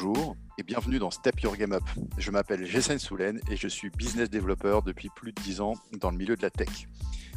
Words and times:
Bonjour 0.00 0.36
et 0.58 0.62
bienvenue 0.62 1.00
dans 1.00 1.10
Step 1.10 1.40
Your 1.40 1.56
Game 1.56 1.72
Up. 1.72 1.82
Je 2.18 2.30
m'appelle 2.30 2.64
Jessen 2.64 3.00
Soulen 3.00 3.40
et 3.50 3.56
je 3.56 3.66
suis 3.66 3.90
business 3.90 4.30
developer 4.30 4.78
depuis 4.86 5.08
plus 5.08 5.32
de 5.32 5.42
10 5.42 5.60
ans 5.60 5.74
dans 5.98 6.12
le 6.12 6.16
milieu 6.16 6.36
de 6.36 6.42
la 6.42 6.50
tech. 6.50 6.86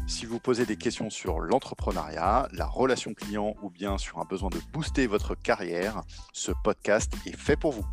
Si 0.06 0.28
vous 0.28 0.40
posez 0.40 0.68
des 0.68 0.76
questions 0.76 1.10
sur 1.10 1.40
l'entrepreneuriat, 1.40 2.50
la 2.52 2.66
relation 2.68 3.16
client 3.16 3.56
ou 3.64 3.72
bien 3.72 3.98
sur 3.98 4.20
un 4.20 4.26
besoin 4.26 4.50
de 4.50 4.60
booster 4.74 5.08
votre 5.08 5.34
carrière, 5.34 6.04
ce 6.34 6.52
podcast 6.64 7.12
est 7.26 7.36
fait 7.36 7.56
pour 7.56 7.72
vous. 7.72 7.86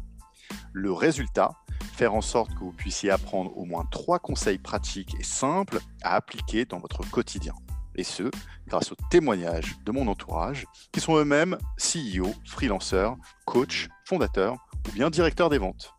Le 0.74 0.92
résultat, 0.92 1.52
faire 1.94 2.12
en 2.12 2.20
sorte 2.20 2.52
que 2.52 2.60
vous 2.60 2.72
puissiez 2.72 3.10
apprendre 3.10 3.56
au 3.56 3.64
moins 3.64 3.86
trois 3.90 4.18
conseils 4.18 4.58
pratiques 4.58 5.16
et 5.18 5.24
simples 5.24 5.80
à 6.02 6.14
appliquer 6.14 6.66
dans 6.66 6.78
votre 6.78 7.08
quotidien. 7.08 7.54
Et 7.94 8.04
ce, 8.04 8.30
grâce 8.68 8.92
aux 8.92 8.96
témoignages 9.10 9.76
de 9.84 9.90
mon 9.90 10.06
entourage, 10.06 10.66
qui 10.92 11.00
sont 11.00 11.16
eux-mêmes 11.16 11.58
CEO, 11.78 12.32
freelanceurs, 12.44 13.16
coachs, 13.44 13.88
fondateurs 14.08 14.56
ou 14.88 14.92
bien 14.92 15.10
directeurs 15.10 15.50
des 15.50 15.58
ventes. 15.58 15.92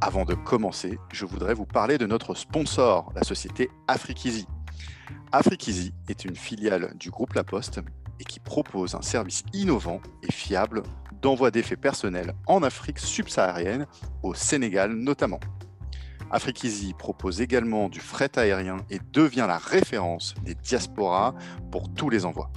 Avant 0.00 0.24
de 0.24 0.34
commencer, 0.34 0.96
je 1.12 1.26
voudrais 1.26 1.54
vous 1.54 1.66
parler 1.66 1.98
de 1.98 2.06
notre 2.06 2.36
sponsor, 2.36 3.10
la 3.16 3.24
société 3.24 3.68
Afrikizi. 3.88 4.46
Afrikizi 5.32 5.92
est 6.08 6.24
une 6.24 6.36
filiale 6.36 6.92
du 6.94 7.10
groupe 7.10 7.32
La 7.32 7.42
Poste 7.42 7.80
et 8.20 8.24
qui 8.24 8.38
propose 8.38 8.94
un 8.94 9.02
service 9.02 9.42
innovant 9.52 10.00
et 10.22 10.30
fiable 10.30 10.84
d'envoi 11.20 11.50
d'effets 11.50 11.76
personnels 11.76 12.32
en 12.46 12.62
Afrique 12.62 13.00
subsaharienne, 13.00 13.88
au 14.22 14.34
Sénégal 14.34 14.92
notamment. 14.92 15.40
Afrikizi 16.30 16.94
propose 16.94 17.40
également 17.40 17.88
du 17.88 18.00
fret 18.00 18.30
aérien 18.38 18.78
et 18.90 18.98
devient 19.12 19.46
la 19.46 19.58
référence 19.58 20.34
des 20.44 20.54
diasporas 20.54 21.34
pour 21.70 21.92
tous 21.92 22.10
les 22.10 22.24
envois. 22.24 22.50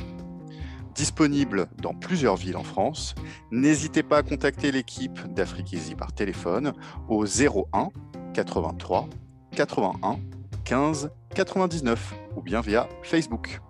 Disponible 0.96 1.68
dans 1.82 1.94
plusieurs 1.94 2.38
villes 2.38 2.58
en 2.58 2.64
France, 2.64 3.14
n'hésitez 3.52 4.02
pas 4.02 4.18
à 4.18 4.24
contacter 4.24 4.72
l'équipe 4.72 5.20
d'Afrikizi 5.34 5.96
par 5.96 6.12
téléphone 6.12 6.74
au 7.08 7.26
01 7.26 7.90
83 8.34 9.08
81 9.56 10.20
15 10.64 11.12
99 11.36 12.16
ou 12.36 12.42
bien 12.42 12.62
via 12.62 12.90
Facebook. 13.04 13.62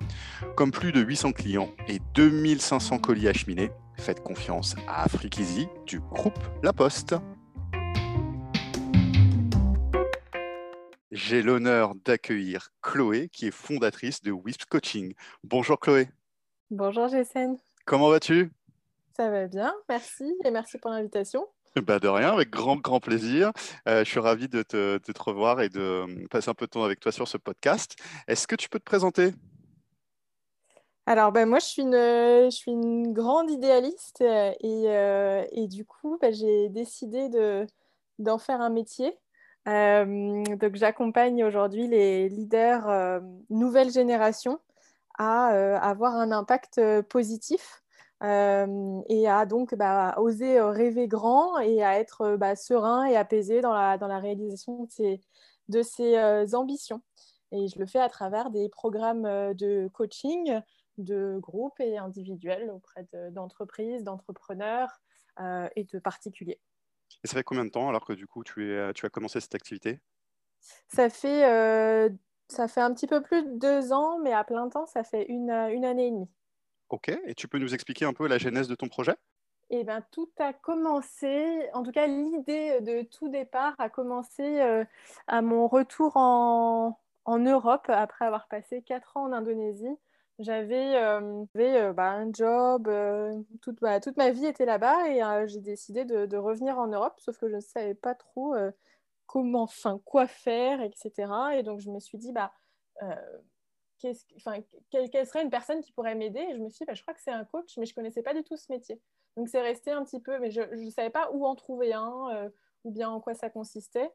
Comme 0.56 0.72
plus 0.72 0.92
de 0.92 1.02
800 1.02 1.34
clients 1.34 1.70
et 1.88 2.00
2500 2.16 3.00
colis 3.00 3.28
acheminés, 3.28 3.72
Faites 4.00 4.22
confiance 4.22 4.76
à 4.88 5.04
Afrikizi 5.04 5.68
du 5.86 6.00
groupe 6.00 6.40
La 6.64 6.72
Poste. 6.72 7.16
J'ai 11.18 11.42
l'honneur 11.42 11.96
d'accueillir 12.06 12.70
Chloé, 12.84 13.28
qui 13.30 13.48
est 13.48 13.52
fondatrice 13.52 14.22
de 14.22 14.32
Wisp 14.32 14.66
Coaching. 14.70 15.16
Bonjour 15.44 15.80
Chloé. 15.80 16.10
Bonjour 16.70 17.08
Jessen. 17.08 17.58
Comment 17.88 18.10
vas-tu? 18.10 18.52
Ça 19.16 19.28
va 19.32 19.48
bien, 19.48 19.74
merci 19.90 20.32
et 20.46 20.52
merci 20.52 20.78
pour 20.78 20.92
l'invitation. 20.92 21.48
Bah 21.76 21.98
de 21.98 22.08
rien, 22.08 22.34
avec 22.34 22.52
grand, 22.52 22.76
grand 22.76 23.00
plaisir. 23.00 23.52
Euh, 23.88 24.04
je 24.04 24.10
suis 24.12 24.20
ravi 24.20 24.48
de 24.48 24.62
te, 24.62 25.00
de 25.00 25.12
te, 25.12 25.24
revoir 25.24 25.60
et 25.60 25.70
de 25.70 26.06
passer 26.30 26.52
un 26.52 26.54
peu 26.54 26.68
de 26.68 26.70
temps 26.70 26.84
avec 26.84 27.00
toi 27.00 27.12
sur 27.12 27.28
ce 27.28 27.38
podcast. 27.38 27.96
Est-ce 28.28 28.46
que 28.46 28.56
tu 28.56 28.70
peux 28.70 28.78
te 28.78 28.86
présenter? 28.86 29.32
Alors, 31.08 31.32
ben, 31.32 31.50
moi, 31.50 31.58
je 31.58 31.66
suis, 31.66 31.82
une, 31.82 31.94
je 31.94 32.56
suis 32.56 32.72
une 32.72 33.12
grande 33.12 33.50
idéaliste 33.50 34.22
euh, 34.22 34.52
et, 34.60 34.84
euh, 34.86 35.44
et 35.52 35.68
du 35.68 35.84
coup, 35.84 36.20
ben, 36.22 36.32
j'ai 36.32 36.70
décidé 36.70 37.28
de, 37.28 37.66
d'en 38.20 38.38
faire 38.38 38.62
un 38.62 38.70
métier. 38.70 39.18
Euh, 39.68 40.44
donc, 40.56 40.76
j'accompagne 40.76 41.44
aujourd'hui 41.44 41.88
les 41.88 42.30
leaders 42.30 43.22
nouvelle 43.50 43.92
génération 43.92 44.60
à 45.18 45.48
avoir 45.78 46.16
un 46.16 46.32
impact 46.32 46.80
positif 47.10 47.84
et 48.22 49.28
à 49.28 49.46
donc 49.46 49.76
bah, 49.76 50.16
oser 50.18 50.60
rêver 50.62 51.08
grand 51.08 51.58
et 51.60 51.84
à 51.84 52.00
être 52.00 52.38
bah, 52.38 52.56
serein 52.56 53.06
et 53.06 53.16
apaisé 53.16 53.62
dans 53.62 53.74
la, 53.74 53.98
dans 53.98 54.08
la 54.08 54.20
réalisation 54.20 54.84
de 54.84 54.92
ces, 54.92 55.22
de 55.70 55.82
ces 55.82 56.56
ambitions. 56.56 57.02
Et 57.52 57.68
je 57.68 57.80
le 57.80 57.86
fais 57.86 58.00
à 58.00 58.10
travers 58.10 58.52
des 58.52 58.70
programmes 58.70 59.54
de 59.54 59.90
coaching 59.94 60.62
de 60.98 61.38
groupes 61.40 61.80
et 61.80 61.98
individuels 61.98 62.70
auprès 62.72 63.08
d'entreprises, 63.32 64.04
d'entrepreneurs 64.04 65.02
euh, 65.40 65.68
et 65.76 65.84
de 65.84 66.00
particuliers. 66.00 66.60
Et 67.24 67.28
ça 67.28 67.36
fait 67.36 67.44
combien 67.44 67.66
de 67.66 67.70
temps 67.70 67.90
alors 67.90 68.06
que 68.06 68.14
du 68.14 68.28
coup 68.28 68.44
tu, 68.44 68.74
es, 68.74 68.94
tu 68.94 69.06
as 69.06 69.10
commencé 69.10 69.40
cette 69.40 69.56
activité? 69.56 70.00
Ça 70.88 71.10
fait, 71.10 71.46
euh, 71.50 72.10
ça 72.48 72.68
fait 72.68 72.82
un 72.82 72.94
petit 72.94 73.08
peu 73.08 73.22
plus 73.22 73.44
de 73.44 73.58
deux 73.58 73.92
ans, 73.94 74.20
mais 74.20 74.34
à 74.34 74.44
plein 74.44 74.70
temps, 74.70 74.86
ça 74.86 75.04
fait 75.04 75.26
une, 75.30 75.52
une 75.52 75.86
année 75.86 76.08
et 76.08 76.12
demie. 76.12 76.30
Ok, 76.90 77.10
et 77.10 77.36
tu 77.36 77.48
peux 77.48 77.60
nous 77.60 77.74
expliquer 77.74 78.06
un 78.06 78.14
peu 78.14 78.28
la 78.28 78.38
genèse 78.38 78.68
de 78.68 78.76
ton 78.76 78.88
projet? 78.88 79.16
Eh 79.70 79.84
bien, 79.84 80.02
tout 80.12 80.30
a 80.40 80.54
commencé, 80.54 81.70
en 81.74 81.84
tout 81.84 81.92
cas 81.92 82.08
l'idée 82.08 82.80
de 82.80 83.02
tout 83.02 83.28
départ 83.28 83.76
a 83.80 83.90
commencé 83.90 84.62
euh, 84.62 84.86
à 85.28 85.42
mon 85.42 85.68
retour 85.68 86.16
en, 86.16 86.98
en, 87.26 87.40
Europe 87.40 87.88
après 87.90 88.26
avoir 88.26 88.48
passé 88.48 88.82
quatre 88.82 89.18
ans 89.18 89.24
en 89.24 89.34
Indonésie 89.34 89.98
j'avais 90.40 90.96
euh, 90.96 91.46
euh, 91.58 91.94
bah, 91.94 92.12
un 92.12 92.32
job, 92.32 92.88
euh, 92.88 93.42
toute, 93.62 93.80
toute, 94.04 94.18
ma 94.18 94.32
vie 94.32 94.46
était 94.46 94.66
là-bas 94.66 95.10
et 95.10 95.48
j'ai 95.48 95.62
décidé 95.62 96.06
de, 96.06 96.38
revenir 96.38 96.78
en 96.78 96.88
Europe, 96.88 97.20
sauf 97.20 97.38
que 97.38 97.50
je 97.50 97.56
ne 97.56 97.62
savais 97.62 97.96
pas 97.96 98.14
trop 98.14 98.56
comment, 99.26 99.64
enfin, 99.64 100.00
quoi 100.06 100.28
faire, 100.28 100.82
etc. 100.82 101.32
Et 101.56 101.64
donc 101.64 101.80
je 101.80 101.90
me 101.90 102.00
suis 102.00 102.18
dit, 102.18 102.32
bah, 102.32 102.52
enfin, 103.02 104.62
quelle, 104.92 105.10
quelle, 105.10 105.26
serait 105.28 105.44
une 105.44 105.50
personne 105.50 105.82
qui 105.82 105.92
pourrait 105.92 106.16
m'aider? 106.16 106.40
Et 106.40 106.56
je 106.56 106.62
me 106.62 106.70
suis 106.70 106.80
dit, 106.80 106.86
bah, 106.86 106.94
je 106.94 107.02
crois 107.02 107.14
que 107.14 107.22
c'est 107.22 107.32
un 107.32 107.46
coach, 107.46 107.78
mais 107.78 107.86
je 107.86 107.92
ne 107.92 107.96
connaissais 107.96 108.22
pas 108.22 108.34
du 108.34 108.44
tout 108.44 108.58
ce 108.58 108.72
métier. 108.72 109.02
Donc 109.38 109.50
c'est 109.50 109.62
resté 109.62 109.92
un 109.92 110.04
petit 110.04 110.20
peu, 110.20 110.40
mais 110.40 110.52
je 110.52 110.62
ne 110.62 110.90
savais 110.92 111.10
pas 111.10 111.30
où 111.32 111.46
en 111.46 111.56
trouver 111.56 111.94
un 111.94 112.52
ou 112.84 112.92
bien 112.92 113.10
en 113.10 113.20
quoi 113.20 113.34
ça 113.34 113.50
consistait. 113.50 114.12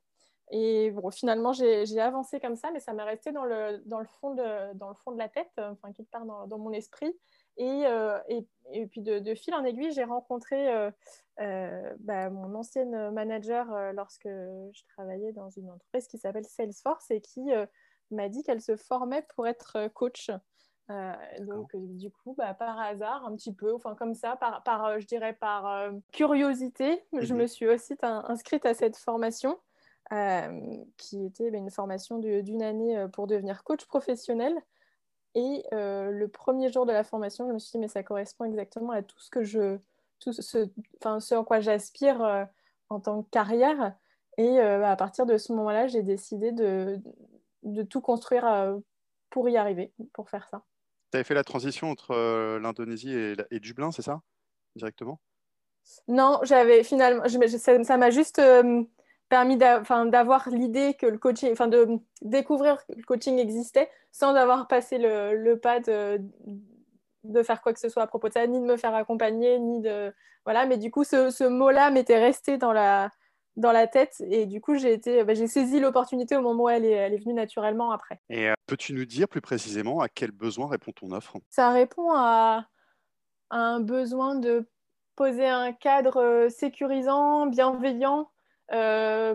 Et 0.55 0.91
bon, 0.91 1.11
finalement, 1.11 1.55
j'ai 1.55 1.99
avancé 1.99 2.39
comme 2.39 2.57
ça, 2.57 2.71
mais 2.73 2.79
ça 2.79 2.93
m'est 2.93 3.03
resté 3.03 3.33
dans 3.33 3.45
le, 3.45 3.83
dans, 3.87 3.99
le 3.99 4.07
fond 4.07 4.35
de, 4.35 4.75
dans 4.75 4.91
le 4.91 4.95
fond 4.95 5.11
de 5.11 5.17
la 5.17 5.31
tête, 5.31 5.51
enfin, 5.57 5.93
quelque 5.93 6.11
part 6.11 6.27
dans, 6.27 6.47
dans 6.47 6.59
mon 6.59 6.73
esprit. 6.73 7.17
Et, 7.57 7.87
euh, 7.87 8.19
et, 8.29 8.47
et, 8.73 8.87
puis 8.87 9.01
de, 9.01 9.35
fil 9.35 9.55
en 9.55 9.65
aiguille, 9.65 9.93
j'ai 9.93 10.05
rencontré 10.05 10.71
euh, 10.71 10.91
euh, 11.41 11.95
bah, 12.01 12.29
mon 12.29 12.55
ancienne 12.55 13.11
manager 13.13 13.67
lorsque 13.95 14.29
je 14.29 14.85
travaillais 14.95 15.33
dans 15.33 15.49
une 15.49 15.71
entreprise 15.71 16.07
qui 16.07 16.19
s'appelle 16.19 16.45
Salesforce 16.45 17.11
et 17.11 17.23
qui 17.23 17.51
m'a 18.11 18.29
dit 18.29 18.43
qu'elle 18.43 18.61
se 18.61 18.77
formait 18.77 19.27
pour 19.35 19.47
être 19.47 19.89
coach. 19.95 20.31
donc 21.41 21.75
du 21.75 22.11
coup, 22.11 22.35
bah, 22.37 22.53
par 22.53 22.79
hasard, 22.79 23.25
un 23.25 23.35
petit 23.37 23.55
peu, 23.55 23.75
enfin 23.75 23.95
comme 23.95 24.15
ça, 24.15 24.37
par, 24.37 24.63
par 24.65 25.01
je 25.01 25.07
dirais 25.07 25.33
par 25.33 25.91
curiosité, 26.13 27.03
je 27.19 27.33
mhm. 27.33 27.41
me 27.41 27.47
suis 27.47 27.69
aussi 27.69 27.97
inscrite 28.03 28.67
à 28.67 28.75
cette 28.75 28.99
formation. 28.99 29.59
Euh, 30.13 30.85
qui 30.99 31.25
était 31.25 31.51
bah, 31.51 31.57
une 31.57 31.71
formation 31.71 32.19
d'une 32.19 32.63
année 32.63 32.99
euh, 32.99 33.09
pour 33.09 33.27
devenir 33.27 33.65
coach 33.65 33.87
professionnel. 33.87 34.55
Et 35.35 35.65
euh, 35.73 36.11
le 36.11 36.29
premier 36.29 36.71
jour 36.71 36.85
de 36.85 36.93
la 36.93 37.03
formation, 37.03 37.49
je 37.49 37.55
me 37.55 37.59
suis 37.59 37.71
dit, 37.73 37.79
mais 37.79 37.89
ça 37.89 38.03
correspond 38.03 38.45
exactement 38.45 38.91
à 38.91 39.01
tout 39.01 39.19
ce 39.21 39.31
que 39.31 39.43
je, 39.43 39.79
tout 40.21 40.35
ce, 40.35 40.69
enfin, 40.99 41.19
ce 41.19 41.35
en 41.35 41.45
quoi 41.45 41.61
j'aspire 41.61 42.47
en 42.91 43.01
tant 43.01 43.23
que 43.23 43.31
carrière. 43.31 43.95
Et 44.37 44.61
à 44.61 44.97
partir 44.97 45.25
de 45.25 45.39
ce 45.39 45.55
moment-là, 45.55 45.87
j'ai 45.87 46.03
décidé 46.03 46.53
de, 46.53 47.01
de, 47.63 47.83
tout 47.83 48.03
construire 48.03 48.79
pour 49.31 49.49
y 49.49 49.57
arriver, 49.57 49.95
pour 50.13 50.29
faire 50.29 50.47
ça. 50.51 50.63
Tu 51.11 51.17
avais 51.17 51.25
fait 51.25 51.35
la 51.35 51.45
transition 51.45 51.91
entre 51.91 52.59
l'Indonésie 52.59 53.15
et, 53.15 53.37
et, 53.51 53.61
Dublin, 53.61 53.93
c'est 53.93 54.03
ça 54.03 54.21
Directement? 54.77 55.21
Non, 56.07 56.41
j'avais 56.43 56.85
finalement, 56.85 57.25
ça 57.59 57.97
m'a 57.97 58.11
juste 58.11 58.41
permis 59.29 59.57
d'avoir 59.57 60.49
l'idée 60.51 60.95
que 60.95 61.07
le 61.07 61.19
coaching, 61.19 61.53
enfin 61.53 61.69
de 61.69 61.89
découvrir 62.21 62.85
que 62.87 62.93
le 62.95 63.03
coaching 63.03 63.39
existait 63.39 63.91
sans 64.11 64.35
avoir 64.35 64.69
passé 64.69 64.99
le, 64.99 65.35
le 65.35 65.59
pas 65.59 65.81
de, 65.81 66.21
de, 67.25 67.43
faire 67.43 67.63
quoi 67.63 67.73
que 67.73 67.81
ce 67.81 67.89
soit 67.89 68.03
à 68.03 68.07
propos 68.07 68.29
de 68.29 68.35
ça, 68.35 68.47
ni 68.47 68.61
de 68.61 68.65
me 68.65 68.77
faire 68.77 68.95
accompagner, 68.95 69.59
ni 69.59 69.81
de 69.81 70.13
voilà. 70.45 70.67
Mais 70.67 70.77
du 70.77 70.91
coup, 70.91 71.05
ce, 71.05 71.31
ce 71.31 71.45
mot-là 71.45 71.91
m'était 71.91 72.19
resté 72.19 72.59
dans 72.59 72.73
la 72.73 73.11
dans 73.57 73.73
la 73.73 73.87
tête 73.87 74.23
et 74.31 74.47
du 74.47 74.63
coup 74.63 74.77
j'ai 74.77 74.95
été 74.95 75.25
bah, 75.25 75.35
j'ai 75.35 75.47
saisi 75.47 75.79
l'opportunité 75.79 76.37
au 76.37 76.41
moment 76.41 76.65
où 76.65 76.69
elle 76.71 76.87
est, 76.87 76.93
elle 76.93 77.13
est 77.13 77.19
venue 77.19 77.35
naturellement 77.35 77.93
après. 77.93 78.21
Et 78.31 78.49
euh, 78.49 78.55
peux-tu 78.67 78.95
nous 78.95 79.05
dire 79.05 79.29
plus 79.29 79.43
précisément 79.43 80.01
à 80.01 80.09
quel 80.09 80.31
besoin 80.31 80.69
répond 80.69 80.93
ton 80.93 81.11
offre? 81.13 81.37
Ça 81.51 81.71
répond 81.71 82.13
à, 82.13 82.67
à, 83.51 83.59
un 83.59 83.81
besoin 83.81 84.37
de 84.37 84.67
poser 85.17 85.47
un 85.47 85.73
cadre 85.73 86.23
euh, 86.23 86.49
sécurisant, 86.49 87.47
bienveillant 87.47 88.32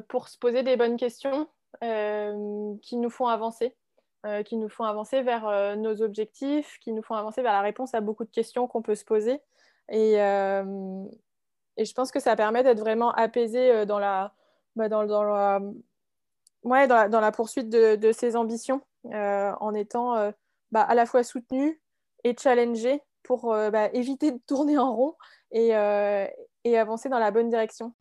pour 0.08 0.28
se 0.28 0.38
poser 0.38 0.64
des 0.64 0.78
bonnes 0.78 0.98
questions 0.98 1.48
euh, 1.84 2.76
qui 2.82 2.98
nous 2.98 3.12
font 3.12 3.28
avancer, 3.28 3.76
euh, 4.26 4.42
qui 4.42 4.58
nous 4.58 4.70
font 4.70 4.84
avancer 4.84 5.22
vers 5.22 5.78
nos 5.78 6.02
objectifs, 6.02 6.80
qui 6.80 6.92
nous 6.92 7.04
font 7.04 7.14
avancer 7.14 7.44
vers 7.44 7.54
la 7.54 7.62
réponse 7.62 7.94
à 7.94 8.02
beaucoup 8.02 8.24
de 8.24 8.32
questions 8.32 8.68
qu'on 8.68 8.82
peut 8.82 8.96
se 8.96 9.06
poser. 9.06 9.40
Et, 9.90 10.16
je 10.16 11.94
pense 11.94 12.10
que 12.12 12.20
ça 12.20 12.36
permet 12.36 12.64
d'être 12.64 12.80
vraiment 12.80 13.12
apaisé 13.12 13.86
dans 13.86 14.00
la, 14.00 14.34
bah, 14.76 14.90
dans, 14.90 15.04
la, 15.04 15.62
ouais, 16.64 16.88
dans, 16.88 17.20
la, 17.20 17.32
poursuite 17.32 17.70
de, 17.70 18.12
ses 18.12 18.36
ambitions, 18.36 18.82
en 19.14 19.74
étant 19.76 20.32
bah, 20.72 20.82
à 20.82 20.96
la 20.96 21.06
fois 21.06 21.24
soutenu 21.24 21.80
et 22.24 22.36
challengé 22.36 23.04
pour 23.22 23.52
bah, 23.52 23.90
éviter 23.94 24.32
de 24.32 24.40
tourner 24.48 24.80
en 24.80 24.96
rond 24.96 25.16
et 25.52 25.76
avancer 25.76 27.10
dans 27.10 27.20
la 27.20 27.30
bonne 27.30 27.50
direction. 27.50 27.94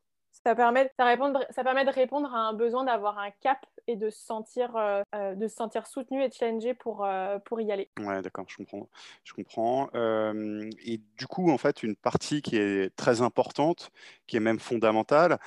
Ça 0.47 0.55
permet, 0.55 0.85
de 0.85 1.93
répondre 1.93 2.33
à 2.33 2.39
un 2.39 2.53
besoin 2.53 2.85
d'avoir 2.85 3.19
un 3.19 3.33
cap 3.33 3.67
et 3.89 3.97
de 3.97 4.11
se 4.11 4.25
sentir, 4.25 4.77
euh, 4.77 5.03
euh, 5.17 5.35
de 5.35 5.49
se 5.49 5.57
sentir 5.57 5.89
soutenu 5.89 6.23
et 6.23 6.31
challengé 6.31 6.73
pour, 6.73 7.05
euh, 7.05 7.41
pour 7.41 7.61
y 7.61 7.73
aller. 7.73 7.91
Ouais, 7.99 8.23
d'accord, 8.23 8.45
je 8.49 8.57
comprends. 8.57 8.89
Je 9.25 9.33
comprends. 9.33 9.91
et 9.93 11.01
du 11.19 11.27
coup, 11.27 11.51
en 11.51 11.59
fait, 11.59 11.83
une 11.83 11.97
partie 11.97 12.43
qui 12.43 12.59
est 12.59 12.95
très 12.95 13.23
importante, 13.23 13.91
qui 14.29 14.37
est 14.37 14.41
même 14.41 14.61
fondamentale, 14.61 15.41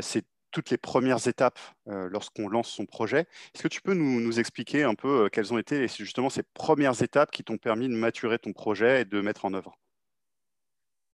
c'est 0.00 0.24
toutes 0.52 0.70
les 0.70 0.78
premières 0.78 1.26
étapes 1.26 1.58
lorsqu'on 1.86 2.48
lance 2.48 2.68
son 2.68 2.86
projet. 2.86 3.26
Est-ce 3.52 3.64
que 3.64 3.68
tu 3.68 3.82
peux 3.82 3.94
nous, 3.94 4.20
nous 4.20 4.38
expliquer 4.38 4.84
un 4.84 4.94
peu 4.94 5.28
quelles 5.28 5.52
ont 5.52 5.58
été 5.58 5.88
justement 5.88 6.30
ces 6.30 6.44
premières 6.44 7.02
étapes 7.02 7.32
qui 7.32 7.42
t'ont 7.42 7.58
permis 7.58 7.88
de 7.88 7.94
maturer 7.94 8.38
ton 8.38 8.52
projet 8.52 9.00
et 9.00 9.04
de 9.04 9.20
mettre 9.20 9.44
en 9.44 9.54
œuvre? 9.54 9.76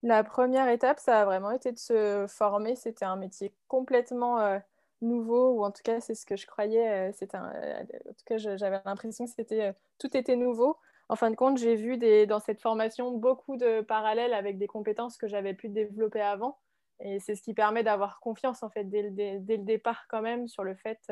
La 0.03 0.23
première 0.23 0.69
étape, 0.69 0.99
ça 0.99 1.21
a 1.21 1.25
vraiment 1.25 1.51
été 1.51 1.71
de 1.71 1.77
se 1.77 2.25
former. 2.27 2.75
C'était 2.75 3.05
un 3.05 3.17
métier 3.17 3.53
complètement 3.67 4.39
euh, 4.39 4.59
nouveau, 5.01 5.51
ou 5.51 5.63
en 5.63 5.71
tout 5.71 5.81
cas, 5.83 5.99
c'est 5.99 6.15
ce 6.15 6.25
que 6.25 6.37
je 6.37 6.47
croyais. 6.47 7.11
Euh, 7.11 7.11
euh, 7.33 7.81
en 8.09 8.13
tout 8.13 8.25
cas, 8.25 8.37
j'avais 8.37 8.81
l'impression 8.85 9.25
que 9.25 9.73
tout 9.97 10.17
était 10.17 10.35
nouveau. 10.35 10.77
En 11.09 11.15
fin 11.15 11.31
de 11.31 11.35
compte, 11.35 11.57
j'ai 11.57 11.75
vu 11.75 11.97
dans 12.27 12.39
cette 12.39 12.61
formation 12.61 13.11
beaucoup 13.11 13.57
de 13.57 13.81
parallèles 13.81 14.33
avec 14.33 14.57
des 14.57 14.67
compétences 14.67 15.17
que 15.17 15.27
j'avais 15.27 15.53
pu 15.53 15.67
développer 15.67 16.21
avant. 16.21 16.59
Et 17.01 17.19
c'est 17.19 17.35
ce 17.35 17.41
qui 17.41 17.53
permet 17.53 17.83
d'avoir 17.83 18.19
confiance, 18.19 18.61
en 18.61 18.69
fait, 18.69 18.83
dès 18.83 19.01
le, 19.01 19.57
départ, 19.57 20.05
quand 20.07 20.21
même, 20.21 20.47
sur 20.47 20.63
le 20.63 20.75
fait 20.75 21.11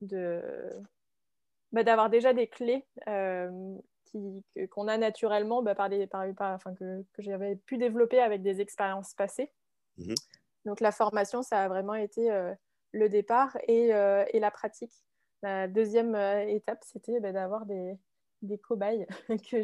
de, 0.00 0.42
bah, 1.72 1.84
d'avoir 1.84 2.08
déjà 2.10 2.32
des 2.32 2.46
clés 2.48 2.86
qu'on 4.70 4.88
a 4.88 4.96
naturellement 4.96 5.62
bah, 5.62 5.74
par 5.74 5.88
des, 5.88 6.06
par, 6.06 6.24
enfin, 6.54 6.74
que, 6.74 7.04
que 7.12 7.22
j'avais 7.22 7.56
pu 7.56 7.78
développer 7.78 8.20
avec 8.20 8.42
des 8.42 8.60
expériences 8.60 9.14
passées. 9.14 9.50
Mhm. 9.98 10.14
Donc 10.64 10.80
la 10.80 10.92
formation, 10.92 11.42
ça 11.42 11.62
a 11.62 11.68
vraiment 11.68 11.94
été 11.94 12.30
euh, 12.30 12.52
le 12.92 13.08
départ 13.08 13.56
et, 13.68 13.94
euh, 13.94 14.24
et, 14.32 14.40
la 14.40 14.50
pratique. 14.50 14.92
La 15.42 15.68
deuxième 15.68 16.14
euh, 16.14 16.46
étape, 16.48 16.82
c'était 16.82 17.20
bah, 17.20 17.32
d'avoir 17.32 17.66
des, 17.66 17.96
des, 18.42 18.58
cobayes 18.58 19.06
que 19.50 19.62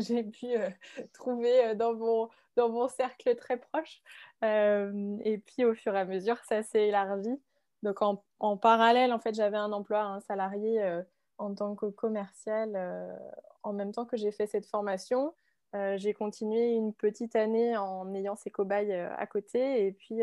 j'ai 0.00 0.22
pu, 0.24 0.46
trouver 1.14 1.74
dans 1.74 1.94
mon, 1.94 2.28
dans 2.56 2.68
mon 2.68 2.86
cercle 2.88 3.34
très 3.36 3.56
proche. 3.56 4.02
et 4.42 5.42
puis 5.46 5.64
au 5.64 5.74
fur 5.74 5.96
et 5.96 6.00
à 6.00 6.04
mesure, 6.04 6.38
ça 6.44 6.62
s'est 6.62 6.88
élargi. 6.88 7.40
Donc 7.82 8.02
en, 8.02 8.22
en, 8.40 8.58
parallèle, 8.58 9.12
en 9.12 9.18
fait, 9.18 9.34
j'avais 9.34 9.56
un 9.56 9.72
emploi, 9.72 10.02
un 10.02 10.20
salarié 10.20 11.02
en 11.40 11.54
tant 11.54 11.74
que 11.74 11.86
commercial 11.86 12.72
euh, 12.76 13.16
en 13.62 13.72
même 13.72 13.92
temps 13.92 14.04
que 14.04 14.16
j'ai 14.16 14.30
fait 14.30 14.46
cette 14.46 14.66
formation. 14.66 15.34
Euh, 15.74 15.96
j'ai 15.96 16.12
continué 16.12 16.74
une 16.74 16.92
petite 16.92 17.34
année 17.34 17.76
en 17.76 18.12
ayant 18.14 18.36
ces 18.36 18.50
cobayes 18.50 18.92
euh, 18.92 19.08
à 19.16 19.26
côté 19.26 19.86
et 19.86 19.92
puis, 19.92 20.20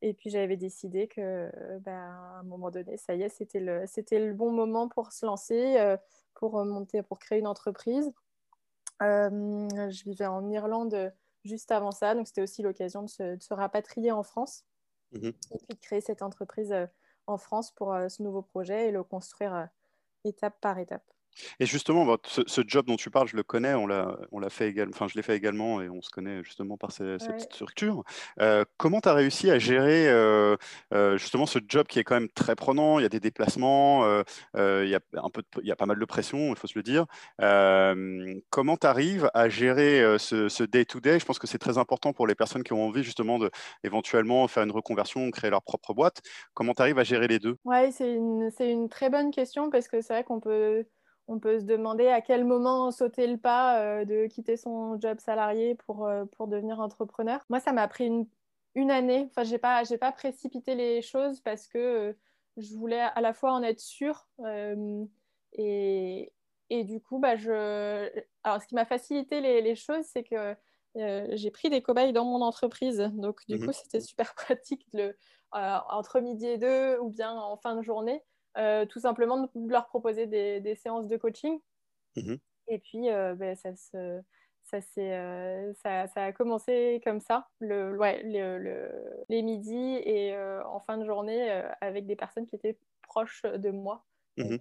et 0.00 0.14
puis 0.14 0.30
j'avais 0.30 0.56
décidé 0.56 1.08
que 1.08 1.50
ben, 1.80 1.92
à 1.92 2.38
un 2.38 2.42
moment 2.44 2.70
donné, 2.70 2.96
ça 2.96 3.14
y 3.14 3.22
est, 3.22 3.28
c'était 3.28 3.60
le, 3.60 3.84
c'était 3.86 4.24
le 4.24 4.32
bon 4.32 4.52
moment 4.52 4.88
pour 4.88 5.12
se 5.12 5.26
lancer, 5.26 5.96
pour 6.34 6.64
monter, 6.64 7.02
pour 7.02 7.18
créer 7.18 7.40
une 7.40 7.46
entreprise. 7.46 8.12
je 9.00 10.04
vivais 10.04 10.26
en 10.26 10.48
Irlande 10.50 11.12
juste 11.44 11.72
avant 11.72 11.92
ça, 11.92 12.14
donc 12.14 12.28
c'était 12.28 12.42
aussi 12.42 12.62
l'occasion 12.62 13.02
de 13.02 13.08
se, 13.08 13.54
rapatrier 13.54 14.12
en 14.12 14.22
France 14.22 14.64
mmh 15.12 15.28
et 15.28 15.58
puis 15.58 15.74
de 15.74 15.80
créer 15.80 16.00
cette 16.02 16.20
entreprise 16.20 16.74
en 17.26 17.38
France 17.38 17.72
pour 17.72 17.96
ce 18.08 18.22
nouveau 18.22 18.42
projet 18.42 18.88
et 18.88 18.92
le 18.92 19.02
construire 19.02 19.68
étape 20.28 20.60
par 20.60 20.78
étape. 20.78 21.04
Et 21.60 21.66
justement, 21.66 22.04
bah, 22.04 22.18
ce, 22.24 22.62
job 22.66 22.86
dont 22.86 22.96
tu 22.96 23.10
parles, 23.10 23.28
je 23.28 23.36
le 23.36 23.42
connais, 23.42 23.74
on 23.74 23.86
l'a, 23.86 24.18
on 24.32 24.40
l'a 24.40 24.50
fait 24.50 24.68
également, 24.68 24.92
enfin, 24.94 25.08
je 25.08 25.14
l'ai 25.14 25.22
fait 25.22 25.36
également 25.36 25.80
et 25.80 25.88
on 25.88 26.02
se 26.02 26.10
connaît 26.10 26.42
justement 26.42 26.76
par 26.76 26.92
cette 26.92 27.20
structure. 27.50 28.04
Euh, 28.40 28.64
comment 28.76 29.00
tu 29.00 29.08
as 29.08 29.14
réussi 29.14 29.50
à 29.50 29.58
gérer 29.58 30.08
euh, 30.08 30.56
euh, 30.92 31.16
justement 31.16 31.46
ce 31.46 31.58
job 31.66 31.86
qui 31.86 31.98
est 31.98 32.04
quand 32.04 32.14
même 32.14 32.28
très 32.28 32.56
prenant? 32.56 32.98
Il 32.98 33.02
y 33.02 33.06
a 33.06 33.08
des 33.08 33.20
déplacements, 33.20 34.04
il, 34.54 34.88
y 34.88 34.94
a 34.94 35.00
un 35.14 35.30
peu 35.30 35.42
il 35.62 35.68
y 35.68 35.72
a 35.72 35.76
pas 35.76 35.86
mal 35.86 35.98
de 35.98 36.04
pression, 36.04 36.50
il 36.50 36.56
faut 36.56 36.66
se 36.66 36.78
le 36.78 36.82
dire. 36.82 37.06
comment 38.50 38.76
tu 38.76 38.86
arrives 38.86 39.30
à 39.34 39.48
gérer 39.48 40.16
ce 40.18 40.64
day-to-day? 40.64 41.18
Je 41.20 41.24
pense 41.24 41.38
que 41.38 41.46
c'est 41.46 41.58
très 41.58 41.78
important 41.78 42.12
pour 42.12 42.26
les 42.26 42.34
personnes 42.34 42.62
qui 42.62 42.72
ont 42.72 42.86
envie 42.86 43.02
justement 43.02 43.38
de 43.38 43.50
éventuellement 43.84 44.46
faire 44.48 44.62
une 44.62 44.72
reconversion, 44.72 45.30
créer 45.30 45.50
leur 45.50 45.62
propre 45.62 45.94
boîte. 45.94 46.20
Comment 46.54 46.74
tu 46.74 46.82
arrives 46.82 46.98
à 46.98 47.04
gérer 47.04 47.28
les 47.28 47.38
deux? 47.38 47.56
Oui, 47.64 47.92
c'est 47.92 48.12
une, 48.12 48.50
c'est 48.56 48.70
une 48.70 48.88
très 48.88 49.10
bonne 49.10 49.30
question 49.30 49.70
parce 49.70 49.88
que 49.88 50.00
c'est 50.00 50.12
vrai 50.12 50.24
qu'on 50.24 50.40
peut 50.40 50.84
on 51.28 51.38
peut 51.38 51.60
se 51.60 51.64
demander 51.64 52.08
à 52.08 52.22
quel 52.22 52.44
moment 52.44 52.90
sauter 52.90 53.26
le 53.26 53.36
pas 53.36 53.80
euh, 53.80 54.04
de 54.06 54.26
quitter 54.26 54.56
son 54.56 54.98
job 54.98 55.20
salarié 55.20 55.74
pour, 55.74 56.06
euh, 56.06 56.24
pour 56.24 56.48
devenir 56.48 56.80
entrepreneur. 56.80 57.44
Moi, 57.50 57.60
ça 57.60 57.72
m'a 57.72 57.86
pris 57.86 58.06
une, 58.06 58.26
une, 58.74 58.90
année. 58.90 59.28
Enfin, 59.30 59.44
je 59.44 59.52
n'ai 59.52 59.58
pas, 59.58 59.82
pas 60.00 60.12
précipité 60.12 60.74
les 60.74 61.02
choses 61.02 61.40
parce 61.40 61.68
que 61.68 61.78
euh, 61.78 62.12
je 62.56 62.74
voulais 62.74 63.00
à 63.00 63.20
la 63.20 63.34
fois 63.34 63.52
en 63.52 63.62
être 63.62 63.80
sûre. 63.80 64.26
Et, 65.52 66.32
et, 66.70 66.84
du 66.84 67.00
coup, 67.00 67.18
bah, 67.18 67.36
je... 67.36 68.10
Alors, 68.42 68.60
ce 68.60 68.66
qui 68.66 68.74
m'a 68.74 68.84
facilité 68.84 69.40
les, 69.40 69.60
les 69.60 69.74
choses, 69.76 70.04
c'est 70.04 70.24
que 70.24 70.56
j'ai 70.94 71.50
pris 71.50 71.70
des 71.70 71.82
cobayes 71.82 72.12
dans 72.12 72.24
mon 72.24 72.40
entreprise. 72.40 73.10
Donc, 73.14 73.40
du 73.48 73.56
mmh 73.56 73.66
coup, 73.66 73.72
c'était 73.72 74.00
super 74.00 74.34
pratique 74.34 74.84
le, 74.94 75.16
entre 75.52 76.20
midi 76.20 76.46
et 76.46 76.58
deux 76.58 76.98
ou 76.98 77.10
bien 77.10 77.32
en 77.32 77.56
fin 77.58 77.76
de 77.76 77.82
journée 77.82 78.22
tout 78.86 79.00
simplement 79.00 79.48
de 79.54 79.70
leur 79.70 79.86
proposer 79.86 80.26
des, 80.26 80.74
séances 80.76 81.06
de 81.06 81.16
coaching. 81.16 81.60
Mhm. 82.16 82.38
Et 82.68 82.78
puis, 82.78 83.10
euh, 83.10 83.34
ben, 83.34 83.54
ça, 83.56 83.74
se, 83.74 84.20
ça, 84.64 84.78
euh, 84.98 85.72
ça, 85.82 86.06
ça, 86.08 86.24
a 86.24 86.32
commencé 86.32 87.00
comme 87.04 87.20
ça, 87.20 87.48
le, 87.60 87.96
ouais, 87.96 88.22
le, 88.24 88.90
les 89.28 89.42
midis 89.42 90.00
et 90.04 90.36
en 90.66 90.80
fin 90.80 90.98
de 90.98 91.04
journée 91.04 91.50
avec 91.80 92.06
des 92.06 92.16
personnes 92.16 92.46
qui 92.46 92.56
étaient 92.56 92.78
proches 93.02 93.42
de 93.42 93.70
moi. 93.70 94.04
Mhm 94.36 94.58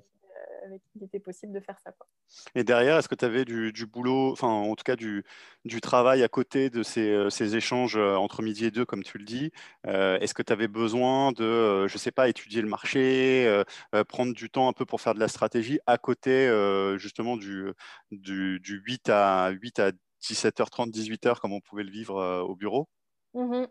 avec 0.65 0.81
qui 0.83 0.91
il 0.95 1.03
était 1.03 1.19
possible 1.19 1.53
de 1.53 1.59
faire 1.59 1.77
ça. 1.79 1.91
Quoi. 1.91 2.07
Et 2.55 2.63
derrière, 2.63 2.97
est-ce 2.97 3.07
que 3.07 3.15
tu 3.15 3.25
avais 3.25 3.45
du, 3.45 3.71
boulot, 3.85 4.31
enfin 4.31 4.47
en 4.47 4.75
tout 4.75 4.83
cas 4.83 4.95
du, 4.95 5.23
du 5.65 5.81
travail 5.81 6.23
à 6.23 6.27
côté 6.27 6.69
de 6.69 6.83
ces, 6.83 7.09
euh, 7.09 7.29
ces, 7.29 7.55
échanges 7.55 7.95
euh, 7.97 8.15
entre 8.15 8.41
midi 8.41 8.65
et 8.65 8.71
deux, 8.71 8.85
comme 8.85 9.03
tu 9.03 9.17
le 9.17 9.25
dis 9.25 9.51
euh, 9.85 10.19
Est-ce 10.19 10.33
que 10.33 10.43
tu 10.43 10.53
avais 10.53 10.67
besoin 10.67 11.31
de, 11.31 11.87
je 11.87 11.93
ne 11.93 11.99
sais 11.99 12.11
pas, 12.11 12.29
étudier 12.29 12.61
le 12.61 12.67
marché, 12.67 13.63
prendre 14.07 14.33
du 14.33 14.49
temps 14.49 14.67
un 14.67 14.73
peu 14.73 14.85
pour 14.85 15.01
faire 15.01 15.13
de 15.13 15.19
la 15.19 15.27
stratégie 15.27 15.79
à 15.85 15.97
côté 15.97 16.49
justement 16.97 17.37
du, 17.37 17.71
du, 18.11 18.59
du, 18.59 18.81
8 18.85 19.09
à 19.09 19.49
8 19.49 19.79
à 19.79 19.91
17h30, 20.21 20.91
18h, 20.91 21.39
comme 21.39 21.53
on 21.53 21.61
pouvait 21.61 21.83
le 21.83 21.91
vivre 21.91 22.43
au 22.47 22.55
bureau? 22.55 22.89
Mmh 23.33 23.65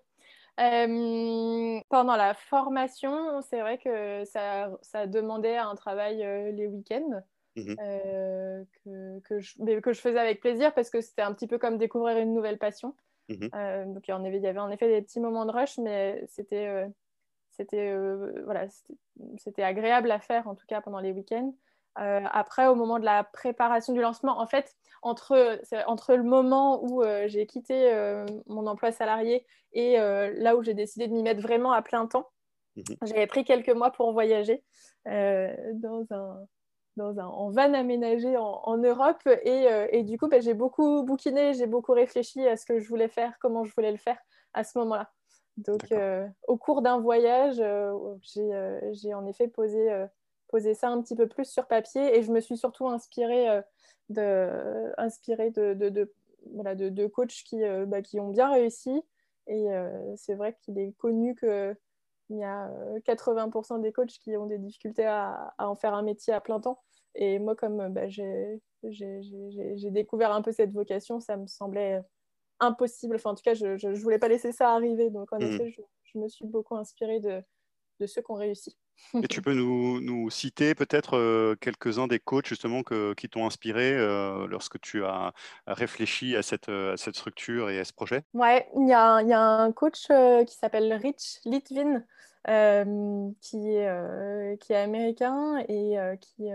euh, 0.58 1.80
pendant 1.88 2.16
la 2.16 2.34
formation, 2.34 3.42
c'est 3.42 3.60
vrai 3.60 3.78
que 3.78 4.24
ça, 4.24 4.70
ça, 4.80 5.06
demandait 5.06 5.56
un 5.56 5.74
travail 5.74 6.24
euh, 6.24 6.50
les 6.52 6.66
week-ends. 6.66 7.22
Mmh 7.56 7.74
euh, 7.80 8.64
que, 8.84 9.20
que, 9.20 9.40
je, 9.40 9.80
que, 9.80 9.92
je, 9.94 10.00
faisais 10.00 10.18
avec 10.18 10.40
plaisir 10.40 10.74
parce 10.74 10.90
que 10.90 11.00
c'était 11.00 11.22
un 11.22 11.32
petit 11.32 11.46
peu 11.46 11.56
comme 11.56 11.78
découvrir 11.78 12.18
une 12.18 12.34
nouvelle 12.34 12.58
passion. 12.58 12.94
Mmh 13.28 13.48
donc 13.86 14.06
il 14.06 14.10
y, 14.10 14.14
avait, 14.14 14.36
il 14.36 14.42
y 14.42 14.46
avait 14.46 14.58
en 14.58 14.70
effet 14.70 14.88
des 14.88 15.02
petits 15.02 15.20
moments 15.20 15.46
de 15.46 15.52
rush, 15.52 15.78
mais 15.78 16.22
c'était 16.28 16.86
c'était 17.50 17.96
voilà, 18.44 18.66
c'était 19.38 19.62
agréable 19.62 20.10
à 20.10 20.20
faire 20.20 20.48
en 20.48 20.54
tout 20.54 20.66
cas 20.66 20.82
pendant 20.82 21.00
les 21.00 21.12
week-ends. 21.12 21.54
Après, 21.96 22.66
au 22.66 22.74
moment 22.74 22.98
de 22.98 23.04
la 23.04 23.24
préparation 23.24 23.92
du 23.92 24.00
lancement, 24.00 24.40
en 24.40 24.46
fait, 24.46 24.76
entre, 25.06 25.60
entre 25.86 26.14
le 26.14 26.22
moment 26.22 26.82
où 26.84 27.02
euh, 27.02 27.28
j'ai 27.28 27.46
quitté 27.46 27.92
euh, 27.92 28.26
mon 28.46 28.66
emploi 28.66 28.92
salarié 28.92 29.46
et 29.72 30.00
euh, 30.00 30.32
là 30.36 30.56
où 30.56 30.62
j'ai 30.62 30.74
décidé 30.74 31.06
de 31.06 31.12
m'y 31.12 31.22
mettre 31.22 31.40
vraiment 31.40 31.72
à 31.72 31.82
plein 31.82 32.06
temps, 32.06 32.28
mhm. 32.76 32.96
j'avais 33.02 33.26
pris 33.26 33.44
quelques 33.44 33.70
mois 33.70 33.90
pour 33.90 34.12
voyager 34.12 34.62
dans 35.04 36.04
un, 36.10 36.46
dans 36.96 37.20
un, 37.20 37.26
en 37.26 37.50
van 37.50 37.72
aménagé 37.74 38.36
en, 38.36 38.76
Europe. 38.78 39.22
Et, 39.44 39.68
et, 39.92 40.02
du 40.02 40.18
coup, 40.18 40.26
bah, 40.26 40.40
j'ai 40.40 40.54
beaucoup 40.54 41.04
bouquiné, 41.04 41.54
j'ai 41.54 41.66
beaucoup 41.66 41.92
réfléchi 41.92 42.44
à 42.48 42.56
ce 42.56 42.66
que 42.66 42.80
je 42.80 42.88
voulais 42.88 43.08
faire, 43.08 43.34
comment 43.40 43.64
je 43.64 43.72
voulais 43.72 43.92
le 43.92 43.98
faire 43.98 44.18
à 44.52 44.64
ce 44.64 44.76
moment-là. 44.78 45.12
Donc, 45.58 45.94
au 46.48 46.56
cours 46.56 46.82
d'un 46.82 46.98
voyage, 46.98 47.62
j'ai 48.22 49.14
en 49.14 49.26
effet 49.26 49.46
posé, 49.46 50.06
posé 50.48 50.74
ça 50.74 50.88
un 50.88 51.00
petit 51.02 51.16
peu 51.16 51.26
plus 51.26 51.44
sur 51.50 51.66
papier 51.66 52.16
et 52.16 52.22
je 52.22 52.32
me 52.32 52.40
suis 52.40 52.56
surtout 52.56 52.88
inspirée 52.88 53.62
de, 54.08 54.92
inspiré 54.98 55.50
de, 55.50 55.74
de, 55.74 56.12
voilà, 56.52 56.74
de, 56.74 57.06
coachs 57.06 57.42
qui, 57.44 57.62
euh, 57.62 57.86
bah, 57.86 58.02
qui 58.02 58.20
ont 58.20 58.30
bien 58.30 58.50
réussi. 58.50 59.02
Et 59.46 59.72
euh, 59.72 60.16
c'est 60.16 60.34
vrai 60.34 60.56
qu'il 60.62 60.78
est 60.78 60.92
connu 60.98 61.34
qu'il 61.36 61.76
y 62.30 62.42
a 62.42 62.70
80% 63.06 63.74
euh, 63.74 63.78
des 63.78 63.92
coachs 63.92 64.08
qui 64.08 64.36
ont 64.36 64.46
des 64.46 64.58
difficultés 64.58 65.06
à, 65.06 65.54
à, 65.58 65.68
en 65.68 65.76
faire 65.76 65.94
un 65.94 66.02
métier 66.02 66.32
à 66.32 66.40
plein 66.40 66.60
temps. 66.60 66.82
Et 67.14 67.38
moi, 67.38 67.56
comme 67.56 67.88
bah, 67.92 68.08
j'ai 68.08 68.60
découvert 69.90 70.32
un 70.32 70.42
peu 70.42 70.52
cette 70.52 70.72
vocation, 70.72 71.20
ça 71.20 71.36
me 71.36 71.46
semblait 71.46 72.02
impossible. 72.60 73.16
Enfin, 73.16 73.30
en 73.30 73.34
tout 73.34 73.42
cas, 73.42 73.54
je 73.54 73.86
ne 73.86 73.94
voulais 73.94 74.18
pas 74.18 74.28
laisser 74.28 74.52
ça 74.52 74.72
arriver. 74.72 75.10
Donc, 75.10 75.32
en 75.32 75.38
mmh. 75.38 75.42
effet, 75.42 75.70
je, 75.70 75.80
je, 76.04 76.18
me 76.18 76.28
suis 76.28 76.46
beaucoup 76.46 76.76
inspirée 76.76 77.20
de, 77.20 77.42
de 78.00 78.06
ceux 78.06 78.20
qui 78.20 78.30
ont 78.30 78.34
réussi. 78.34 78.76
Et 79.22 79.28
tu 79.28 79.42
peux 79.42 79.54
nous, 79.54 80.00
nous 80.00 80.30
citer 80.30 80.74
peut-être 80.74 81.54
quelques-uns 81.60 82.06
des 82.06 82.18
coachs 82.18 82.46
justement 82.46 82.82
que, 82.82 83.14
qui 83.14 83.28
t'ont 83.28 83.46
inspiré 83.46 83.96
lorsque 84.48 84.80
tu 84.80 85.04
as 85.04 85.32
réfléchi 85.66 86.36
à 86.36 86.42
cette, 86.42 86.68
à 86.68 86.96
cette 86.96 87.16
structure 87.16 87.70
et 87.70 87.78
à 87.78 87.84
ce 87.84 87.92
projet? 87.92 88.22
Ouais, 88.34 88.66
il 88.76 88.88
y 88.88 88.92
a, 88.92 89.22
y 89.22 89.32
a, 89.32 89.40
un 89.40 89.72
coach 89.72 90.06
qui 90.46 90.54
s'appelle 90.54 90.92
Rich 90.94 91.40
Litvin, 91.44 92.02
qui, 93.40 93.68
est, 93.68 94.58
qui 94.60 94.72
est 94.72 94.76
américain 94.76 95.64
et 95.68 95.96
qui, 96.20 96.48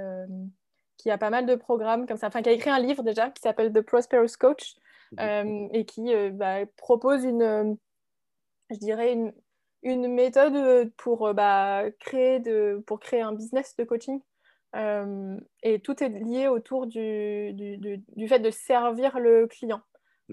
qui 0.98 1.12
a 1.12 1.18
pas 1.18 1.30
mal 1.30 1.46
de 1.46 1.56
programmes 1.56 2.06
comme 2.06 2.18
ça, 2.18 2.28
enfin 2.28 2.42
qui 2.42 2.50
a 2.50 2.54
écrit 2.54 2.70
un 2.70 2.80
livre 2.80 3.04
déjà 3.04 3.30
qui 3.30 3.42
s'appelle 3.42 3.72
The 3.74 3.82
Prosperous 3.82 4.38
Coach 4.40 4.76
mmh 5.18 5.68
et 5.74 5.86
qui 5.86 6.14
bah, 6.32 6.66
propose 6.78 7.26
une, 7.26 7.78
je 8.70 8.78
dirais, 8.78 9.14
une, 9.14 9.34
une 9.84 10.08
méthode 10.08 10.92
pour, 10.98 11.34
bah, 11.34 11.86
créer 12.00 12.40
de, 12.40 12.84
pour 12.86 13.00
créer 13.00 13.22
un 13.22 13.34
business 13.34 13.76
de 13.78 13.84
coaching. 13.84 14.22
et 14.74 15.80
tout 15.82 16.04
est 16.04 16.10
lié 16.10 16.48
autour 16.48 16.88
du, 16.88 17.54
du, 17.54 17.78
du, 17.78 18.28
fait 18.28 18.40
de 18.40 18.52
servir 18.52 19.20
le 19.20 19.48
client. 19.48 19.82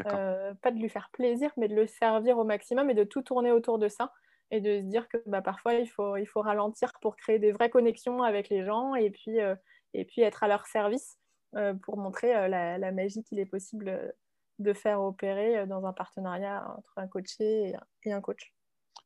pas 0.04 0.70
de 0.70 0.78
lui 0.78 0.88
faire 0.88 1.10
plaisir, 1.12 1.50
mais 1.56 1.68
de 1.68 1.74
le 1.74 1.86
servir 1.86 2.38
au 2.38 2.44
maximum 2.44 2.90
et 2.90 2.94
de 2.94 3.04
tout 3.04 3.22
tourner 3.22 3.52
autour 3.52 3.78
de 3.78 3.88
ça 3.88 4.12
et 4.50 4.60
de 4.60 4.78
se 4.78 4.84
dire 4.84 5.08
que 5.08 5.18
bah, 5.26 5.42
parfois 5.42 5.74
il 5.74 5.88
faut, 5.88 6.16
il 6.16 6.26
faut 6.26 6.40
ralentir 6.40 6.92
pour 7.00 7.16
créer 7.16 7.38
des 7.38 7.52
vraies 7.52 7.70
connexions 7.70 8.22
avec 8.22 8.48
les 8.48 8.64
gens 8.64 8.94
et 8.94 9.10
puis, 9.10 9.40
euh, 9.40 9.54
et 9.94 10.04
puis 10.04 10.22
être 10.22 10.42
à 10.42 10.48
leur 10.48 10.66
service 10.66 11.18
euh, 11.56 11.74
pour 11.74 11.96
montrer 11.96 12.34
euh, 12.34 12.48
la, 12.48 12.78
la, 12.78 12.92
magie 12.92 13.22
qu'il 13.24 13.38
est 13.38 13.46
possible 13.46 14.14
de 14.58 14.72
faire 14.72 15.02
opérer 15.02 15.66
dans 15.66 15.84
un 15.86 15.92
partenariat 15.92 16.64
entre 16.76 16.92
un 16.96 17.06
coaché 17.06 17.74
et 18.04 18.12
un 18.12 18.20
coach 18.20 18.52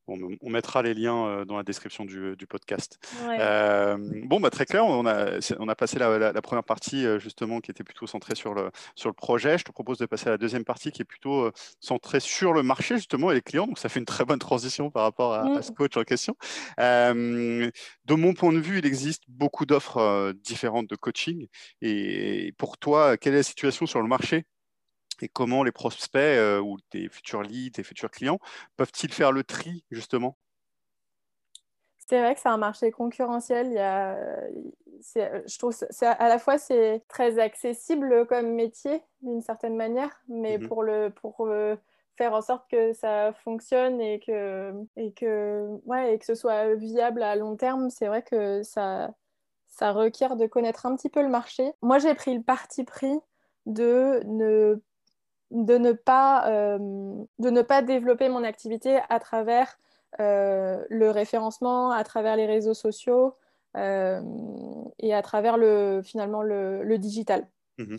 on 0.09 0.51
mettra 0.51 0.83
les 0.83 0.95
liens 0.95 1.27
euh, 1.27 1.45
dans 1.45 1.57
la 1.57 1.63
description 1.63 2.05
du, 2.05 2.47
podcast. 2.49 2.99
Euh, 3.23 3.97
bon, 4.25 4.41
bah, 4.41 4.51
très 4.51 4.67
clair, 4.67 4.85
on 4.85 5.07
a, 5.07 5.39
on 5.59 5.69
a 5.69 5.75
passé 5.75 5.99
la, 5.99 6.33
première 6.43 6.65
partie 6.65 7.07
euh, 7.07 7.19
justement 7.19 7.61
qui 7.61 7.71
était 7.71 7.85
plutôt 7.85 8.07
centrée 8.07 8.35
sur 8.35 8.53
le, 8.55 8.71
sur 8.95 9.09
le 9.09 9.15
projet. 9.15 9.59
Je 9.59 9.65
te 9.65 9.73
propose 9.73 9.99
de 9.99 10.07
passer 10.07 10.29
à 10.29 10.31
la 10.31 10.39
deuxième 10.39 10.65
partie 10.65 10.91
qui 10.91 11.03
est 11.03 11.07
plutôt 11.07 11.51
centrée 11.81 12.21
sur 12.21 12.53
le 12.53 12.63
marché 12.63 12.97
justement 12.97 13.31
et 13.31 13.35
les 13.35 13.43
clients. 13.43 13.67
Donc 13.67 13.79
ça 13.79 13.89
fait 13.89 14.01
une 14.01 14.07
très 14.07 14.25
bonne 14.25 14.39
transition 14.39 14.91
par 14.91 15.05
rapport 15.05 15.35
à, 15.35 15.63
ce 15.63 15.71
coach 15.73 15.97
en 15.97 16.03
question. 16.03 16.37
de 16.79 17.71
mon 18.09 18.35
point 18.35 18.53
de 18.53 18.59
vue, 18.59 18.79
il 18.79 18.87
existe 18.87 19.23
beaucoup 19.29 19.67
d'offres 19.67 20.33
différentes 20.43 20.89
de 20.89 20.97
coaching. 20.97 21.47
Et 21.81 22.53
pour 22.59 22.79
toi, 22.79 23.17
quelle 23.17 23.35
est 23.35 23.39
la 23.39 23.43
situation 23.43 23.87
sur 23.87 24.03
le 24.03 24.09
marché? 24.09 24.45
Et 25.23 25.29
comment 25.29 25.63
les 25.63 25.73
prospects 25.73 26.21
euh, 26.21 26.61
ou 26.61 26.79
tes 26.91 27.09
futurs 27.09 27.43
leads, 27.43 27.73
tes 27.73 27.83
futurs 27.83 28.11
clients 28.11 28.39
peuvent-ils 28.77 29.13
faire 29.13 29.33
le 29.33 29.45
tri 29.45 29.85
justement? 29.91 30.37
C'est 31.97 32.21
vrai 32.21 32.35
que 32.35 32.41
c'est 32.41 32.49
un 32.49 32.59
marché 32.59 32.91
concurrentiel. 32.91 33.69
Il 33.69 33.75
y 33.75 33.79
a, 33.79 34.19
je 35.47 35.59
trouve 35.59 35.75
à 36.03 36.29
la 36.29 36.39
fois 36.39 36.59
c'est 36.59 37.05
très 37.09 37.39
accessible 37.39 38.27
comme 38.27 38.53
métier 38.55 39.03
d'une 39.23 39.41
certaine 39.41 39.77
manière, 39.77 40.11
mais 40.29 40.59
mmh 40.59 40.69
pour 40.69 40.83
le 40.83 41.11
pour 41.11 41.47
euh, 41.47 41.77
faire 42.17 42.35
en 42.35 42.43
sorte 42.43 42.69
que 42.71 42.93
ça 42.93 43.33
fonctionne 43.33 44.01
et 44.01 44.21
que 44.21 44.75
et 44.97 45.13
que 45.13 45.69
ouais 45.87 46.15
et 46.15 46.19
que 46.19 46.27
ce 46.27 46.35
soit 46.35 46.75
viable 46.75 47.23
à 47.23 47.37
long 47.37 47.57
terme, 47.57 47.89
c'est 47.89 48.07
vrai 48.07 48.23
que 48.23 48.63
ça 48.63 49.15
ça 49.69 49.93
requiert 49.93 50.37
de 50.37 50.47
connaître 50.47 50.87
un 50.87 50.95
petit 50.97 51.09
peu 51.09 51.23
le 51.23 51.29
marché. 51.29 51.73
Moi, 51.81 51.99
j'ai 51.99 52.15
pris 52.15 52.35
le 52.37 52.43
parti 52.43 52.85
pris 52.85 53.19
de 53.67 54.21
ne 54.27 54.83
de 55.53 55.77
ne 55.77 55.93
pas, 55.93 56.49
euh, 56.49 56.79
de 57.39 57.51
ne 57.51 57.63
pas 57.63 57.83
développer 57.83 58.29
mon 58.29 58.43
activité 58.43 59.01
à 59.09 59.21
travers 59.21 59.79
euh, 60.21 60.83
le 60.89 61.11
référencement, 61.11 61.91
à 61.91 62.03
travers 62.05 62.37
les 62.37 62.47
réseaux 62.47 62.75
sociaux 62.75 63.37
euh, 63.77 64.21
et 64.99 65.15
à 65.15 65.23
travers 65.23 65.57
le, 65.59 66.01
finalement 66.03 66.43
le, 66.43 66.97
digital. 66.99 67.47
Mhm. 67.79 67.99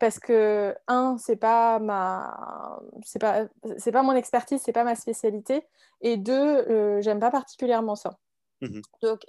parce 0.00 0.18
que 0.18 0.74
un 0.86 1.18
c'est 1.18 1.36
pas 1.36 1.78
ma 1.78 2.80
c'est 3.04 3.18
pas 3.18 3.44
c'est 3.76 3.92
pas 3.92 4.02
mon 4.02 4.14
expertise 4.14 4.62
c'est 4.64 4.72
pas 4.72 4.84
ma 4.84 4.94
spécialité 4.94 5.66
et 6.00 6.16
deux 6.16 7.02
j'aime 7.02 7.20
pas 7.20 7.30
particulièrement 7.30 7.94
ça 7.94 8.16
mhm. 8.62 8.80
donc 9.02 9.26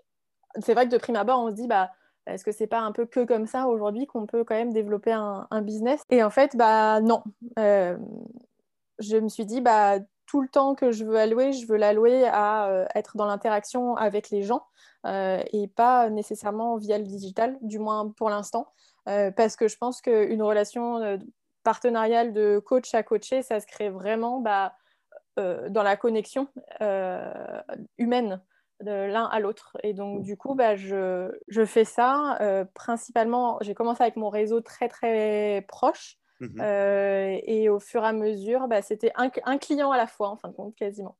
c'est 0.61 0.73
vrai 0.73 0.85
que 0.87 0.93
de 0.93 0.97
prime 0.97 1.17
abord 1.17 1.41
on 1.41 1.49
se 1.49 1.55
dit 1.55 1.67
bah 1.67 1.91
est-ce 2.33 2.43
que 2.43 2.51
c'est 2.51 2.67
pas 2.67 2.79
un 2.79 2.91
peu 2.91 3.05
que 3.05 3.25
comme 3.25 3.45
ça 3.45 3.67
aujourd'hui 3.67 4.05
qu'on 4.05 4.25
peut 4.25 4.43
quand 4.43 4.55
même 4.55 4.73
développer 4.73 5.11
un, 5.11 5.47
business? 5.61 6.01
Et 6.09 6.23
en 6.23 6.29
fait, 6.29 6.55
bah 6.55 7.01
non. 7.01 7.23
Euh, 7.57 7.97
je 8.99 9.17
me 9.17 9.29
suis 9.29 9.45
dit, 9.45 9.61
bah 9.61 9.99
tout 10.25 10.41
le 10.41 10.47
temps 10.47 10.75
que 10.75 10.91
je 10.91 11.05
veux 11.05 11.17
allouer, 11.17 11.53
je 11.53 11.65
veux 11.67 11.77
l'allouer 11.77 12.25
à 12.27 12.67
euh, 12.67 12.85
être 12.95 13.17
dans 13.17 13.25
l'interaction 13.25 13.95
avec 13.95 14.29
les 14.29 14.43
gens 14.43 14.63
euh, 15.05 15.41
et 15.51 15.67
pas 15.67 16.09
nécessairement 16.09 16.77
via 16.77 16.97
le 16.97 17.05
digital, 17.05 17.57
du 17.61 17.79
moins 17.79 18.09
pour 18.09 18.29
l'instant, 18.29 18.71
parce 19.05 19.55
que 19.55 19.67
je 19.67 19.75
pense 19.75 20.01
qu'une 20.01 20.43
relation 20.43 21.19
partenariale 21.63 22.31
de 22.31 22.59
coach 22.59 22.93
à 22.93 23.01
coaché, 23.01 23.41
ça 23.41 23.59
se 23.59 23.65
crée 23.65 23.89
vraiment 23.89 24.39
bah, 24.39 24.75
dans 25.35 25.81
la 25.81 25.97
connexion 25.97 26.47
humaine 27.97 28.39
de 28.81 28.91
l'un 28.91 29.25
à 29.25 29.39
l'autre. 29.39 29.77
Et 29.83 29.93
donc, 29.93 30.23
du 30.23 30.37
coup, 30.37 30.55
bah, 30.55 30.75
je, 30.75 31.31
je 31.47 31.65
fais 31.65 31.85
ça 31.85 32.37
euh, 32.41 32.65
principalement. 32.73 33.57
J'ai 33.61 33.73
commencé 33.73 34.01
avec 34.03 34.15
mon 34.15 34.29
réseau 34.29 34.61
très, 34.61 34.87
très 34.87 35.65
proche. 35.67 36.17
Mhm. 36.39 36.61
Euh, 36.61 37.37
et 37.43 37.67
au 37.69 37.79
fur 37.79 38.03
et 38.03 38.07
à 38.07 38.13
mesure, 38.13 38.67
bah, 38.67 38.81
c'était 38.81 39.11
un, 39.15 39.29
un, 39.43 39.57
client 39.57 39.91
à 39.91 39.97
la 39.97 40.07
fois, 40.07 40.29
en 40.29 40.37
fin 40.37 40.47
de 40.47 40.53
compte, 40.53 40.75
quasiment. 40.75 41.17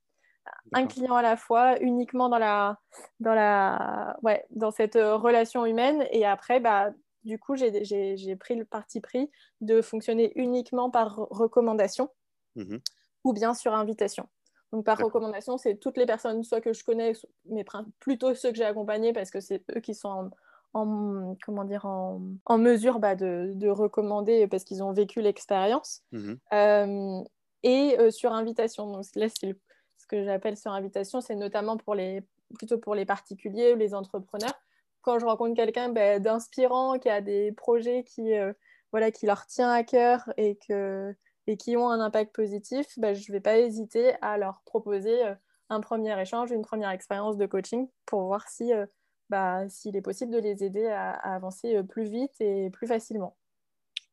Un 0.73 0.87
client 0.87 1.15
à 1.15 1.21
la 1.21 1.35
fois, 1.35 1.79
uniquement 1.81 2.29
dans, 2.29 2.39
la, 2.39 2.79
dans, 3.19 3.35
la, 3.35 4.17
ouais, 4.23 4.45
dans 4.49 4.71
cette 4.71 4.95
relation 4.95 5.65
humaine. 5.65 6.07
Et 6.11 6.25
après, 6.25 6.59
bah, 6.59 6.91
du 7.23 7.37
coup, 7.37 7.55
j'ai 7.55 8.35
pris 8.35 8.55
le 8.55 8.65
parti 8.65 9.01
pris 9.01 9.29
de 9.61 9.81
fonctionner 9.81 10.31
uniquement 10.35 10.89
par 10.89 11.15
recommandation 11.15 12.09
mhm. 12.55 12.79
ou 13.23 13.33
bien 13.33 13.53
sur 13.53 13.73
invitation. 13.73 14.27
Donc 14.71 14.85
par 14.85 14.97
recommandation, 14.97 15.57
c'est 15.57 15.75
toutes 15.75 15.97
les 15.97 16.05
personnes, 16.05 16.43
soit 16.43 16.61
que 16.61 16.73
je 16.73 16.83
connais, 16.83 17.13
mais 17.45 17.65
plutôt 17.99 18.33
ceux 18.35 18.51
que 18.51 18.57
j'ai 18.57 18.65
accompagnés 18.65 19.13
parce 19.13 19.31
que 19.31 19.39
c'est 19.39 19.63
eux 19.75 19.79
qui 19.79 19.95
sont 19.95 20.29
en, 20.73 21.35
comment 21.43 21.63
dire, 21.63 21.85
en, 21.85 22.57
mesure 22.57 22.99
bah, 22.99 23.15
de, 23.15 23.69
recommander 23.69 24.47
parce 24.47 24.63
qu'ils 24.63 24.83
ont 24.83 24.93
vécu 24.93 25.21
l'expérience. 25.21 26.03
Mmh 26.11 26.33
euh, 26.53 27.21
et 27.63 27.97
euh, 27.99 28.11
sur 28.11 28.31
invitation. 28.31 28.89
Donc 28.91 29.03
là, 29.15 29.27
c'est 29.29 29.55
ce 29.97 30.07
que 30.07 30.23
j'appelle 30.23 30.57
sur 30.57 30.71
invitation, 30.71 31.21
c'est 31.21 31.35
notamment 31.35 31.77
pour 31.77 31.93
les, 31.93 32.23
plutôt 32.57 32.77
pour 32.77 32.95
les 32.95 33.05
particuliers 33.05 33.73
ou 33.73 33.75
les 33.75 33.93
entrepreneurs. 33.93 34.57
Quand 35.01 35.19
je 35.19 35.25
rencontre 35.25 35.55
quelqu'un 35.55 35.89
bah, 35.89 36.19
d'inspirant 36.19 36.99
qui 36.99 37.09
a 37.09 37.21
des 37.21 37.51
projets 37.51 38.03
qui, 38.03 38.33
euh, 38.33 38.53
voilà, 38.91 39.11
qui 39.11 39.25
leur 39.25 39.45
tient 39.45 39.71
à 39.71 39.83
cœur 39.83 40.31
et 40.37 40.55
que 40.55 41.13
et 41.49 41.57
qui 41.57 41.75
ont 41.75 41.89
un 41.89 41.99
impact 41.99 42.35
positif, 42.35 42.85
bah, 42.97 43.15
je 43.15 43.27
ne 43.27 43.33
vais 43.33 43.41
pas 43.41 43.57
hésiter 43.57 44.13
à 44.21 44.37
leur 44.37 44.61
proposer 44.65 45.25
euh, 45.25 45.33
un 45.69 45.81
premier 45.81 46.19
échange, 46.21 46.51
une 46.51 46.61
première 46.61 46.91
expérience 46.91 47.37
de 47.37 47.47
coaching 47.47 47.89
pour 48.05 48.21
voir 48.21 48.47
si, 48.47 48.71
euh, 48.71 48.85
bah, 49.31 49.67
s'il 49.67 49.95
est 49.95 50.01
possible 50.01 50.31
de 50.31 50.37
les 50.37 50.63
aider 50.63 50.85
à, 50.85 51.13
avancer 51.13 51.75
euh, 51.75 51.81
plus 51.81 52.07
vite 52.07 52.39
et 52.39 52.69
plus 52.69 52.85
facilement. 52.85 53.35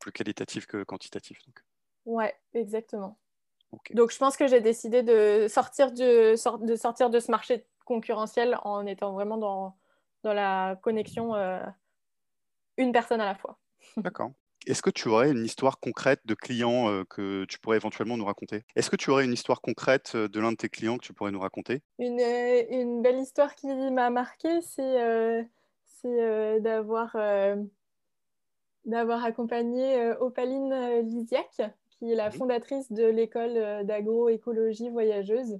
Plus 0.00 0.12
qualitatif 0.12 0.66
que 0.66 0.82
quantitatif. 0.82 1.38
Donc. 1.44 1.62
Ouais, 2.06 2.34
exactement. 2.54 3.18
Donc 3.92 4.12
je 4.12 4.16
pense 4.16 4.38
que 4.38 4.46
j'ai 4.46 4.62
décidé 4.62 5.02
de 5.02 5.46
sortir, 5.48 5.92
de 5.92 6.36
sortir 6.36 7.10
de 7.10 7.20
ce 7.20 7.30
marché 7.30 7.66
concurrentiel 7.84 8.56
en 8.62 8.86
étant 8.86 9.12
vraiment 9.12 9.36
dans, 9.36 9.76
dans 10.22 10.32
la 10.32 10.78
connexion 10.82 11.34
une 12.78 12.92
personne 12.92 13.20
à 13.20 13.26
la 13.26 13.34
fois. 13.34 13.58
D'accord. 13.98 14.30
Est-ce 14.66 14.82
que 14.82 14.90
tu 14.90 15.08
aurais 15.08 15.30
une 15.30 15.44
histoire 15.44 15.78
concrète 15.78 16.20
de 16.24 16.34
client 16.34 16.90
euh, 16.90 17.04
que 17.08 17.44
tu 17.44 17.58
pourrais 17.58 17.76
éventuellement 17.76 18.16
nous 18.16 18.24
raconter? 18.24 18.64
Est-ce 18.74 18.90
que 18.90 18.96
tu 18.96 19.10
aurais 19.10 19.24
une 19.24 19.32
histoire 19.32 19.60
concrète 19.60 20.16
de 20.16 20.40
l'un 20.40 20.52
de 20.52 20.56
tes 20.56 20.68
clients 20.68 20.98
que 20.98 21.04
tu 21.04 21.12
pourrais 21.12 21.30
nous 21.30 21.40
raconter? 21.40 21.82
Une, 21.98 22.20
une, 22.20 23.02
belle 23.02 23.18
histoire 23.18 23.54
qui 23.54 23.68
m'a 23.90 24.10
marqué, 24.10 24.60
c'est 24.60 25.48
d'avoir 26.60 27.16
d'avoir 28.84 29.24
accompagné 29.24 30.12
Opaline 30.20 31.00
Lisiac, 31.02 31.62
qui 31.90 32.12
est 32.12 32.14
la 32.14 32.30
fondatrice 32.30 32.92
de 32.92 33.04
l'école 33.04 33.84
d'agroécologie 33.84 34.90
voyageuse. 34.90 35.58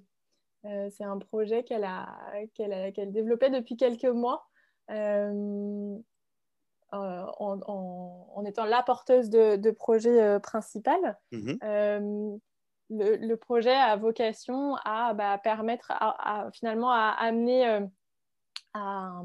c'est 0.63 1.05
un 1.05 1.19
projet 1.19 1.65
qu'elle 1.65 1.85
a, 1.85 2.09
qu'elle 2.55 3.13
développait 3.13 3.51
depuis 3.51 3.77
quelques 3.77 4.05
mois. 4.05 4.49
Euh, 4.91 5.97
en, 6.97 8.45
étant 8.45 8.65
la 8.65 8.83
porteuse 8.83 9.31
de, 9.31 9.71
projet 9.71 10.21
euh, 10.21 10.39
principal. 10.39 11.19
Mhm. 11.33 11.59
Euh, 11.63 12.37
le, 12.91 13.35
projet 13.35 13.75
a 13.75 13.97
vocation 13.97 14.77
à 14.85 15.15
bah, 15.15 15.39
permettre 15.39 15.91
à, 15.91 16.49
finalement 16.53 16.91
à 16.91 17.17
amener 17.19 17.81
à, 18.75 19.23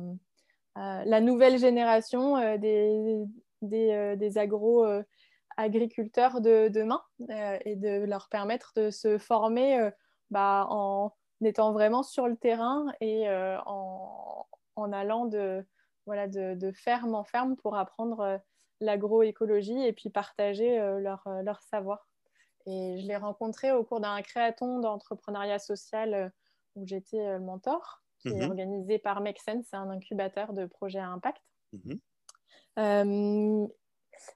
la 0.75 1.21
nouvelle 1.21 1.59
génération 1.59 2.57
des, 2.57 3.23
des, 3.61 4.37
agro-agriculteurs 4.39 6.41
de 6.41 6.69
demain 6.69 7.03
et 7.65 7.75
de 7.75 8.03
leur 8.05 8.29
permettre 8.29 8.73
de 8.75 8.89
se 8.89 9.19
former 9.19 9.91
bah, 10.31 10.65
en 10.69 11.13
étant 11.43 11.71
vraiment 11.71 12.01
sur 12.01 12.27
le 12.27 12.37
terrain 12.37 12.87
et 12.99 13.29
en, 13.29 14.47
en, 14.75 14.91
allant 14.91 15.27
de, 15.27 15.63
voilà, 16.05 16.27
de, 16.27 16.55
de, 16.55 16.71
ferme 16.71 17.15
en 17.15 17.23
ferme 17.23 17.55
pour 17.55 17.75
apprendre 17.75 18.39
l'agroécologie 18.79 19.85
et 19.85 19.93
puis 19.93 20.09
partager 20.09 20.77
leur, 20.99 21.23
leur 21.43 21.61
savoir. 21.61 22.07
Et 22.65 22.97
je 22.99 23.07
l'ai 23.07 23.17
rencontré 23.17 23.71
au 23.71 23.83
cours 23.83 23.99
d'un 23.99 24.21
créaton 24.21 24.79
d'entrepreneuriat 24.79 25.59
social 25.59 26.31
où 26.75 26.85
j'étais 26.85 27.39
mentor, 27.39 28.01
qui 28.21 28.29
est 28.29 28.41
mhm. 28.41 28.49
organisé 28.49 28.99
par 28.99 29.21
Make 29.21 29.39
Sense, 29.39 29.65
c'est 29.69 29.77
un 29.77 29.89
incubateur 29.89 30.53
de 30.53 30.65
projets 30.65 30.99
à 30.99 31.07
impact. 31.07 31.41
Mhm. 31.73 31.99
Euh, 32.79 33.67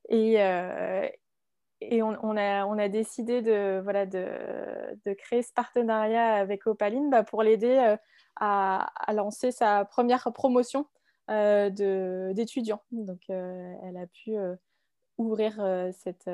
et, 0.10 0.42
euh, 0.42 1.08
et 1.82 2.02
on, 2.02 2.18
on, 2.22 2.38
a, 2.38 2.66
on, 2.66 2.78
a, 2.78 2.90
décidé 2.90 3.42
de, 3.42 3.80
voilà, 3.84 4.06
de, 4.06 4.28
de, 5.06 5.14
créer 5.14 5.42
ce 5.42 5.54
partenariat 5.54 6.36
avec 6.36 6.68
Opaline 6.68 7.10
bah, 7.10 7.24
pour 7.24 7.44
l'aider 7.44 7.78
euh, 7.78 7.98
à, 8.36 8.92
à, 9.10 9.14
lancer 9.14 9.52
sa 9.52 9.86
première 9.86 10.32
promotion 10.34 10.88
d'étudiants. 11.28 12.82
Donc, 12.92 13.22
elle 13.30 13.98
a 13.98 14.08
pu 14.08 14.36
ouvrir 15.18 15.56
cette, 15.94 16.30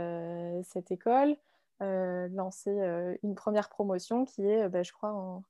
cette, 0.64 0.92
école, 0.92 1.36
lancer 1.80 2.72
une 3.24 3.36
première 3.36 3.70
promotion 3.70 4.26
qui 4.26 4.46
est, 4.46 4.70
bah, 4.70 4.84
je 4.84 4.92
crois, 4.92 5.14
en, 5.14 5.44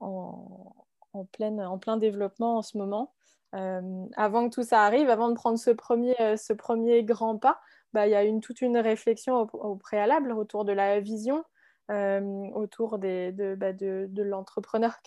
en, 0.00 1.24
pleine, 1.32 1.60
en 1.60 1.78
plein 1.78 1.96
développement 1.96 2.58
en 2.58 2.62
ce 2.62 2.78
moment. 2.78 3.12
Euh, 3.54 4.06
avant 4.16 4.48
que 4.48 4.54
tout 4.54 4.64
ça 4.64 4.82
arrive, 4.82 5.08
avant 5.08 5.28
de 5.28 5.34
prendre 5.34 5.58
ce 5.58 5.70
premier, 5.70 6.20
euh, 6.20 6.36
ce 6.36 6.52
premier 6.52 7.04
grand 7.04 7.38
pas, 7.38 7.60
bah, 7.92 8.06
il 8.06 8.10
y 8.10 8.16
a 8.16 8.24
une, 8.24 8.40
toute 8.40 8.60
une 8.60 8.78
réflexion 8.78 9.48
au, 9.52 9.76
préalable 9.76 10.32
autour 10.32 10.64
de 10.64 10.72
la 10.72 10.98
vision, 11.00 11.44
euh, 11.90 12.20
autour 12.54 12.98
des, 12.98 13.30
de, 13.30 13.54
bah, 13.54 13.72
de, 13.72 14.06
de 14.08 14.22
l'entrepreneur 14.22 15.00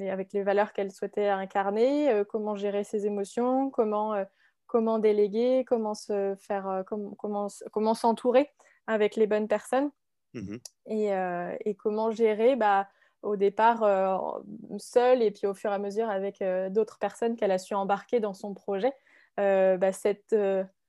avec 0.00 0.32
les 0.32 0.42
valeurs 0.42 0.72
qu'elle 0.72 0.90
souhaitait 0.90 1.28
incarner, 1.28 2.22
comment 2.28 2.56
gérer 2.56 2.84
ses 2.84 3.06
émotions, 3.06 3.70
comment, 3.70 4.14
comment 4.66 4.98
déléguer, 4.98 5.64
comment 5.66 5.94
se 5.94 6.34
faire, 6.38 6.84
comment, 6.86 7.48
comment 7.70 7.94
s'entourer 7.94 8.50
avec 8.86 9.16
les 9.16 9.26
bonnes 9.26 9.48
personnes 9.48 9.90
mmh 10.34 10.56
et, 10.86 11.10
et, 11.64 11.74
comment 11.74 12.10
gérer 12.10 12.56
bah, 12.56 12.88
au 13.22 13.36
départ 13.36 13.82
euh, 13.82 14.16
seule 14.78 15.22
et 15.22 15.30
puis 15.30 15.46
au 15.46 15.54
fur 15.54 15.70
et 15.70 15.74
à 15.74 15.78
mesure 15.78 16.10
avec 16.10 16.42
euh, 16.42 16.68
d'autres 16.68 16.98
personnes 16.98 17.36
qu'elle 17.36 17.52
a 17.52 17.58
su 17.58 17.74
embarquer 17.74 18.20
dans 18.20 18.34
son 18.34 18.52
projet, 18.52 18.92
euh, 19.40 19.76
bah, 19.76 19.92
cette, 19.92 20.34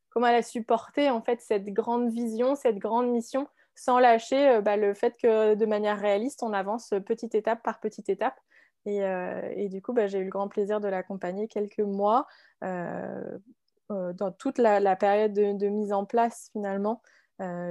comment 0.10 0.28
elle 0.28 0.36
a 0.36 0.44
supporté 0.44 1.10
en 1.10 1.22
fait 1.22 1.42
cette 1.42 1.66
grande 1.66 2.12
vision, 2.12 2.56
cette 2.56 2.78
grande 2.78 3.10
mission 3.10 3.48
sans 3.76 3.98
lâcher 3.98 4.62
bah, 4.62 4.78
le 4.78 4.94
fait 4.94 5.16
que 5.18 5.56
de 5.56 5.66
manière 5.66 6.00
réaliste, 6.00 6.44
on 6.44 6.54
avance 6.54 6.94
petite 7.06 7.34
étape 7.34 7.64
par 7.64 7.80
petite 7.80 8.10
étape. 8.10 8.40
Et, 8.86 8.98
et 8.98 9.70
du 9.70 9.82
coup, 9.82 9.94
bah, 9.94 10.08
j'ai 10.08 10.20
eu 10.20 10.26
le 10.26 10.30
grand 10.30 10.48
plaisir 10.48 10.82
de 10.82 10.88
l'accompagner 10.88 11.48
quelques 11.48 11.80
mois 11.80 12.28
dans 12.62 14.32
toute 14.38 14.58
la, 14.58 14.96
période 14.96 15.34
de, 15.34 15.54
de, 15.58 15.68
mise 15.68 15.94
en 15.94 16.06
place 16.06 16.50
finalement, 16.52 17.02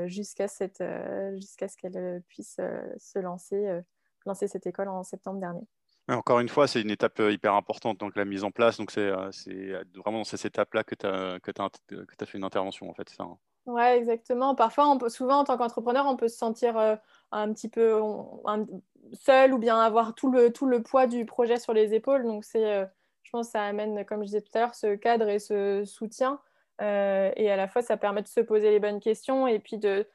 jusqu'à 0.07 0.49
ce 0.49 0.67
qu'elle 1.77 2.23
puisse 2.29 2.57
se 2.99 3.19
lancer 3.19 3.83
cette 4.49 4.67
école 4.67 4.89
en 4.89 5.03
septembre 5.03 5.41
dernier. 5.41 5.67
Encore 6.09 6.41
une 6.41 6.49
fois, 6.49 6.67
c'est 6.67 6.81
une 6.81 6.91
étape 6.91 7.21
euh, 7.21 7.33
hyper 7.33 7.55
importante, 7.55 7.99
donc 7.99 8.17
la 8.17 8.25
mise 8.25 8.43
en 8.43 8.51
place. 8.51 8.77
Donc, 8.77 8.91
c'est 8.91 9.01
euh, 9.01 9.31
vraiment 9.95 10.19
dans 10.19 10.25
cette 10.25 10.45
étape-là 10.45 10.83
que 10.83 10.95
tu 10.95 11.07
as, 11.07 12.27
fait 12.27 12.39
une 12.39 12.45
intervention, 12.45 12.91
en 12.91 12.95
fait. 12.95 13.09
Ça, 13.09 13.23
hein. 13.23 13.39
Oui, 13.67 13.83
exactement. 13.83 14.57
Parfois, 14.57 14.89
on 14.89 14.99
peut, 14.99 15.09
souvent, 15.09 15.39
en 15.39 15.45
tant 15.45 15.57
qu'entrepreneur, 15.57 16.07
on 16.07 16.17
peut 16.17 16.27
se 16.27 16.37
sentir 16.37 16.77
euh, 16.77 16.97
un 17.31 17.53
petit 17.53 17.69
peu 17.69 18.01
seul 19.13 19.53
ou 19.53 19.59
bien 19.59 19.79
avoir 19.81 20.15
tout 20.15 20.31
le, 20.31 20.53
tout 20.53 20.67
le 20.67 20.83
poids 20.83 21.07
du 21.07 21.27
projet 21.27 21.59
sur 21.59 21.73
les 21.73 21.95
épaules. 21.95 22.25
Donc, 22.25 22.45
c'est, 22.45 22.87
je 23.23 23.31
pense 23.31 23.49
que 23.49 23.53
ça 23.53 23.65
amène, 23.65 24.05
comme 24.05 24.21
je 24.21 24.27
disais 24.27 24.43
tout 24.43 24.51
à 24.55 24.61
l'heure, 24.61 24.75
ce 24.75 24.95
cadre 24.95 25.29
et 25.29 25.39
ce 25.39 25.85
soutien. 25.85 26.41
et 26.81 27.51
à 27.51 27.57
la 27.57 27.69
fois, 27.69 27.83
ça 27.83 27.97
permet 27.97 28.23
de 28.23 28.29
se 28.29 28.41
poser 28.41 28.71
les 28.71 28.81
bonnes 28.81 29.01
questions 29.01 29.47
et 29.47 29.59
puis 29.59 29.79
de, 29.79 30.07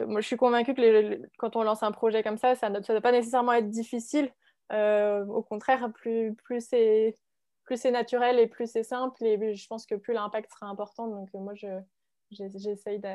moi, 0.00 0.20
je 0.20 0.26
suis 0.26 0.36
convaincue 0.36 0.74
que 0.74 1.28
quand 1.38 1.56
on 1.56 1.62
lance 1.62 1.82
un 1.82 1.92
projet 1.92 2.22
comme 2.22 2.38
ça, 2.38 2.54
ça 2.54 2.70
ne 2.70 2.80
doit 2.80 3.00
pas 3.00 3.12
nécessairement 3.12 3.52
être 3.52 3.68
difficile. 3.68 4.32
Euh, 4.72 5.24
au 5.26 5.42
contraire, 5.42 5.92
plus, 5.92 6.34
plus 6.34 6.66
c'est 6.66 7.16
plus 7.64 7.76
c'est 7.76 7.92
naturel 7.92 8.40
et 8.40 8.48
plus 8.48 8.68
c'est 8.68 8.82
simple, 8.82 9.24
et 9.24 9.54
je 9.54 9.66
pense 9.68 9.86
que 9.86 9.94
plus 9.94 10.14
l'impact 10.14 10.50
sera 10.50 10.66
important. 10.66 11.06
Donc, 11.06 11.28
euh, 11.34 11.38
moi, 11.38 11.54
j'essaye 12.30 12.98
de, 12.98 13.08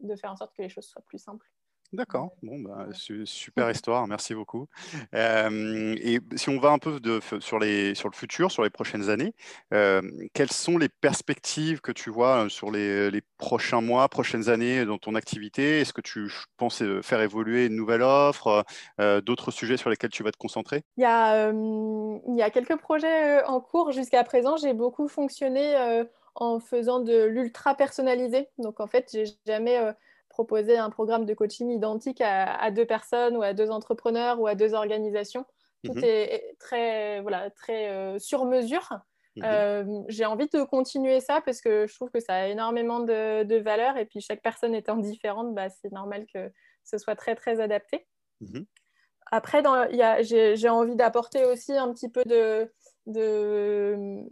de 0.00 0.16
faire 0.16 0.32
en 0.32 0.36
sorte 0.36 0.54
que 0.54 0.62
les 0.62 0.68
choses 0.68 0.84
soient 0.84 1.02
plus 1.06 1.18
simples. 1.18 1.46
D'accord, 1.92 2.36
bon, 2.42 2.60
bah, 2.60 2.86
super 3.24 3.68
histoire, 3.68 4.06
merci 4.06 4.32
beaucoup. 4.32 4.68
et 5.12 6.18
si 6.36 6.48
on 6.48 6.60
va 6.60 6.70
un 6.70 6.78
peu 6.78 7.00
de, 7.00 7.18
sur, 7.40 7.58
les, 7.58 7.96
sur 7.96 8.08
le 8.08 8.14
futur, 8.14 8.52
sur 8.52 8.62
les 8.62 8.70
prochaines 8.70 9.10
années, 9.10 9.34
quelles 9.70 10.52
sont 10.52 10.78
les 10.78 10.88
perspectives 10.88 11.80
que 11.80 11.90
tu 11.90 12.10
vois 12.10 12.48
sur 12.48 12.70
les, 12.70 13.10
les, 13.10 13.22
prochains 13.38 13.80
mois, 13.80 14.08
prochaines 14.08 14.48
années 14.48 14.84
dans 14.84 14.98
ton 14.98 15.16
activité? 15.16 15.80
Est-ce 15.80 15.92
que 15.92 16.00
tu 16.00 16.30
penses 16.56 16.82
faire 17.02 17.22
évoluer 17.22 17.66
une 17.66 17.74
nouvelle 17.74 18.02
offre, 18.02 18.64
d'autres 19.24 19.50
sujets 19.50 19.76
sur 19.76 19.90
lesquels 19.90 20.10
tu 20.10 20.22
vas 20.22 20.30
te 20.30 20.38
concentrer? 20.38 20.84
Il 20.96 21.02
y, 21.02 21.06
a, 21.06 21.50
il 21.50 22.36
y 22.36 22.42
a 22.42 22.50
quelques 22.50 22.76
projets 22.76 23.42
en 23.44 23.60
cours 23.60 23.90
jusqu'à 23.90 24.22
présent. 24.22 24.56
J'ai 24.56 24.74
beaucoup 24.74 25.08
fonctionné 25.08 26.04
en 26.36 26.60
faisant 26.60 27.00
de 27.00 27.24
l'ultra 27.24 27.74
personnalisé. 27.74 28.48
Donc 28.58 28.78
en 28.78 28.86
fait, 28.86 29.08
j'ai 29.12 29.24
jamais 29.44 29.78
proposer 30.30 30.78
un 30.78 30.88
programme 30.88 31.26
de 31.26 31.34
coaching 31.34 31.70
identique 31.70 32.22
à, 32.22 32.70
deux 32.70 32.86
personnes 32.86 33.36
ou 33.36 33.42
à 33.42 33.52
deux 33.52 33.70
entrepreneurs 33.70 34.40
ou 34.40 34.46
à 34.46 34.54
deux 34.54 34.72
organisations. 34.72 35.44
Tout 35.84 35.94
mhm. 35.94 36.04
est 36.04 36.56
très, 36.58 37.20
voilà, 37.20 37.50
très 37.50 37.90
euh, 37.90 38.18
sur 38.18 38.46
mesure. 38.46 38.88
Mhm. 39.36 39.44
Euh, 39.44 40.02
j'ai 40.08 40.24
envie 40.24 40.48
de 40.48 40.62
continuer 40.62 41.20
ça 41.20 41.40
parce 41.44 41.60
que 41.60 41.86
je 41.86 41.94
trouve 41.94 42.10
que 42.10 42.20
ça 42.20 42.34
a 42.34 42.46
énormément 42.46 43.00
de, 43.00 43.44
de 43.44 43.56
valeur 43.56 43.96
et 43.96 44.06
puis 44.06 44.20
chaque 44.20 44.42
personne 44.42 44.74
étant 44.74 44.96
différente, 44.96 45.54
bah, 45.54 45.68
c'est 45.68 45.92
normal 45.92 46.24
que 46.32 46.50
ce 46.84 46.96
soit 46.96 47.16
très 47.16 47.34
très 47.34 47.60
adapté. 47.60 48.06
Mhm. 48.40 48.64
Après, 49.32 49.62
j'ai 50.22 50.68
envie 50.68 50.96
d'apporter 50.96 51.44
aussi 51.44 51.72
un 51.72 51.92
petit 51.92 52.08
peu 52.08 52.24
de, 52.24 52.72
de 53.06 54.24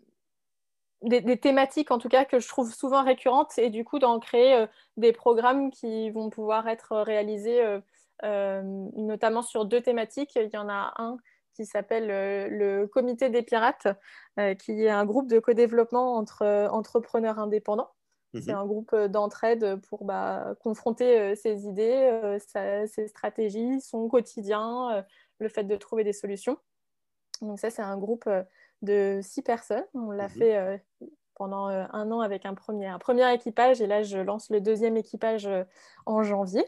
des, 1.03 1.39
thématiques 1.39 1.91
en 1.91 1.99
tout 1.99 2.09
cas 2.09 2.25
que 2.25 2.41
je 2.41 2.49
trouve 2.49 2.73
souvent 2.73 3.05
récurrentes 3.05 3.57
et 3.59 3.71
du 3.71 3.85
coup 3.85 3.99
d'en 3.99 4.19
créer 4.19 4.55
euh, 4.55 4.67
des 4.97 5.13
programmes 5.13 5.71
qui 5.71 6.11
vont 6.11 6.31
pouvoir 6.31 6.69
être 6.69 6.97
réalisés 6.97 7.63
euh, 7.63 7.81
euh, 8.25 8.63
notamment 8.97 9.43
sur 9.43 9.65
deux 9.65 9.81
thématiques. 9.81 10.35
Il 10.37 10.51
y 10.53 10.57
en 10.57 10.69
a 10.69 10.93
un 10.97 11.19
qui 11.55 11.67
s'appelle 11.67 12.07
le 12.51 12.87
Comité 12.87 13.31
des 13.31 13.43
pirates, 13.43 13.89
qui 14.61 14.85
est 14.85 14.91
un 14.91 15.05
groupe 15.05 15.29
de 15.29 15.41
co-développement 15.41 16.15
entre 16.15 16.69
entrepreneurs 16.71 17.41
indépendants. 17.41 17.91
Mhm. 18.33 18.43
C'est 18.43 18.53
un 18.53 18.65
groupe 18.65 18.95
d'entraide 18.95 19.81
pour 19.89 20.05
bah, 20.05 20.55
confronter 20.63 21.35
ses 21.35 21.67
idées, 21.67 22.39
ses 22.39 23.09
stratégies, 23.09 23.81
son 23.81 24.07
quotidien, 24.07 25.05
le 25.41 25.49
fait 25.49 25.65
de 25.65 25.75
trouver 25.75 26.05
des 26.05 26.13
solutions. 26.13 26.59
Donc 27.43 27.59
ça, 27.59 27.71
c'est 27.71 27.83
un 27.83 27.99
groupe 27.99 28.29
de 28.83 29.21
six 29.23 29.43
personnes. 29.43 29.85
On 29.95 30.11
l'a 30.11 30.29
mhm. 30.29 30.31
fait 30.31 30.57
euh, 30.57 30.77
pendant 31.35 31.69
euh, 31.69 31.85
un 31.93 32.11
an 32.11 32.21
avec 32.21 32.47
un 32.47 32.55
premier, 32.55 32.87
un 32.87 32.99
premier 32.99 33.33
équipage 33.33 33.81
et 33.81 33.87
là, 33.87 34.03
je 34.03 34.19
lance 34.19 34.51
le 34.51 34.61
deuxième 34.61 34.97
équipage 34.97 35.47
euh, 35.47 35.65
en 36.07 36.23
janvier. 36.23 36.65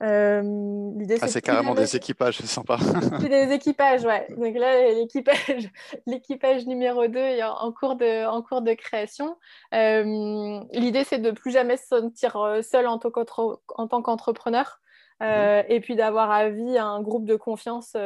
ah, 0.00 1.28
c'est 1.28 1.42
carrément 1.42 1.74
des 1.74 1.96
équipages, 1.96 2.38
c'est 2.38 2.46
sympa. 2.46 2.78
c'est 3.20 3.28
des 3.28 3.52
équipages, 3.52 4.04
ouais. 4.04 4.26
Donc 4.36 4.54
là, 4.56 4.92
l'équipage, 4.92 5.70
l'équipage 6.06 6.66
numéro 6.66 7.06
2 7.06 7.18
est 7.18 7.42
en 7.42 7.72
cours 7.72 7.96
de, 7.96 8.26
en 8.26 8.42
cours 8.42 8.62
de 8.62 8.74
création. 8.74 9.36
l'idée, 9.72 11.04
c'est 11.04 11.18
de 11.18 11.30
plus 11.30 11.50
jamais 11.50 11.76
se 11.76 11.86
sentir 11.86 12.60
seul 12.62 12.86
en 12.86 12.98
tant 12.98 14.02
qu'entrepreneur 14.02 14.80
mhm. 15.20 15.64
et 15.68 15.80
puis 15.80 15.96
d'avoir 15.96 16.30
à 16.30 16.48
vie 16.48 16.78
un 16.78 17.00
groupe 17.02 17.24
de 17.24 17.36
confiance 17.36 17.96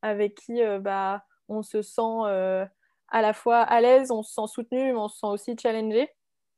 avec 0.00 0.34
qui 0.36 0.62
bah, 0.80 1.24
on 1.48 1.62
se 1.62 1.82
sent 1.82 2.02
euh, 2.26 2.64
à 3.08 3.22
la 3.22 3.32
fois 3.32 3.60
à 3.60 3.80
l'aise, 3.80 4.10
on 4.10 4.22
se 4.22 4.34
sent 4.34 4.46
soutenu, 4.52 4.92
mais 4.92 4.98
on 4.98 5.08
se 5.08 5.18
sent 5.18 5.26
aussi 5.26 5.56
challengé. 5.60 6.08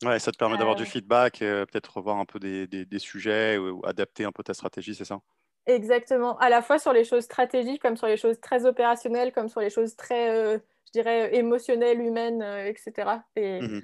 Ouais, 0.05 0.19
ça 0.19 0.31
te 0.31 0.37
permet 0.37 0.59
d'avoir 0.59 0.77
du 0.77 0.83
euh, 0.83 0.87
feedback, 0.87 1.41
euh, 1.41 1.65
peut-être 1.65 1.97
revoir 1.97 2.19
un 2.19 2.27
peu 2.27 2.39
des, 2.39 2.99
sujets 2.99 3.57
ou, 3.57 3.81
adapter 3.87 4.25
un 4.25 4.33
peu 4.33 4.43
ta 4.43 4.53
stratégie, 4.53 4.95
c'est 4.95 5.07
ça? 5.07 5.21
Exactement, 5.67 6.39
à 6.39 6.49
la 6.49 6.63
fois 6.63 6.79
sur 6.79 6.93
les 6.93 7.05
choses 7.05 7.25
stratégiques, 7.25 7.83
comme 7.83 7.97
sur 7.97 8.07
les 8.07 8.17
choses 8.17 8.39
très 8.41 8.67
opérationnelles, 8.67 9.33
comme 9.33 9.49
sur 9.49 9.61
les 9.61 9.71
choses 9.71 9.97
très, 9.97 10.59
je 10.59 10.93
dirais, 10.93 11.35
émotionnelles, 11.35 12.01
humaines, 12.01 12.43
etc. 12.43 13.21
Et 13.35 13.61
mmh 13.61 13.81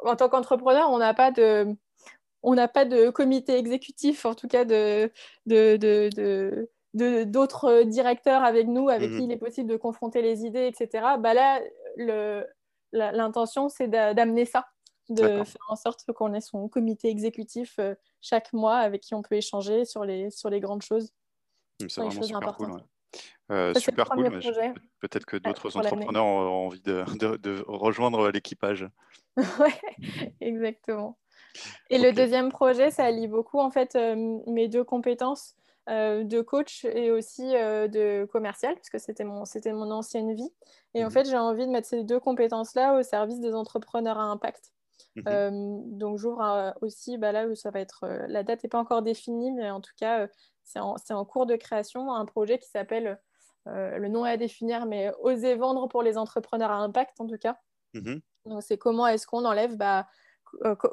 en 0.00 0.16
tant 0.16 0.28
qu'entrepreneur, 0.28 0.90
on 0.90 0.98
n'a 0.98 1.14
pas 1.14 1.30
de, 1.30 1.66
on 2.42 2.54
n'a 2.54 2.68
pas 2.68 2.84
de 2.84 3.10
comité 3.10 3.56
exécutif, 3.56 4.26
en 4.26 4.34
tout 4.34 4.48
cas 4.48 4.64
de, 4.64 5.10
de, 5.46 5.76
de, 5.76 6.70
d'autres 6.94 7.82
directeurs 7.82 8.44
avec 8.44 8.68
nous, 8.68 8.88
avec 8.88 9.10
mhm. 9.10 9.18
qui 9.18 9.24
il 9.24 9.32
est 9.32 9.36
possible 9.36 9.68
de 9.68 9.76
confronter 9.76 10.22
les 10.22 10.44
idées, 10.44 10.66
etc. 10.66 11.04
Bah 11.18 11.34
là, 11.34 11.60
l'intention, 12.92 13.68
c'est 13.68 13.88
d'amener 13.88 14.44
ça, 14.44 14.66
de 15.08 15.44
faire 15.44 15.66
en 15.68 15.76
sorte 15.76 16.04
qu'on 16.12 16.32
ait 16.34 16.40
son 16.40 16.68
comité 16.68 17.08
exécutif 17.08 17.76
euh, 17.78 17.94
chaque 18.22 18.52
mois 18.52 18.76
avec 18.76 19.02
qui 19.02 19.14
on 19.14 19.22
peut 19.22 19.34
échanger 19.34 19.84
sur 19.84 20.04
les, 20.04 20.30
sur 20.30 20.48
les 20.48 20.60
grandes 20.60 20.82
choses. 20.82 21.12
C'est 21.80 22.00
vraiment 22.00 22.22
super 22.22 22.56
cool. 22.56 22.82
super 23.76 24.08
cool. 24.08 24.40
Peut-être 25.00 25.26
que 25.26 25.36
d'autres 25.36 25.76
entrepreneurs 25.76 26.24
ont 26.24 26.66
envie 26.66 26.80
de, 26.80 27.64
rejoindre 27.66 28.30
l'équipage. 28.30 28.88
oui, 29.36 29.72
exactement. 30.40 31.18
Et 31.90 31.98
le 31.98 32.12
deuxième 32.12 32.50
projet, 32.50 32.90
ça 32.90 33.04
allie 33.04 33.28
beaucoup 33.28 33.58
en 33.58 33.70
fait 33.70 33.96
mes 34.46 34.68
deux 34.68 34.84
compétences. 34.84 35.56
Euh, 35.90 36.24
de 36.24 36.40
coach 36.40 36.86
et 36.86 37.10
aussi 37.10 37.54
euh, 37.54 37.88
de 37.88 38.26
commercial, 38.32 38.74
puisque 38.76 38.98
c'était 38.98 39.22
mon, 39.22 39.44
mon 39.66 39.90
ancienne 39.90 40.32
vie. 40.32 40.48
Et 40.94 41.04
en 41.04 41.08
mhm. 41.08 41.12
fait, 41.12 41.28
j'ai 41.28 41.36
envie 41.36 41.66
de 41.66 41.70
mettre 41.70 41.86
ces 41.86 42.04
deux 42.04 42.18
compétences-là 42.18 42.98
au 42.98 43.02
service 43.02 43.38
des 43.38 43.54
entrepreneurs 43.54 44.18
à 44.18 44.22
impact. 44.22 44.72
Mhm. 45.16 45.24
Euh, 45.28 45.50
donc, 45.52 46.16
j'ouvre 46.16 46.74
aussi, 46.80 47.18
bah 47.18 47.32
là, 47.32 47.54
ça 47.54 47.70
va 47.70 47.80
être, 47.80 48.06
la 48.28 48.42
date 48.42 48.62
n'est 48.62 48.70
pas 48.70 48.78
encore 48.78 49.02
définie, 49.02 49.52
mais 49.52 49.70
en 49.70 49.82
tout 49.82 49.92
cas, 49.98 50.26
c'est 50.62 50.80
en, 50.80 50.96
en, 51.10 51.24
cours 51.26 51.44
de 51.44 51.56
création, 51.56 52.10
un 52.14 52.24
projet 52.24 52.58
qui 52.58 52.68
s'appelle, 52.70 53.20
le 53.66 54.08
nom 54.08 54.24
est 54.24 54.30
à 54.30 54.36
définir, 54.38 54.86
mais 54.86 55.12
Oser 55.20 55.54
vendre 55.54 55.86
pour 55.88 56.02
les 56.02 56.16
entrepreneurs 56.16 56.70
à 56.70 56.76
impact, 56.76 57.20
en 57.20 57.26
tout 57.26 57.38
cas. 57.38 57.58
Mhm. 57.92 58.22
Donc, 58.46 58.62
c'est 58.62 58.78
comment 58.78 59.06
est-ce 59.06 59.26
qu'on 59.26 59.44
enlève 59.44 59.76
bah, 59.76 60.06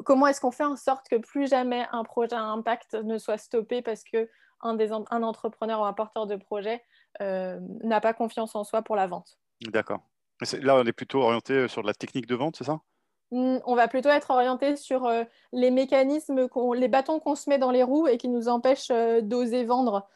comment 0.06 0.28
est-ce 0.28 0.42
qu'on 0.42 0.52
fait 0.52 0.66
en 0.66 0.76
sorte 0.76 1.08
que 1.08 1.16
plus 1.16 1.48
jamais 1.48 1.88
un 1.94 2.04
projet 2.04 2.36
à 2.36 2.44
impact 2.44 2.96
ne 2.96 3.18
soit 3.18 3.38
stoppé 3.38 3.82
parce 3.82 4.04
que 4.04 4.28
un, 4.62 4.76
des, 4.76 4.92
un 4.92 5.24
entrepreneur 5.24 5.82
ou 5.82 5.86
un 5.86 5.94
porteur 5.94 6.28
de 6.28 6.36
projet 6.36 6.84
euh, 7.22 7.60
n'a 7.84 8.02
pas 8.02 8.14
confiance 8.14 8.56
en 8.56 8.64
soi 8.64 8.82
pour 8.82 8.96
la 8.96 9.08
vente. 9.08 9.38
D'accord. 9.68 10.00
Là, 10.60 10.76
on 10.78 10.86
est 10.86 10.94
plutôt 10.94 11.22
orienté 11.22 11.54
euh, 11.54 11.68
sur 11.68 11.84
la 11.84 11.94
technique 11.94 12.26
de 12.26 12.36
vente, 12.36 12.56
c'est 12.56 12.64
ça? 12.64 12.80
Hmm, 13.32 13.58
on 13.66 13.76
va 13.76 13.88
plutôt 13.88 14.10
être 14.10 14.32
orienté 14.32 14.76
sur 14.76 15.06
euh, 15.06 15.24
les 15.54 15.72
mécanismes, 15.72 16.48
les 16.76 16.88
bâtons 16.88 17.20
qu'on 17.20 17.36
se 17.36 17.50
met 17.50 17.58
dans 17.58 17.72
les 17.72 17.84
roues 17.84 18.08
et 18.08 18.18
qui 18.18 18.28
nous 18.28 18.48
empêchent 18.48 18.92
d'oser 19.22 19.64
vendre 19.64 20.08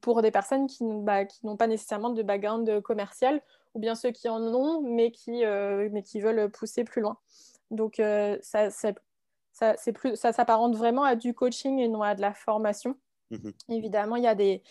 pour 0.00 0.20
des 0.20 0.32
personnes 0.32 0.66
qui, 0.66 0.82
bah, 0.82 1.24
qui 1.24 1.46
n'ont 1.46 1.56
pas 1.56 1.68
nécessairement 1.68 2.10
de 2.10 2.22
background 2.22 2.80
commercial 2.80 3.40
ou 3.74 3.78
bien 3.78 3.94
ceux 3.94 4.10
qui 4.10 4.28
en 4.28 4.42
ont 4.42 4.82
mais 4.82 5.12
qui, 5.12 5.44
mais 5.44 6.02
qui 6.02 6.20
veulent 6.20 6.50
pousser 6.50 6.82
plus 6.82 7.02
loin. 7.02 7.18
Donc 7.70 8.02
ça, 8.42 8.70
ça, 8.70 8.92
ça 9.52 10.32
s'apparente 10.32 10.74
vraiment 10.74 11.04
à 11.04 11.14
du 11.14 11.34
coaching 11.34 11.78
et 11.78 11.86
non 11.86 12.02
à 12.02 12.16
de 12.16 12.20
la 12.20 12.34
formation. 12.34 12.96
Mmh 13.30 13.50
Évidemment, 13.68 14.16
il 14.16 14.24
y 14.24 14.28
a 14.28 14.34
des, 14.34 14.62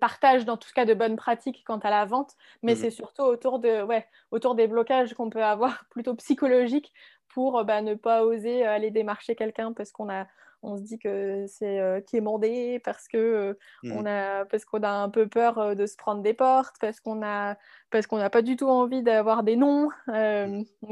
partages, 0.00 0.44
dans 0.44 0.56
tout 0.56 0.70
cas, 0.74 0.84
de 0.84 0.94
bonnes 0.94 1.16
pratiques 1.16 1.62
quant 1.66 1.78
à 1.78 1.90
la 1.90 2.04
vente, 2.04 2.34
mais 2.62 2.74
mmh 2.74 2.76
c'est 2.76 2.90
surtout 2.90 3.22
autour, 3.22 3.58
de, 3.58 3.82
ouais, 3.82 4.06
autour 4.30 4.54
des 4.54 4.66
blocages 4.66 5.14
qu'on 5.14 5.30
peut 5.30 5.44
avoir 5.44 5.84
plutôt 5.90 6.14
psychologiques 6.14 6.92
pour 7.28 7.64
bah, 7.64 7.82
ne 7.82 7.94
pas 7.94 8.24
oser 8.24 8.64
aller 8.64 8.90
démarcher 8.90 9.36
quelqu'un 9.36 9.72
parce 9.72 9.92
qu'on 9.92 10.08
a 10.08 10.26
on 10.62 10.76
se 10.76 10.82
dit 10.82 10.98
que 10.98 11.44
c'est 11.46 11.78
euh, 11.78 12.00
quémandé 12.00 12.80
parce 12.82 13.06
que 13.06 13.56
mmh 13.84 13.92
on 13.92 14.06
a 14.06 14.44
parce 14.46 14.64
qu'on 14.64 14.82
a 14.82 14.90
un 14.90 15.08
peu 15.08 15.28
peur 15.28 15.76
de 15.76 15.86
se 15.86 15.94
prendre 15.94 16.20
des 16.20 16.34
portes 16.34 16.74
parce 16.80 16.98
qu'on 16.98 17.22
a 17.22 17.56
parce 17.90 18.08
qu'on 18.08 18.18
n'a 18.18 18.30
pas 18.30 18.42
du 18.42 18.56
tout 18.56 18.66
envie 18.66 19.02
d'avoir 19.04 19.44
des 19.44 19.54
noms. 19.54 19.88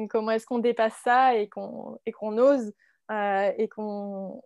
Comment 0.08 0.30
est-ce 0.30 0.46
qu'on 0.46 0.58
dépasse 0.58 0.94
ça 1.02 1.34
et 1.34 1.48
qu'on 1.48 1.98
et 2.06 2.12
qu'on 2.12 2.38
ose 2.38 2.72
et 3.10 3.68
qu'on 3.68 4.40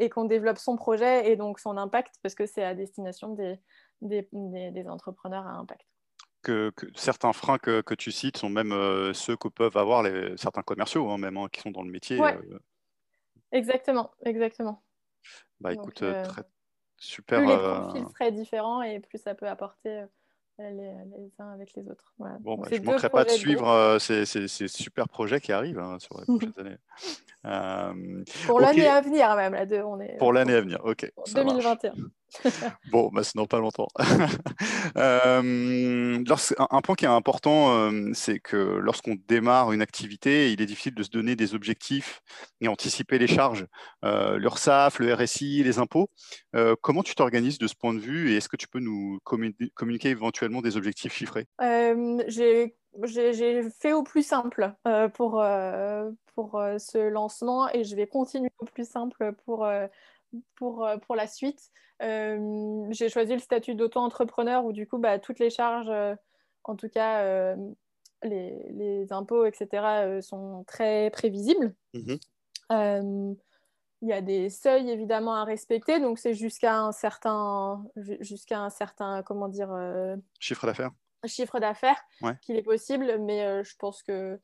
et 0.00 0.08
qu'on 0.08 0.24
développe 0.24 0.58
son 0.58 0.76
projet 0.76 1.30
et 1.30 1.36
donc 1.36 1.60
son 1.60 1.76
impact 1.76 2.16
parce 2.22 2.34
que 2.34 2.46
c'est 2.46 2.64
à 2.64 2.74
destination 2.74 3.34
des, 3.34 3.60
des, 4.00 4.88
entrepreneurs 4.88 5.46
à 5.46 5.52
impact. 5.52 5.86
Que, 6.42 6.72
certains 6.96 7.34
freins 7.34 7.58
que, 7.58 7.82
que, 7.82 7.94
tu 7.94 8.10
cites 8.10 8.38
sont 8.38 8.48
même 8.48 8.72
euh, 8.72 9.12
ceux 9.12 9.36
que 9.36 9.48
peuvent 9.48 9.76
avoir 9.76 10.02
les, 10.02 10.34
certains 10.38 10.62
commerciaux, 10.62 11.10
hein, 11.10 11.18
même 11.18 11.36
hein, 11.36 11.48
qui 11.52 11.60
sont 11.60 11.70
dans 11.70 11.82
le 11.82 11.90
métier. 11.90 12.18
Euh. 12.18 12.58
Exactement, 13.52 14.10
exactement. 14.24 14.82
Bah 15.60 15.74
écoute, 15.74 16.02
euh, 16.02 16.24
très, 16.24 16.44
super. 16.96 17.40
Plus 17.40 17.48
les 17.48 17.58
profils 17.58 18.08
seraient 18.08 18.32
différents 18.32 18.80
et 18.80 19.00
plus 19.00 19.18
ça 19.18 19.34
peut 19.34 19.48
apporter 19.48 20.04
les, 20.60 21.30
uns 21.38 21.52
avec 21.52 21.74
les 21.74 21.88
autres. 21.88 22.12
Bon, 22.40 22.56
bah, 22.56 22.68
je 22.70 22.76
ne 22.76 22.84
manquerai 22.84 23.08
pas 23.08 23.24
de 23.24 23.30
suivre 23.30 23.68
euh, 23.68 23.98
ces, 23.98 24.68
super 24.68 25.08
projets 25.08 25.40
qui 25.40 25.52
arrivent 25.52 25.78
hein, 25.78 25.98
sur 25.98 26.20
les 26.20 26.24
prochaines 26.38 26.52
années. 26.58 26.76
Euh, 27.46 28.24
Pour 28.46 28.60
l'année 28.60 28.86
à 28.86 29.00
venir, 29.00 29.34
même. 29.36 29.54
Là, 29.54 29.86
on 29.86 30.00
est, 30.00 30.18
Pour 30.18 30.32
l'année 30.32 30.54
à 30.54 30.60
venir, 30.60 30.80
ok. 30.84 31.10
2021. 31.34 31.94
bon, 32.92 33.10
bah, 33.12 33.22
dans 33.34 33.46
pas 33.46 33.58
longtemps. 33.58 33.88
euh, 34.96 36.24
un, 36.58 36.80
point 36.80 36.94
qui 36.94 37.04
est 37.04 37.08
important, 37.08 37.76
euh, 37.76 38.10
c'est 38.14 38.38
que 38.38 38.56
lorsqu'on 38.56 39.16
démarre 39.28 39.72
une 39.72 39.82
activité, 39.82 40.52
il 40.52 40.62
est 40.62 40.66
difficile 40.66 40.94
de 40.94 41.02
se 41.02 41.10
donner 41.10 41.36
des 41.36 41.54
objectifs 41.54 42.22
et 42.60 42.68
anticiper 42.68 43.18
les 43.18 43.26
charges, 43.26 43.66
euh, 44.04 44.38
l'URSSAF, 44.38 44.98
le 44.98 45.12
RSI, 45.12 45.62
les 45.62 45.78
impôts. 45.78 46.08
Euh, 46.54 46.74
comment 46.80 47.02
tu 47.02 47.14
t'organises 47.14 47.58
de 47.58 47.66
ce 47.66 47.74
point 47.74 47.94
de 47.94 48.00
vue 48.00 48.30
et 48.30 48.36
est-ce 48.36 48.48
que 48.48 48.56
tu 48.56 48.68
peux 48.68 48.80
nous 48.80 49.18
communiquer 49.24 50.10
éventuellement 50.10 50.62
des 50.62 50.76
objectifs 50.76 51.12
chiffrés? 51.12 51.46
J'ai 52.28 52.74
fait 53.78 53.92
au 53.92 54.02
plus 54.02 54.26
simple 54.26 54.72
pour, 55.14 55.44
pour 56.34 56.62
ce 56.78 57.08
lancement 57.08 57.68
et 57.72 57.84
je 57.84 57.96
vais 57.96 58.06
continuer 58.06 58.50
au 58.58 58.64
plus 58.64 58.88
simple 58.88 59.32
pour, 59.44 59.66
pour, 60.56 60.88
pour 61.06 61.16
la 61.16 61.26
suite. 61.26 61.70
Euh, 62.02 62.86
j'ai 62.90 63.08
choisi 63.08 63.32
le 63.32 63.40
statut 63.40 63.74
d'auto-entrepreneur 63.74 64.64
où 64.64 64.72
du 64.72 64.86
coup, 64.86 64.98
bah, 64.98 65.18
toutes 65.18 65.38
les 65.38 65.50
charges, 65.50 65.90
euh, 65.90 66.14
en 66.64 66.74
tout 66.74 66.88
cas 66.88 67.22
euh, 67.22 67.56
les, 68.22 69.06
impôts, 69.12 69.44
etc., 69.44 70.20
sont 70.22 70.64
très 70.66 71.10
prévisibles. 71.10 71.74
Mhm. 71.94 73.36
Il 74.02 74.08
y 74.08 74.14
a 74.14 74.22
des 74.22 74.48
seuils 74.48 74.88
évidemment 74.88 75.34
à 75.34 75.44
respecter, 75.44 76.00
donc 76.00 76.18
c'est 76.18 76.32
jusqu'à 76.32 76.78
un 76.78 76.90
certain, 76.90 77.84
jusqu'à 77.96 78.58
un 78.60 78.70
certain, 78.70 79.22
comment 79.22 79.48
dire, 79.48 79.68
chiffre 80.38 80.64
d'affaires. 80.64 80.90
Chiffre 81.26 81.60
d'affaires 81.60 82.02
qu'il 82.40 82.56
est 82.56 82.62
possible, 82.62 83.18
mais 83.18 83.62
je 83.62 83.76
pense 83.76 84.02
que 84.02 84.40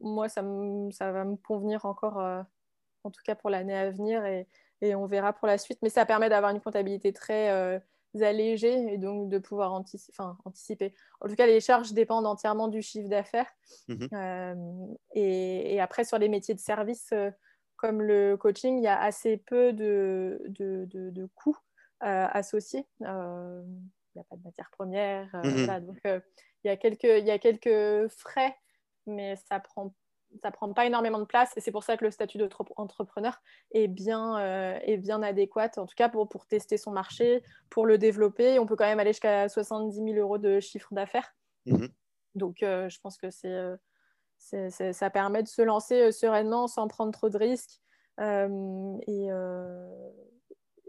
moi 0.00 0.28
ça, 0.28 0.44
ça 0.92 1.10
va 1.10 1.24
me 1.24 1.34
convenir 1.34 1.86
encore, 1.86 2.18
en 2.18 3.10
tout 3.10 3.22
cas 3.24 3.34
pour 3.34 3.50
l'année 3.50 3.76
à 3.76 3.90
venir, 3.90 4.24
et, 4.24 4.46
et 4.80 4.94
on 4.94 5.06
verra 5.06 5.32
pour 5.32 5.46
la 5.46 5.58
suite. 5.58 5.78
Mais 5.82 5.90
ça 5.90 6.06
permet 6.06 6.28
d'avoir 6.28 6.52
une 6.52 6.60
comptabilité 6.60 7.12
très 7.12 7.50
euh, 7.50 7.78
allégée 8.20 8.92
et 8.92 8.98
donc 8.98 9.28
de 9.28 9.38
pouvoir 9.38 9.72
anticiper. 9.72 10.94
En 11.20 11.28
tout 11.28 11.34
cas, 11.36 11.46
les 11.46 11.60
charges 11.60 11.92
dépendent 11.92 12.26
entièrement 12.26 12.68
du 12.68 12.82
chiffre 12.82 13.08
d'affaires. 13.08 13.50
Mhm. 13.88 14.08
Euh, 14.12 14.94
et, 15.14 15.80
après, 15.80 16.04
sur 16.04 16.18
les 16.18 16.28
métiers 16.28 16.54
de 16.54 16.60
service, 16.60 17.10
euh, 17.12 17.30
comme 17.76 18.00
le 18.02 18.36
coaching, 18.36 18.78
il 18.78 18.82
y 18.82 18.88
a 18.88 19.00
assez 19.00 19.36
peu 19.36 19.72
de, 19.72 20.40
de, 20.48 21.28
coûts 21.34 21.58
associés. 22.00 22.86
il 23.00 23.06
n'y 23.06 24.20
a 24.20 24.24
pas 24.30 24.36
de 24.36 24.42
matière 24.42 24.70
première. 24.70 25.28
Mhm. 25.44 25.86
donc, 25.86 25.98
il, 26.04 26.68
y 26.68 26.70
a 26.70 26.76
quelques, 26.76 27.04
il 27.04 27.26
y 27.26 27.30
a 27.30 27.38
quelques 27.38 28.08
frais, 28.08 28.56
mais 29.06 29.36
ça 29.36 29.60
prend 29.60 29.94
ça 30.42 30.50
prend 30.50 30.72
pas 30.72 30.86
énormément 30.86 31.18
de 31.18 31.24
place 31.24 31.52
et 31.56 31.60
c'est 31.60 31.70
pour 31.70 31.84
ça 31.84 31.96
que 31.96 32.04
le 32.04 32.10
statut 32.10 32.38
d'entrepreneur 32.38 33.40
est 33.72 33.88
bien, 33.88 34.38
euh, 34.38 34.78
est 34.82 34.96
bien 34.96 35.22
adéquat, 35.22 35.70
en 35.76 35.86
tout 35.86 35.94
cas 35.96 36.08
pour, 36.08 36.28
pour 36.28 36.46
tester 36.46 36.76
son 36.76 36.90
marché, 36.90 37.42
pour 37.70 37.86
le 37.86 37.98
développer. 37.98 38.58
On 38.58 38.66
peut 38.66 38.76
quand 38.76 38.84
même 38.84 39.00
aller 39.00 39.12
jusqu'à 39.12 39.48
70 39.48 39.94
000 39.96 40.08
euros 40.16 40.38
de 40.38 40.60
chiffre 40.60 40.92
d'affaires. 40.92 41.34
Mhm. 41.66 41.88
Donc, 42.34 42.62
euh, 42.62 42.88
je 42.88 43.00
pense 43.00 43.16
que 43.16 43.28
euh, 43.46 43.76
c'est, 44.38 44.92
ça 44.92 45.10
permet 45.10 45.42
de 45.42 45.48
se 45.48 45.62
lancer 45.62 46.12
sereinement 46.12 46.66
sans 46.68 46.86
prendre 46.88 47.12
trop 47.12 47.28
de 47.28 47.38
risques 47.38 47.80
et, 48.18 49.28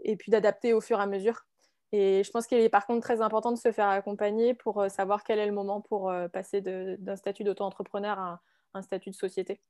et 0.04 0.16
puis 0.16 0.30
d'adapter 0.30 0.72
au 0.72 0.80
fur 0.80 0.98
et 0.98 1.02
à 1.02 1.06
mesure. 1.06 1.46
Et 1.92 2.22
je 2.22 2.30
pense 2.30 2.46
qu'il 2.46 2.58
est 2.58 2.68
par 2.68 2.86
contre 2.86 3.00
très 3.00 3.22
important 3.22 3.50
de 3.50 3.58
se 3.58 3.72
faire 3.72 3.88
accompagner 3.88 4.52
pour 4.52 4.90
savoir 4.90 5.24
quel 5.24 5.38
est 5.38 5.46
le 5.46 5.52
moment 5.52 5.80
pour 5.80 6.12
passer 6.32 6.60
d'un 6.60 7.16
statut 7.16 7.44
d'auto-entrepreneur 7.44 8.18
à 8.18 8.22
un 8.32 8.40
statut 8.82 9.10
de 9.10 9.14
société. 9.14 9.60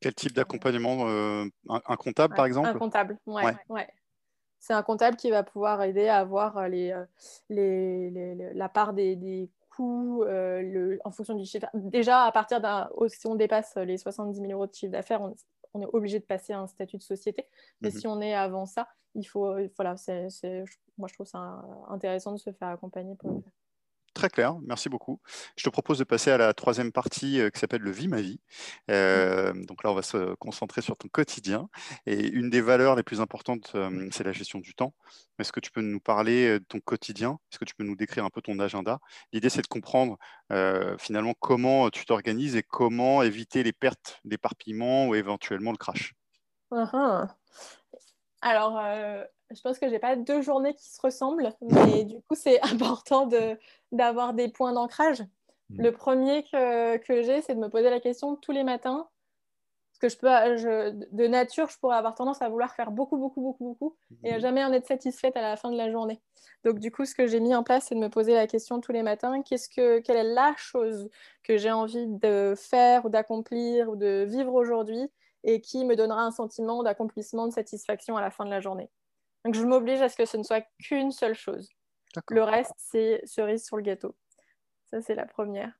Quel 0.00 0.14
type 0.14 0.32
d'accompagnement 0.32 1.08
euh, 1.08 1.44
un, 1.68 1.96
comptable, 1.96 2.34
par 2.34 2.46
exemple 2.46 2.68
Un 2.68 2.74
comptable, 2.74 3.18
oui. 3.26 3.42
ouais. 3.68 3.88
C'est 4.58 4.74
un 4.74 4.82
comptable 4.82 5.16
qui 5.16 5.30
va 5.30 5.42
pouvoir 5.42 5.82
aider 5.82 6.08
à 6.08 6.18
avoir 6.18 6.56
euh, 6.58 6.68
les, 6.68 6.92
euh, 6.92 7.04
les, 7.48 8.52
la 8.54 8.68
part 8.68 8.92
des, 8.92 9.50
coûts 9.70 10.24
le, 10.24 10.98
en 11.04 11.10
fonction 11.10 11.34
du 11.34 11.44
chiffre. 11.46 11.66
Déjà, 11.74 12.24
à 12.24 12.32
partir 12.32 12.60
d'un. 12.60 12.90
Si 13.08 13.26
on 13.26 13.36
dépasse 13.36 13.76
les 13.76 13.96
70 13.96 14.38
000 14.38 14.52
euros 14.52 14.66
de 14.66 14.74
chiffre 14.74 14.92
d'affaires, 14.92 15.22
on, 15.22 15.80
est 15.80 15.88
obligé 15.92 16.18
de 16.18 16.24
passer 16.24 16.52
à 16.52 16.60
un 16.60 16.66
statut 16.66 16.98
de 16.98 17.02
société. 17.02 17.46
Mais 17.80 17.88
mhm. 17.88 17.94
si 17.98 18.06
on 18.06 18.20
est 18.20 18.34
avant 18.34 18.66
ça, 18.66 18.88
il 19.14 19.24
faut. 19.24 19.56
Voilà, 19.76 19.94
moi, 20.98 21.08
je 21.08 21.14
trouve 21.14 21.26
ça 21.26 21.64
intéressant 21.88 22.32
de 22.32 22.38
se 22.38 22.52
faire 22.52 22.68
accompagner 22.68 23.14
pour 23.14 23.30
le 23.30 23.40
faire. 23.40 23.52
Très 24.14 24.28
clair, 24.28 24.56
merci 24.66 24.90
beaucoup. 24.90 25.20
Je 25.56 25.64
te 25.64 25.70
propose 25.70 25.98
de 25.98 26.04
passer 26.04 26.30
à 26.30 26.36
la 26.36 26.52
troisième 26.52 26.92
partie 26.92 27.40
euh, 27.40 27.48
qui 27.48 27.58
s'appelle 27.58 27.80
le 27.80 27.90
vie 27.90 28.08
ma 28.08 28.20
vie. 28.20 28.40
Euh, 28.90 29.54
donc 29.66 29.82
là, 29.82 29.90
on 29.90 29.94
va 29.94 30.02
se 30.02 30.34
concentrer 30.34 30.82
sur 30.82 30.98
ton 30.98 31.08
quotidien. 31.08 31.70
Et 32.04 32.28
une 32.28 32.50
des 32.50 32.60
valeurs 32.60 32.94
les 32.94 33.02
plus 33.02 33.22
importantes, 33.22 33.72
euh, 33.74 34.08
c'est 34.12 34.24
la 34.24 34.32
gestion 34.32 34.58
du 34.58 34.74
temps. 34.74 34.92
Est-ce 35.38 35.50
que 35.50 35.60
tu 35.60 35.70
peux 35.70 35.80
nous 35.80 35.98
parler 35.98 36.58
de 36.58 36.64
ton 36.64 36.78
quotidien? 36.80 37.38
Est-ce 37.50 37.58
que 37.58 37.64
tu 37.64 37.74
peux 37.74 37.84
nous 37.84 37.96
décrire 37.96 38.24
un 38.26 38.30
peu 38.30 38.42
ton 38.42 38.58
agenda? 38.58 38.98
L'idée, 39.32 39.48
c'est 39.48 39.62
de 39.62 39.66
comprendre 39.66 40.18
finalement 40.98 41.32
comment 41.40 41.88
tu 41.88 42.04
t'organises 42.04 42.54
et 42.56 42.62
comment 42.62 43.22
éviter 43.22 43.62
les 43.62 43.72
pertes 43.72 44.20
d'éparpillement 44.24 45.08
ou 45.08 45.14
éventuellement 45.14 45.72
le 45.72 45.78
crash. 45.78 46.14
Uh-huh. 46.70 47.26
Alors, 48.42 48.78
je 49.54 49.60
pense 49.60 49.78
que 49.78 49.88
j'ai 49.88 49.98
pas 49.98 50.16
deux 50.16 50.42
journées 50.42 50.74
qui 50.74 50.88
se 50.90 51.00
ressemblent, 51.00 51.52
mais 51.60 52.04
du 52.04 52.20
coup, 52.22 52.34
c'est 52.34 52.60
important 52.72 53.28
d'avoir 53.90 54.34
des 54.34 54.48
points 54.48 54.72
d'ancrage. 54.72 55.22
Hmm. 55.70 55.82
Le 55.82 55.92
premier 55.92 56.44
que, 56.44 56.96
que 56.98 57.22
j'ai, 57.22 57.42
c'est 57.42 57.54
de 57.54 57.60
me 57.60 57.68
poser 57.68 57.90
la 57.90 58.00
question 58.00 58.36
tous 58.36 58.52
les 58.52 58.64
matins. 58.64 59.08
Parce 59.90 59.98
que 60.00 60.08
je 60.08 60.18
peux, 60.18 60.56
je, 60.56 60.90
de 61.12 61.26
nature, 61.26 61.68
je 61.68 61.78
pourrais 61.78 61.96
avoir 61.96 62.14
tendance 62.14 62.42
à 62.42 62.48
vouloir 62.48 62.74
faire 62.74 62.90
beaucoup, 62.90 63.16
beaucoup, 63.16 63.40
beaucoup, 63.40 63.64
beaucoup, 63.64 63.96
et 64.24 64.32
à 64.32 64.38
hmm. 64.38 64.40
jamais 64.40 64.64
en 64.64 64.72
être 64.72 64.86
satisfaite 64.86 65.36
à 65.36 65.42
la 65.42 65.56
fin 65.56 65.70
de 65.70 65.76
la 65.76 65.90
journée. 65.90 66.20
Donc, 66.64 66.78
du 66.78 66.90
coup, 66.90 67.04
ce 67.04 67.14
que 67.14 67.26
j'ai 67.26 67.40
mis 67.40 67.54
en 67.54 67.62
place, 67.62 67.86
c'est 67.88 67.94
de 67.94 68.00
me 68.00 68.08
poser 68.08 68.34
la 68.34 68.46
question 68.46 68.80
tous 68.80 68.92
les 68.92 69.02
matins 69.02 69.42
qu'est-ce 69.42 69.68
que, 69.68 69.98
quelle 70.00 70.16
est 70.16 70.34
la 70.34 70.54
chose 70.56 71.08
que 71.42 71.56
j'ai 71.56 71.72
envie 71.72 72.06
de 72.06 72.54
faire 72.56 73.04
ou 73.04 73.08
d'accomplir 73.08 73.90
ou 73.90 73.96
de 73.96 74.24
vivre 74.28 74.54
aujourd'hui 74.54 75.10
et 75.44 75.60
qui 75.60 75.84
me 75.84 75.96
donnera 75.96 76.22
un 76.22 76.30
sentiment 76.30 76.82
d'accomplissement, 76.82 77.46
de 77.46 77.52
satisfaction 77.52 78.16
à 78.16 78.20
la 78.20 78.30
fin 78.30 78.44
de 78.44 78.50
la 78.50 78.60
journée? 78.60 78.90
Donc 79.44 79.54
je 79.54 79.64
m'oblige 79.64 80.00
à 80.00 80.08
ce 80.08 80.16
que 80.16 80.24
ce 80.24 80.36
ne 80.36 80.42
soit 80.42 80.64
qu'une 80.78 81.10
seule 81.10 81.34
chose. 81.34 81.68
Le 82.30 82.42
reste, 82.42 82.74
c'est 82.76 83.20
cerise 83.24 83.64
sur 83.64 83.76
le 83.76 83.82
gâteau. 83.82 84.14
Ça, 84.90 85.00
c'est 85.00 85.14
la 85.14 85.26
première. 85.26 85.72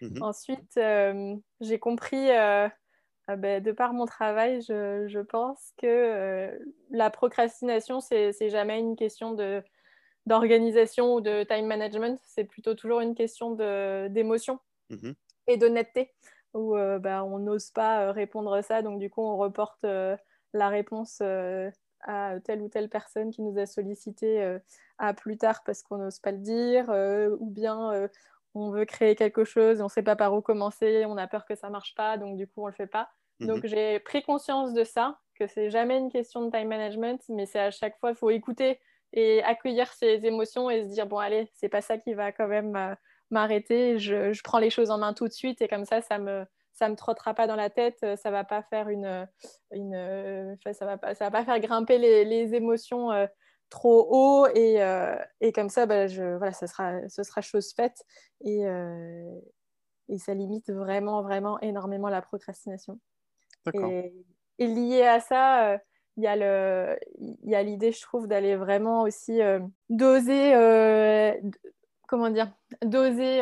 Mhm. 0.00 0.22
Ensuite, 0.22 0.76
euh, 0.76 1.36
j'ai 1.60 1.78
compris, 1.78 2.30
euh, 2.30 2.68
euh, 3.28 3.36
ben, 3.36 3.62
de 3.62 3.72
par 3.72 3.92
mon 3.92 4.06
travail, 4.06 4.62
je, 4.62 5.20
pense 5.22 5.72
que 5.76 6.58
la 6.90 7.10
procrastination, 7.10 8.00
c'est 8.00 8.48
jamais 8.48 8.78
une 8.78 8.96
question 8.96 9.36
d'organisation 10.26 11.14
ou 11.14 11.20
de 11.20 11.42
time 11.44 11.66
management, 11.66 12.18
c'est 12.24 12.44
plutôt 12.44 12.74
toujours 12.74 13.00
une 13.00 13.14
question 13.14 13.52
d'émotion 14.08 14.58
mhm. 14.90 15.14
et 15.48 15.56
d'honnêteté, 15.56 16.12
où 16.54 16.74
ben, 16.74 17.22
on 17.22 17.38
n'ose 17.38 17.70
pas 17.70 18.12
répondre 18.12 18.54
à 18.54 18.62
ça, 18.62 18.82
donc 18.82 18.98
du 18.98 19.10
coup, 19.10 19.22
on 19.22 19.36
reporte 19.36 19.82
la 19.82 20.68
réponse 20.68 21.20
à 22.02 22.36
telle 22.44 22.62
ou 22.62 22.68
telle 22.68 22.88
personne 22.88 23.30
qui 23.30 23.42
nous 23.42 23.58
a 23.58 23.66
sollicité 23.66 24.42
euh, 24.42 24.58
à 24.98 25.14
plus 25.14 25.36
tard 25.36 25.62
parce 25.64 25.82
qu'on 25.82 25.98
n'ose 25.98 26.18
pas 26.18 26.32
le 26.32 26.38
dire, 26.38 26.90
euh, 26.90 27.36
ou 27.40 27.50
bien 27.50 27.92
euh, 27.92 28.08
on 28.54 28.70
veut 28.70 28.84
créer 28.84 29.14
quelque 29.14 29.44
chose, 29.44 29.80
on 29.80 29.84
ne 29.84 29.88
sait 29.88 30.02
pas 30.02 30.16
par 30.16 30.34
où 30.34 30.40
commencer, 30.40 31.04
on 31.06 31.16
a 31.16 31.26
peur 31.26 31.44
que 31.44 31.54
ça 31.54 31.68
ne 31.68 31.72
marche 31.72 31.94
pas, 31.94 32.16
donc 32.16 32.36
du 32.36 32.46
coup 32.46 32.62
on 32.62 32.66
ne 32.66 32.70
le 32.70 32.76
fait 32.76 32.86
pas. 32.86 33.10
Mhm. 33.40 33.46
Donc 33.46 33.66
j'ai 33.66 34.00
pris 34.00 34.22
conscience 34.22 34.72
de 34.72 34.84
ça, 34.84 35.18
que 35.34 35.46
c'est 35.46 35.70
jamais 35.70 35.98
une 35.98 36.10
question 36.10 36.44
de 36.44 36.50
time 36.50 36.68
management, 36.68 37.20
mais 37.28 37.46
c'est 37.46 37.60
à 37.60 37.70
chaque 37.70 37.98
fois, 37.98 38.10
il 38.10 38.16
faut 38.16 38.30
écouter 38.30 38.80
et 39.12 39.42
accueillir 39.42 39.92
ses 39.92 40.24
émotions 40.24 40.70
et 40.70 40.84
se 40.84 40.92
dire, 40.92 41.06
bon 41.06 41.18
allez, 41.18 41.50
c'est 41.54 41.68
pas 41.68 41.80
ça 41.80 41.98
qui 41.98 42.14
va 42.14 42.32
quand 42.32 42.46
même 42.46 42.96
m'arrêter, 43.30 43.98
je, 43.98 44.32
je, 44.32 44.42
prends 44.42 44.58
les 44.58 44.70
choses 44.70 44.90
en 44.90 44.98
main 44.98 45.14
tout 45.14 45.26
de 45.26 45.32
suite 45.32 45.62
et 45.62 45.68
comme 45.68 45.84
ça, 45.84 46.00
ça 46.00 46.18
me, 46.18 46.44
ça 46.80 46.88
me 46.88 46.96
trottera 46.96 47.34
pas 47.34 47.46
dans 47.46 47.56
la 47.56 47.68
tête, 47.68 47.98
euh, 48.04 48.16
ça 48.16 48.30
va 48.30 48.42
pas 48.42 48.62
faire 48.62 48.88
une, 48.88 49.28
une 49.70 49.94
euh, 49.94 50.56
ça 50.72 50.86
va 50.86 50.96
pas, 50.96 51.14
ça 51.14 51.26
va 51.26 51.30
pas 51.30 51.44
faire 51.44 51.60
grimper 51.60 51.98
les, 51.98 52.24
les 52.24 52.54
émotions 52.54 53.12
euh, 53.12 53.26
trop 53.68 54.08
haut 54.10 54.46
et, 54.54 54.80
et 55.40 55.52
comme 55.52 55.68
ça, 55.68 55.86
bah, 55.86 56.08
je, 56.08 56.36
voilà, 56.38 56.52
ça 56.52 56.66
sera, 56.66 57.08
ce 57.08 57.22
sera 57.22 57.40
chose 57.40 57.72
faite 57.72 58.04
et, 58.44 58.62
et 60.08 60.18
ça 60.18 60.34
limite 60.34 60.72
vraiment, 60.72 61.22
vraiment 61.22 61.60
énormément 61.60 62.08
la 62.08 62.20
procrastination. 62.20 62.98
Et, 63.72 64.12
et, 64.58 64.66
lié 64.66 65.02
à 65.02 65.20
ça, 65.20 65.78
il 66.16 66.24
y 66.24 66.26
a 67.54 67.62
l'idée, 67.62 67.92
je 67.92 68.02
trouve, 68.02 68.26
d'aller 68.26 68.56
vraiment 68.56 69.02
aussi 69.02 69.38
doser, 69.88 70.50
comment 72.08 72.30
dire, 72.30 72.52
doser 72.84 73.40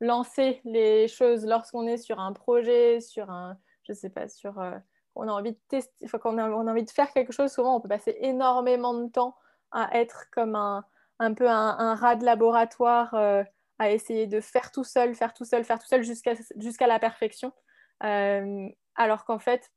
lancer 0.00 0.60
les 0.64 1.08
choses 1.08 1.44
lorsqu'on 1.44 1.86
est 1.86 1.96
sur 1.96 2.20
un 2.20 2.32
projet, 2.32 3.00
sur 3.00 3.30
un, 3.30 3.58
je 3.82 3.92
sais 3.92 4.10
pas, 4.10 4.28
sur, 4.28 4.60
euh, 4.60 4.76
on 5.14 5.28
a 5.28 5.32
envie 5.32 5.52
de 5.52 5.58
tester, 5.68 6.04
enfin, 6.04 6.18
a, 6.38 6.50
on 6.50 6.66
a, 6.66 6.70
envie 6.70 6.84
de 6.84 6.90
faire 6.90 7.12
quelque 7.12 7.32
chose, 7.32 7.50
souvent 7.52 7.76
on 7.76 7.80
peut 7.80 7.88
passer 7.88 8.16
énormément 8.20 8.94
de 8.94 9.08
temps 9.10 9.36
à 9.72 9.98
être 9.98 10.26
comme 10.30 10.54
un, 10.54 10.84
un 11.18 11.34
peu 11.34 11.48
un, 11.48 11.94
rat 11.94 12.16
de 12.16 12.24
laboratoire, 12.24 13.14
euh, 13.14 13.42
à 13.78 13.90
essayer 13.90 14.26
de 14.26 14.40
faire 14.40 14.70
tout 14.72 14.84
seul, 14.84 15.14
faire 15.14 15.34
tout 15.34 15.44
seul, 15.44 15.64
faire 15.64 15.78
tout 15.78 15.86
seul 15.86 16.02
jusqu'à 16.02 16.34
jusqu'à 16.56 16.86
la 16.86 16.98
perfection. 16.98 17.52
Euh, 18.04 18.68
alors 18.96 19.24
qu'en 19.24 19.38
fait, 19.38 19.70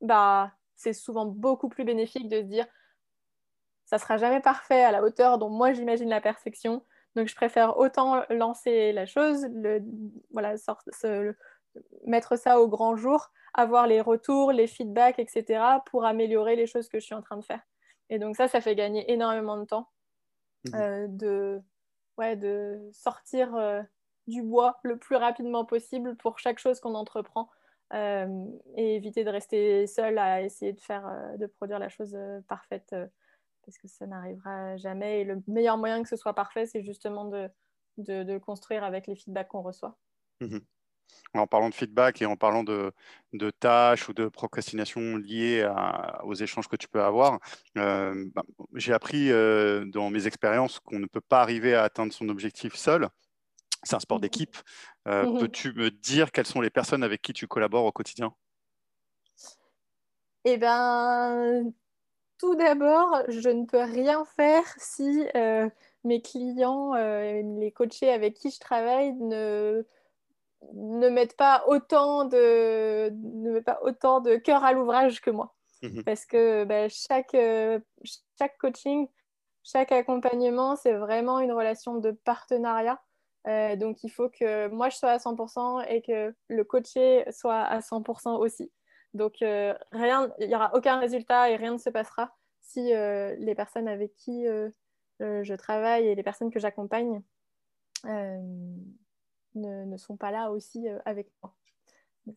bah, 0.00 0.52
c'est 0.76 0.92
souvent 0.92 1.26
beaucoup 1.26 1.68
plus 1.68 1.84
bénéfique 1.84 2.28
de 2.28 2.38
se 2.38 2.46
dire, 2.46 2.66
ça 3.84 3.98
sera 3.98 4.16
jamais 4.16 4.40
parfait 4.40 4.82
à 4.82 4.90
la 4.90 5.02
hauteur 5.02 5.38
dont 5.38 5.50
moi 5.50 5.72
j'imagine 5.72 6.08
la 6.08 6.20
perfection. 6.20 6.84
Donc, 7.16 7.28
je 7.28 7.34
préfère 7.34 7.78
autant 7.78 8.24
lancer 8.30 8.92
la 8.92 9.06
chose, 9.06 9.46
le, 9.52 9.82
voilà, 10.32 10.56
mettre 12.06 12.36
ça 12.36 12.60
au 12.60 12.68
grand 12.68 12.96
jour, 12.96 13.30
avoir 13.54 13.86
les 13.86 14.00
retours, 14.00 14.52
les 14.52 14.66
feedbacks, 14.66 15.18
etc., 15.18 15.62
pour 15.86 16.04
améliorer 16.04 16.56
les 16.56 16.66
choses 16.66 16.88
que 16.88 16.98
je 16.98 17.04
suis 17.04 17.14
en 17.14 17.22
train 17.22 17.36
de 17.36 17.44
faire. 17.44 17.60
Et 18.10 18.18
donc, 18.18 18.36
ça, 18.36 18.48
ça 18.48 18.60
fait 18.60 18.74
gagner 18.74 19.10
énormément 19.12 19.56
de 19.56 19.64
temps 19.64 19.88
mmh 20.66 20.74
euh, 20.74 21.06
de, 21.08 21.60
ouais, 22.16 22.36
de 22.36 22.80
sortir 22.92 23.54
euh, 23.54 23.82
du 24.26 24.42
bois 24.42 24.78
le 24.82 24.98
plus 24.98 25.16
rapidement 25.16 25.64
possible 25.64 26.16
pour 26.16 26.38
chaque 26.38 26.58
chose 26.58 26.80
qu'on 26.80 26.94
entreprend. 26.94 27.50
Euh, 27.92 28.46
et 28.76 28.96
éviter 28.96 29.24
de 29.24 29.30
rester 29.30 29.86
seul 29.86 30.18
à 30.18 30.40
essayer 30.42 30.72
de 30.72 30.80
faire, 30.80 31.06
de 31.38 31.46
produire 31.46 31.78
la 31.78 31.90
chose 31.90 32.18
parfaite 32.48 32.94
parce 33.64 33.78
que 33.78 33.88
ça 33.88 34.06
n'arrivera 34.06 34.76
jamais. 34.76 35.20
Et 35.20 35.24
le 35.24 35.42
meilleur 35.46 35.76
moyen 35.76 36.02
que 36.02 36.08
ce 36.08 36.16
soit 36.16 36.34
parfait, 36.34 36.66
c'est 36.66 36.82
justement 36.82 37.24
de, 37.26 37.48
de, 37.98 38.38
construire 38.38 38.84
avec 38.84 39.06
les 39.06 39.16
feedbacks 39.16 39.48
qu'on 39.48 39.62
reçoit. 39.62 39.96
Mhm. 40.40 40.60
En 41.34 41.46
parlant 41.46 41.68
de 41.68 41.74
feedback 41.74 42.22
et 42.22 42.26
en 42.26 42.36
parlant 42.36 42.64
de, 42.64 42.92
de 43.34 43.50
tâches 43.50 44.08
ou 44.08 44.14
de 44.14 44.26
procrastination 44.26 45.16
liées 45.16 45.68
aux 46.24 46.34
échanges 46.34 46.66
que 46.66 46.76
tu 46.76 46.88
peux 46.88 47.02
avoir, 47.02 47.38
euh, 47.76 48.28
bah, 48.34 48.42
j'ai 48.74 48.92
appris 48.92 49.30
euh, 49.30 49.84
dans 49.84 50.10
mes 50.10 50.26
expériences 50.26 50.80
qu'on 50.80 50.98
ne 50.98 51.06
peut 51.06 51.20
pas 51.20 51.42
arriver 51.42 51.74
à 51.74 51.82
atteindre 51.82 52.12
son 52.12 52.28
objectif 52.28 52.74
seul. 52.74 53.08
C'est 53.82 53.96
un 53.96 54.00
sport 54.00 54.18
mhm. 54.18 54.22
d'équipe. 54.22 54.56
Euh, 55.06 55.26
mhm. 55.26 55.40
Peux-tu 55.40 55.72
me 55.74 55.90
dire 55.90 56.32
quelles 56.32 56.46
sont 56.46 56.60
les 56.60 56.70
personnes 56.70 57.02
avec 57.02 57.20
qui 57.20 57.32
tu 57.32 57.46
collabores 57.46 57.84
au 57.84 57.92
quotidien? 57.92 58.34
Eh 60.46 60.56
bien, 60.56 61.64
tout 62.38 62.54
d'abord, 62.56 63.22
je 63.28 63.48
ne 63.48 63.64
peux 63.64 63.82
rien 63.82 64.24
faire 64.36 64.64
si 64.76 65.26
euh, 65.36 65.68
mes 66.04 66.20
clients, 66.20 66.94
euh, 66.94 67.42
les 67.58 67.72
coachés 67.72 68.10
avec 68.10 68.34
qui 68.34 68.50
je 68.50 68.60
travaille 68.60 69.12
ne, 69.14 69.86
ne 70.72 71.08
mettent 71.08 71.36
pas 71.36 71.64
autant 71.66 72.24
de, 72.24 73.10
ne 73.10 73.50
mettent 73.52 73.64
pas 73.64 73.80
autant 73.82 74.20
de 74.20 74.36
cœur 74.36 74.64
à 74.64 74.72
l'ouvrage 74.72 75.20
que 75.20 75.30
moi. 75.30 75.54
Mhm. 75.82 76.02
Parce 76.04 76.26
que 76.26 76.64
bah, 76.64 76.88
chaque, 76.88 77.34
euh, 77.34 77.78
chaque 78.38 78.58
coaching, 78.58 79.08
chaque 79.62 79.92
accompagnement, 79.92 80.76
c'est 80.76 80.94
vraiment 80.94 81.40
une 81.40 81.52
relation 81.52 81.96
de 81.96 82.10
partenariat. 82.10 83.00
donc, 83.76 84.02
il 84.02 84.10
faut 84.10 84.28
que 84.28 84.68
moi, 84.68 84.88
je 84.88 84.96
sois 84.96 85.10
à 85.10 85.18
100% 85.18 85.82
et 85.88 86.02
que 86.02 86.34
le 86.48 86.64
coaché 86.64 87.24
soit 87.30 87.60
à 87.62 87.80
100% 87.80 88.38
aussi. 88.38 88.70
Donc, 89.14 89.42
euh, 89.42 89.74
rien, 89.92 90.32
il 90.40 90.48
n'y 90.48 90.56
aura 90.56 90.74
aucun 90.74 90.98
résultat 90.98 91.48
et 91.50 91.56
rien 91.56 91.72
ne 91.72 91.78
se 91.78 91.88
passera 91.88 92.36
si 92.60 92.92
euh, 92.92 93.34
les 93.38 93.54
personnes 93.54 93.86
avec 93.86 94.14
qui 94.16 94.46
euh, 94.46 94.70
je 95.20 95.54
travaille 95.54 96.08
et 96.08 96.14
les 96.16 96.22
personnes 96.24 96.50
que 96.50 96.58
j'accompagne 96.58 97.22
ne, 98.04 99.96
sont 99.96 100.16
pas 100.16 100.32
là 100.32 100.50
aussi 100.50 100.88
avec 101.04 101.28
moi. 101.42 101.54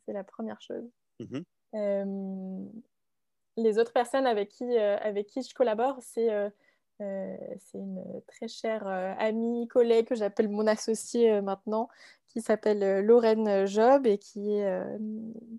C'est 0.05 0.13
la 0.13 0.23
première 0.23 0.61
chose. 0.61 0.89
Mhm. 1.19 1.43
les 3.57 3.79
autres 3.79 3.91
personnes 3.91 4.27
avec 4.27 4.49
qui, 4.49 4.77
avec 4.77 5.25
qui 5.25 5.41
je 5.41 5.55
collabore, 5.55 5.97
c'est 5.99 6.29
c'est 6.99 7.77
une 7.77 8.03
très 8.27 8.47
chère 8.47 8.87
amie, 8.87 9.67
collègue 9.67 10.07
que 10.07 10.15
j'appelle 10.15 10.49
mon 10.49 10.65
associée 10.67 11.41
maintenant, 11.41 11.89
qui 12.37 12.41
s'appelle 12.41 12.83
euh, 12.83 13.01
Lorraine 13.01 13.65
Job 13.65 14.05
et 14.05 14.17
qui 14.17 14.53
est, 14.53 14.65
euh, 14.65 14.97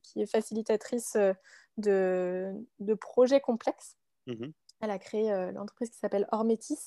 qui 0.03 0.23
est 0.23 0.27
facilitatrice 0.27 1.17
euh, 1.17 1.33
de, 1.77 2.53
de 2.81 2.95
projets 2.95 3.41
complexes. 3.41 3.97
Mhm. 4.27 4.53
Elle 4.81 4.91
a 4.91 4.99
créé 4.99 5.51
l'entreprise 5.53 5.91
qui 5.91 5.99
s'appelle 5.99 6.29
Ormétis. 6.31 6.79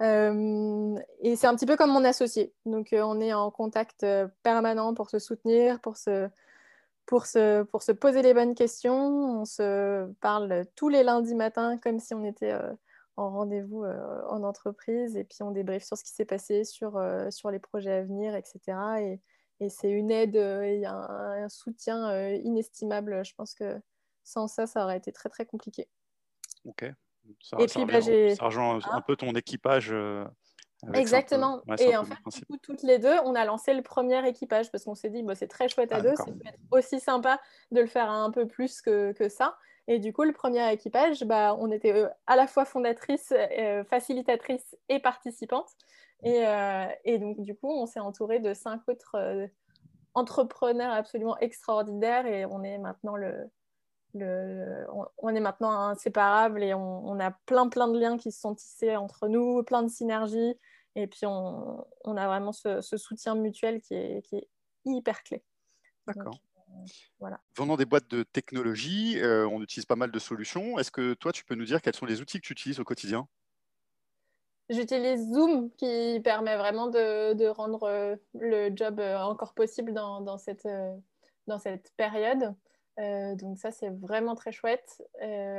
et 0.00 1.36
c'est 1.36 1.46
un 1.46 1.54
petit 1.54 1.64
peu 1.64 1.76
comme 1.76 1.90
mon 1.90 2.04
associé. 2.04 2.52
Donc, 2.66 2.88
on 2.92 3.18
est 3.18 3.32
en 3.32 3.50
contact 3.50 4.04
permanent 4.42 4.92
pour 4.92 5.08
se 5.08 5.18
soutenir, 5.18 5.80
pour 5.80 5.96
se, 5.96 6.28
pour, 7.06 7.24
se, 7.24 7.62
pour 7.62 7.82
se 7.82 7.92
poser 7.92 8.20
les 8.20 8.34
bonnes 8.34 8.54
questions. 8.54 9.40
On 9.40 9.46
se 9.46 10.06
parle 10.20 10.66
tous 10.76 10.90
les 10.90 11.02
lundis 11.02 11.34
matins 11.34 11.78
comme 11.78 11.98
si 11.98 12.12
on 12.12 12.26
était 12.26 12.52
en 13.16 13.30
rendez-vous 13.30 13.84
en 13.84 14.42
entreprise 14.42 15.16
et 15.16 15.24
puis 15.24 15.42
on 15.42 15.50
débriefe 15.50 15.84
sur 15.84 15.96
ce 15.96 16.04
qui 16.04 16.10
s'est 16.10 16.24
passé, 16.24 16.64
sur, 16.64 17.00
sur 17.30 17.50
les 17.50 17.58
projets 17.58 17.92
à 17.92 18.02
venir, 18.02 18.34
etc. 18.34 18.60
Et, 19.00 19.20
et 19.60 19.68
c'est 19.68 19.90
une 19.90 20.10
aide 20.10 20.36
et 20.36 20.84
un, 20.84 20.94
un 20.94 21.48
soutien 21.48 22.28
inestimable. 22.30 23.24
Je 23.24 23.34
pense 23.34 23.54
que 23.54 23.80
sans 24.24 24.48
ça, 24.48 24.66
ça 24.66 24.84
aurait 24.84 24.96
été 24.96 25.12
très 25.12 25.28
très 25.28 25.46
compliqué. 25.46 25.88
Ok. 26.64 26.84
Ça, 27.40 27.56
et 27.58 27.66
puis, 27.66 27.84
bah, 27.84 28.02
ça 28.02 28.44
rejoint 28.44 28.80
un 28.90 29.00
peu 29.00 29.16
ton 29.16 29.32
équipage. 29.32 29.94
Exactement. 30.92 31.62
et 31.78 31.96
en 31.96 32.04
fait, 32.04 32.16
toutes 32.62 32.82
les 32.82 32.98
deux, 32.98 33.16
on 33.24 33.34
a 33.34 33.44
lancé 33.44 33.74
le 33.74 33.82
premier 33.82 34.26
équipage 34.28 34.70
parce 34.70 34.84
qu'on 34.84 34.94
s'est 34.94 35.10
dit, 35.10 35.22
bah, 35.22 35.34
c'est 35.34 35.48
très 35.48 35.68
chouette 35.68 35.92
à 35.92 35.96
ah, 35.96 36.00
deux, 36.00 36.14
c'est 36.16 36.34
aussi 36.70 37.00
sympa 37.00 37.40
de 37.70 37.80
le 37.80 37.86
faire 37.86 38.10
un 38.10 38.30
peu 38.30 38.46
plus 38.46 38.80
que, 38.80 39.12
que 39.12 39.28
ça. 39.28 39.56
Et 39.86 39.98
du 39.98 40.12
coup, 40.12 40.22
le 40.22 40.32
premier 40.32 40.72
équipage, 40.72 41.24
bah, 41.24 41.54
on 41.58 41.70
était 41.70 41.92
euh, 41.92 42.08
à 42.26 42.36
la 42.36 42.46
fois 42.46 42.64
fondatrice, 42.64 43.32
euh, 43.32 43.84
facilitatrice 43.84 44.76
et 44.88 44.98
participante. 44.98 45.68
Et, 46.22 46.46
euh, 46.46 46.86
et, 47.04 47.18
donc, 47.18 47.40
du 47.40 47.54
coup, 47.54 47.70
on 47.70 47.86
s'est 47.86 48.00
entouré 48.00 48.40
de 48.40 48.54
cinq 48.54 48.80
autres 48.88 49.48
entrepreneurs 50.14 50.92
absolument 50.92 51.36
extraordinaires 51.38 52.26
et 52.26 52.46
on 52.46 52.62
est 52.62 52.78
maintenant 52.78 53.16
le, 53.16 53.50
le 54.14 54.86
on, 55.18 55.34
est 55.34 55.40
maintenant 55.40 55.72
inséparables 55.88 56.62
et 56.62 56.72
on, 56.72 57.06
on, 57.06 57.18
a 57.18 57.32
plein 57.46 57.68
plein 57.68 57.88
de 57.88 57.98
liens 57.98 58.16
qui 58.16 58.30
se 58.30 58.40
sont 58.40 58.54
tissés 58.54 58.96
entre 58.96 59.26
nous, 59.26 59.64
plein 59.64 59.82
de 59.82 59.88
synergies 59.88 60.54
et 60.94 61.08
puis 61.08 61.26
on, 61.26 61.84
on 62.04 62.16
a 62.16 62.26
vraiment 62.26 62.52
ce, 62.52 62.80
ce, 62.80 62.96
soutien 62.96 63.34
mutuel 63.34 63.80
qui 63.80 63.94
est, 63.94 64.22
qui 64.22 64.36
est 64.36 64.48
hyper 64.84 65.22
clé. 65.24 65.42
D'accord. 66.06 66.38
Voilà. 67.20 67.40
Vendant 67.56 67.76
des 67.76 67.84
boîtes 67.84 68.08
de 68.08 68.22
technologie, 68.22 69.20
euh, 69.20 69.46
on 69.48 69.62
utilise 69.62 69.86
pas 69.86 69.96
mal 69.96 70.10
de 70.10 70.18
solutions. 70.18 70.78
Est-ce 70.78 70.90
que 70.90 71.14
toi, 71.14 71.32
tu 71.32 71.44
peux 71.44 71.54
nous 71.54 71.64
dire 71.64 71.80
quels 71.82 71.94
sont 71.94 72.06
les 72.06 72.20
outils 72.20 72.40
que 72.40 72.46
tu 72.46 72.52
utilises 72.52 72.80
au 72.80 72.84
quotidien? 72.84 73.28
J'utilise 74.70 75.30
Zoom 75.30 75.70
qui 75.72 76.20
permet 76.24 76.56
vraiment 76.56 76.86
de, 76.88 77.34
de, 77.34 77.46
rendre 77.46 77.82
euh, 77.84 78.16
le 78.34 78.74
job 78.74 78.98
euh, 78.98 79.18
encore 79.18 79.52
possible 79.54 79.92
dans, 79.92 80.20
dans, 80.22 80.38
cette, 80.38 80.66
dans 81.46 81.58
cette, 81.58 81.92
période. 81.96 82.54
donc 82.96 83.58
ça, 83.58 83.70
c'est 83.70 83.90
vraiment 83.90 84.34
très 84.34 84.52
chouette. 84.52 85.02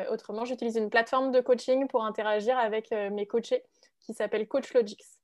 autrement, 0.10 0.46
j'utilise 0.46 0.76
une 0.76 0.90
plateforme 0.90 1.32
de 1.32 1.40
coaching 1.40 1.88
pour 1.88 2.04
interagir 2.04 2.58
avec 2.58 2.92
mes 2.92 3.28
coachés 3.28 3.64
qui 4.00 4.14
s'appelle 4.14 4.48
CoachLogix. 4.48 5.20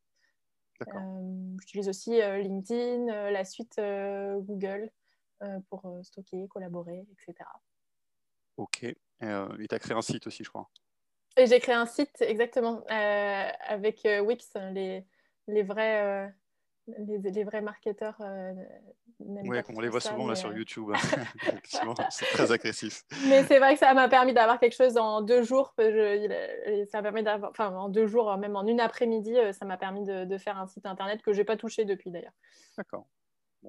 J'utilise 1.59 1.89
aussi 1.89 2.11
LinkedIn, 2.11 3.31
la 3.31 3.45
suite 3.45 3.79
Google. 3.79 4.91
Euh, 5.43 5.59
pour 5.69 5.83
euh, 5.87 6.03
stocker, 6.03 6.47
collaborer, 6.49 7.03
etc. 7.13 7.49
Ok. 8.57 8.85
Euh, 9.23 9.57
et 9.57 9.67
tu 9.67 9.73
as 9.73 9.79
créé 9.79 9.97
un 9.97 10.01
site 10.01 10.27
aussi, 10.27 10.43
je 10.43 10.49
crois. 10.49 10.69
Et 11.35 11.47
j'ai 11.47 11.59
créé 11.59 11.73
un 11.73 11.87
site, 11.87 12.21
exactement, 12.21 12.83
avec 12.87 14.05
Wix, 14.05 14.51
les, 14.73 15.03
les 15.47 15.63
vrais 15.63 16.31
les, 16.87 17.43
vrais 17.43 17.61
marketeurs. 17.61 18.17
Euh, 18.19 18.53
oui, 19.19 19.59
on 19.69 19.79
les 19.79 19.87
voit 19.87 20.01
souvent 20.01 20.27
là 20.27 20.35
sur 20.35 20.53
YouTube. 20.53 20.91
c'est 22.09 22.25
très 22.25 22.51
agressif. 22.51 23.03
Mais 23.27 23.43
c'est 23.45 23.59
vrai 23.59 23.73
que 23.73 23.79
ça 23.79 23.93
m'a 23.93 24.09
permis 24.09 24.33
d'avoir 24.33 24.59
quelque 24.59 24.75
chose 24.75 24.97
en 24.97 25.21
deux 25.21 25.41
jours. 25.41 25.73
Je, 25.79 26.85
ça 26.91 27.01
permis 27.01 27.23
d'avoir, 27.23 27.51
enfin, 27.51 27.69
en 27.69 27.89
deux 27.89 28.07
jours, 28.07 28.37
même 28.37 28.55
en 28.55 28.67
une 28.67 28.81
après-midi, 28.81 29.35
ça 29.53 29.65
m'a 29.65 29.77
permis 29.77 30.03
de, 30.03 30.25
de, 30.25 30.37
faire 30.37 30.57
un 30.57 30.67
site 30.67 30.85
internet 30.85 31.21
que 31.21 31.33
je 31.33 31.39
n'ai 31.39 31.45
pas 31.45 31.55
touché 31.55 31.85
depuis 31.85 32.11
d'ailleurs. 32.11 32.33
D'accord 32.77 33.07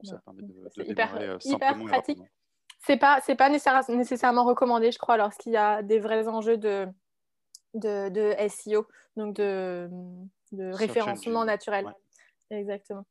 ça 0.02 0.18
permet 0.24 0.42
de, 0.42 0.48
de 0.76 0.90
hyper, 0.90 1.14
euh, 1.16 1.38
hyper 1.44 1.76
pratique. 1.86 2.18
C'est 2.84 2.96
pas, 2.96 3.20
c'est 3.22 3.36
pas 3.36 3.48
nécessairement 3.48 4.44
recommandé, 4.44 4.90
je 4.90 4.98
crois, 4.98 5.16
lorsqu'il 5.16 5.52
y 5.52 5.56
a 5.56 5.82
des 5.82 6.00
vrais 6.00 6.26
enjeux 6.26 6.56
de, 6.56 6.88
de, 7.74 8.08
de 8.08 8.34
SEO, 8.48 8.86
donc 9.16 9.36
de, 9.36 9.88
de 10.52 10.72
référencement 10.72 11.44
naturel. 11.44 11.86
Exactement. 12.50 13.04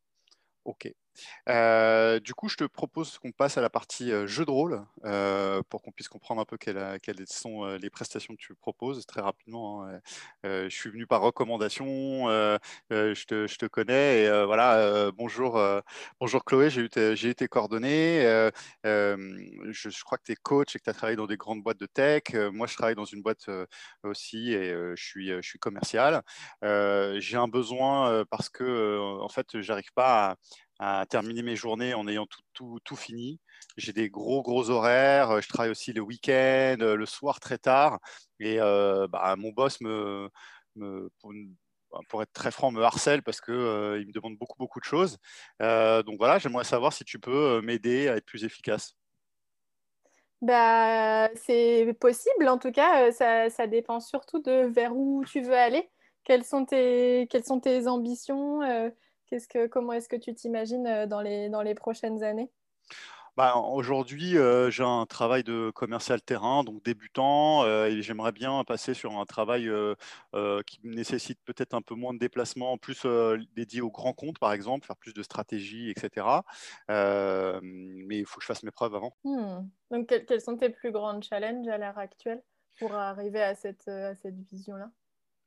Ok. 0.66 0.94
Euh, 1.50 2.20
du 2.20 2.34
coup, 2.34 2.50
je 2.50 2.56
te 2.56 2.64
propose 2.64 3.18
qu'on 3.20 3.32
passe 3.32 3.58
à 3.58 3.62
la 3.62 3.70
partie 3.70 4.12
euh, 4.12 4.28
jeu 4.28 4.46
de 4.46 4.52
rôle 4.52 4.86
euh, 5.06 5.62
pour 5.70 5.82
qu'on 5.82 5.92
puisse 5.92 6.08
comprendre 6.08 6.42
un 6.42 6.46
peu 6.46 6.58
quelles, 6.58 6.80
sont 7.28 7.66
les 7.66 7.90
prestations 7.90 8.36
que 8.36 8.42
tu 8.42 8.56
proposes 8.56 9.06
très 9.06 9.22
rapidement. 9.22 9.86
Hein. 9.86 10.00
je 10.44 10.70
suis 10.70 10.90
venu 10.90 11.06
par 11.08 11.22
recommandation, 11.22 12.28
je 12.90 13.26
te, 13.26 13.66
connais 13.68 14.24
et 14.24 14.46
voilà. 14.46 15.12
bonjour, 15.12 15.62
bonjour 16.20 16.44
Chloé, 16.44 16.70
j'ai 16.70 16.82
eu, 16.82 16.90
tes, 16.90 17.36
tes 17.36 17.48
coordonnées. 17.48 18.24
Je, 18.84 20.04
crois 20.04 20.18
que 20.18 20.24
tu 20.24 20.32
es 20.32 20.36
coach 20.36 20.76
et 20.76 20.80
que 20.80 20.84
tu 20.84 20.90
as 20.90 20.94
travaillé 20.94 21.16
dans 21.16 21.28
des 21.28 21.38
grandes 21.38 21.62
boîtes 21.64 21.80
de 21.80 21.86
tech. 21.86 22.24
moi, 22.52 22.68
je 22.68 22.76
travaille 22.76 22.96
dans 22.96 23.06
une 23.06 23.22
boîte 23.22 23.50
aussi 24.04 24.54
et 24.54 24.70
je, 24.96 25.04
suis, 25.04 25.28
je 25.28 25.48
suis 25.48 25.60
commercial. 25.60 26.22
j'ai 26.62 27.38
un 27.38 27.48
besoin 27.48 28.26
parce 28.30 28.50
que 28.50 29.00
en 29.22 29.30
fait, 29.30 29.62
j'arrive 29.62 29.92
pas 29.94 30.32
à 30.32 30.36
à 30.82 31.06
terminer 31.06 31.44
mes 31.44 31.56
journées 31.56 31.94
en 31.94 32.08
ayant 32.08 32.26
tout, 32.26 32.42
tout, 32.54 32.80
tout 32.84 32.96
fini. 32.96 33.40
J'ai 33.78 33.94
des 33.94 34.10
gros, 34.10 34.42
gros 34.42 34.72
horaires. 34.72 35.40
Je 35.40 35.48
travaille 35.48 35.70
aussi 35.70 35.94
le 35.94 36.02
week-end, 36.02 36.78
le 36.80 37.06
soir 37.06 37.40
très 37.40 37.60
tard. 37.60 38.00
Et 38.40 38.60
euh, 38.60 39.08
bah, 39.08 39.36
mon 39.38 39.52
boss, 39.52 39.80
me, 39.82 40.28
bah, 40.76 42.00
pour, 42.10 42.24
être 42.24 42.34
très 42.34 42.50
franc, 42.50 42.72
me 42.72 42.82
harcèle 42.82 43.22
parce 43.22 43.42
qu'il 43.42 43.54
euh, 43.54 44.02
il 44.02 44.08
me 44.08 44.12
demande 44.12 44.38
beaucoup, 44.38 44.58
beaucoup 44.58 44.80
de 44.80 44.86
choses. 44.86 45.20
Euh, 45.62 46.02
donc 46.02 46.18
voilà, 46.18 46.40
j'aimerais 46.40 46.64
savoir 46.64 46.94
si 46.94 47.06
tu 47.06 47.20
peux 47.20 47.62
m'aider 47.62 48.08
à 48.08 48.16
être 48.16 48.26
plus 48.26 48.44
efficace. 48.44 48.96
Bah, 50.42 51.30
c'est 51.36 51.96
possible, 52.00 52.50
en 52.50 52.58
tout 52.58 52.72
cas, 52.72 53.12
ça, 53.12 53.52
ça, 53.52 53.68
dépend 53.68 54.00
surtout 54.00 54.42
de 54.42 54.66
vers 54.66 54.98
où 54.98 55.24
tu 55.26 55.42
veux 55.42 55.54
aller. 55.54 55.92
Quelles 56.24 56.44
sont 56.44 56.66
tes, 56.66 57.28
quelles 57.30 57.46
sont 57.46 57.60
tes 57.60 57.88
ambitions 57.88 58.62
que, 59.48 59.68
comment 59.68 59.94
est-ce 59.94 60.10
que 60.10 60.16
tu 60.16 60.34
t'imagines 60.34 60.88
euh, 60.88 61.08
dans 61.08 61.22
les, 61.22 61.50
dans 61.50 61.62
les 61.62 61.76
prochaines 61.76 62.24
années? 62.24 62.52
Bah, 63.38 63.56
Aujourd'hui, 63.56 64.38
euh, 64.38 64.70
j'ai 64.70 64.84
un 64.84 65.06
travail 65.06 65.44
de 65.44 65.72
commercial 65.74 66.22
terrain, 66.22 66.66
donc 66.66 66.84
débutant, 66.84 67.64
euh, 67.64 67.86
et 67.86 68.02
j'aimerais 68.02 68.34
bien 68.34 68.62
passer 68.66 68.94
sur 68.94 69.18
un 69.18 69.26
travail 69.26 69.72
qui 70.68 70.80
nécessite 70.84 71.40
peut-être 71.46 71.74
un 71.74 71.82
peu 71.82 71.96
moins 71.96 72.14
de 72.14 72.20
déplacements, 72.20 72.78
plus 72.78 73.06
dédié 73.56 73.80
aux 73.80 73.90
grands 73.90 74.12
comptes, 74.12 74.38
par 74.38 74.52
exemple, 74.52 74.86
faire 74.86 74.98
plus 74.98 75.14
de 75.14 75.24
stratégie, 75.24 75.90
etc. 75.90 76.44
mais 76.90 78.18
il 78.18 78.26
faut 78.26 78.38
que 78.38 78.44
je 78.44 78.48
fasse 78.48 78.64
mes 78.64 78.72
preuves 78.72 78.96
avant. 78.96 79.16
Hmm. 79.24 79.62
Donc, 79.92 80.14
quels 80.28 80.42
sont 80.42 80.58
tes 80.58 80.70
plus 80.70 80.92
grands 80.92 81.22
challenges 81.22 81.70
à 81.70 81.78
l'heure 81.78 81.98
actuelle 81.98 82.44
pour 82.80 82.94
arriver 82.94 83.42
à 83.42 83.56
cette, 83.56 83.88
à 83.88 84.14
cette 84.16 84.36
vision-là? 84.52 84.92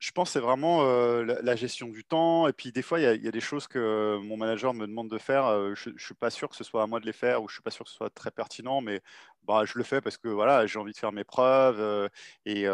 Je 0.05 0.11
pense 0.11 0.29
que 0.29 0.33
c'est 0.33 0.39
vraiment 0.39 0.83
euh, 0.83 1.23
la, 1.23 1.55
gestion 1.55 1.87
du 1.87 2.03
temps. 2.03 2.47
Et 2.47 2.53
puis, 2.53 2.71
des 2.71 2.83
fois, 2.83 2.99
il 2.99 3.23
y, 3.23 3.27
a 3.27 3.31
des 3.31 3.39
choses 3.39 3.65
que 3.65 4.19
mon 4.21 4.37
manager 4.37 4.71
me 4.75 4.85
demande 4.85 5.09
de 5.09 5.17
faire. 5.17 5.75
Je 5.75 5.89
ne 5.89 5.97
suis 5.97 6.13
pas 6.13 6.29
sûr 6.29 6.47
que 6.47 6.55
ce 6.55 6.63
soit 6.63 6.83
à 6.83 6.87
moi 6.87 6.99
de 6.99 7.07
les 7.07 7.13
faire 7.13 7.41
ou 7.41 7.47
je 7.47 7.53
ne 7.53 7.55
suis 7.55 7.63
pas 7.63 7.71
sûr 7.71 7.85
que 7.85 7.89
ce 7.89 7.97
soit 7.97 8.11
très 8.11 8.29
pertinent, 8.29 8.81
mais 8.81 9.01
bah, 9.45 9.65
je 9.65 9.79
le 9.79 9.83
fais 9.83 10.01
parce 10.01 10.17
que 10.17 10.27
voilà, 10.27 10.67
j'ai 10.67 10.77
envie 10.77 10.91
de 10.93 10.97
faire 10.97 11.11
mes 11.11 11.23
preuves. 11.23 11.79
Euh, 11.79 12.07
et 12.45 12.67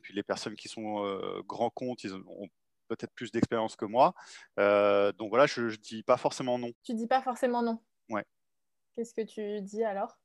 puis, 0.00 0.14
les 0.14 0.22
personnes 0.22 0.56
qui 0.56 0.68
sont 0.68 1.42
grands 1.46 1.70
comptes, 1.70 2.04
ils 2.04 2.14
ont 2.14 2.48
peut-être 2.88 3.12
plus 3.12 3.30
d'expérience 3.30 3.76
que 3.76 3.84
moi. 3.84 4.14
donc 4.56 5.28
voilà, 5.28 5.44
je 5.44 5.62
ne 5.62 5.76
dis 5.76 6.02
pas 6.02 6.16
forcément 6.16 6.58
non. 6.58 6.70
Tu 6.84 6.94
dis 6.94 7.06
pas 7.06 7.20
forcément 7.20 7.62
non 7.62 7.80
Ouais. 8.08 8.24
Qu'est-ce 8.96 9.12
que 9.12 9.20
tu 9.20 9.60
dis 9.60 9.84
alors? 9.84 10.16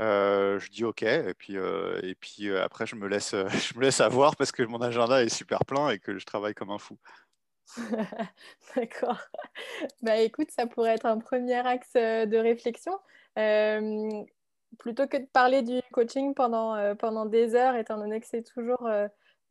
Euh, 0.00 0.58
je 0.58 0.70
dis 0.70 0.84
OK 0.84 1.02
et 1.02 1.34
puis, 1.34 1.56
euh, 1.56 2.00
et 2.02 2.16
puis 2.16 2.48
euh, 2.48 2.64
après 2.64 2.84
je 2.84 2.96
me, 2.96 3.06
laisse, 3.06 3.30
je 3.48 3.78
me 3.78 3.82
laisse 3.82 4.00
avoir 4.00 4.34
parce 4.36 4.50
que 4.50 4.62
mon 4.64 4.80
agenda 4.80 5.22
est 5.22 5.28
super 5.28 5.64
plein 5.64 5.90
et 5.90 5.98
que 5.98 6.18
je 6.18 6.26
travaille 6.26 6.54
comme 6.54 6.70
un 6.70 6.78
fou. 6.78 6.98
D'accord. 8.76 9.20
Bah 10.02 10.16
écoute, 10.18 10.50
ça 10.50 10.66
pourrait 10.66 10.94
être 10.94 11.06
un 11.06 11.18
premier 11.18 11.66
axe 11.66 11.92
de 11.94 12.36
réflexion. 12.36 12.92
plutôt 14.78 15.06
que 15.06 15.16
de 15.16 15.26
parler 15.32 15.62
du 15.62 15.80
coaching 15.92 16.34
pendant, 16.34 16.94
pendant 16.96 17.24
des 17.24 17.54
heures, 17.54 17.76
étant 17.76 17.96
donné 17.96 18.20
que 18.20 18.26
c'est 18.26 18.42
toujours, 18.42 18.86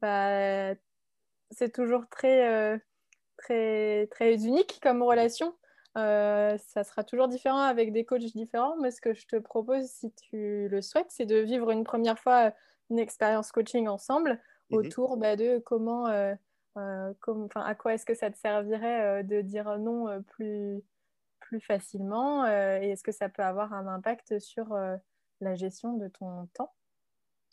bah, 0.01 0.75
c'est 1.51 1.73
toujours 1.73 2.07
très, 2.09 2.79
très, 3.37 4.07
très 4.07 4.35
unique 4.45 4.79
comme 4.81 5.01
relation. 5.01 5.55
Euh, 5.95 6.57
ça 6.57 6.83
sera 6.83 7.03
toujours 7.03 7.27
différent 7.27 7.59
avec 7.59 7.91
des 7.91 8.03
coachs 8.03 8.21
différents, 8.21 8.75
mais 8.77 8.89
ce 8.89 8.99
que 8.99 9.13
je 9.13 9.27
te 9.27 9.35
propose, 9.35 9.85
si 9.85 10.11
tu 10.13 10.67
le 10.67 10.81
souhaites, 10.81 11.09
c'est 11.09 11.25
de 11.25 11.37
vivre 11.37 11.69
une 11.69 11.83
première 11.83 12.17
fois 12.17 12.51
une 12.89 12.99
expérience 12.99 13.51
coaching 13.51 13.87
ensemble 13.87 14.41
mhm. 14.71 14.77
autour 14.77 15.17
bah, 15.17 15.35
de 15.35 15.59
comment, 15.59 16.07
euh, 16.07 16.33
euh, 16.77 17.13
à 17.55 17.75
quoi 17.75 17.93
est-ce 17.93 18.05
que 18.05 18.15
ça 18.15 18.31
te 18.31 18.37
servirait 18.37 19.23
de 19.23 19.41
dire 19.41 19.77
non 19.77 20.23
plus, 20.23 20.81
plus 21.39 21.61
facilement 21.61 22.47
et 22.47 22.89
est-ce 22.89 23.03
que 23.03 23.11
ça 23.11 23.29
peut 23.29 23.43
avoir 23.43 23.73
un 23.73 23.85
impact 23.87 24.39
sur 24.39 24.75
la 25.41 25.55
gestion 25.55 25.93
de 25.93 26.07
ton 26.07 26.47
temps, 26.53 26.73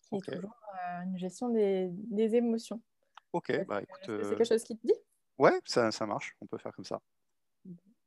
qui 0.09 0.17
est 0.17 0.33
toujours 0.33 0.57
une 1.05 1.19
gestion 1.19 1.51
des, 1.51 1.89
des 1.91 2.37
émotions. 2.37 2.81
Ok, 3.33 3.53
bah 3.67 3.83
écoute. 3.83 4.01
C'est 4.07 4.31
quelque 4.31 4.45
chose 4.45 4.65
qui 4.65 4.79
te 4.79 4.87
dit? 4.87 4.99
Ouais, 5.39 5.59
ça, 5.65 5.91
ça 5.91 6.07
marche, 6.07 6.35
on 6.41 6.47
peut 6.47 6.59
faire 6.59 6.73
comme 6.73 6.85
ça. 6.85 7.01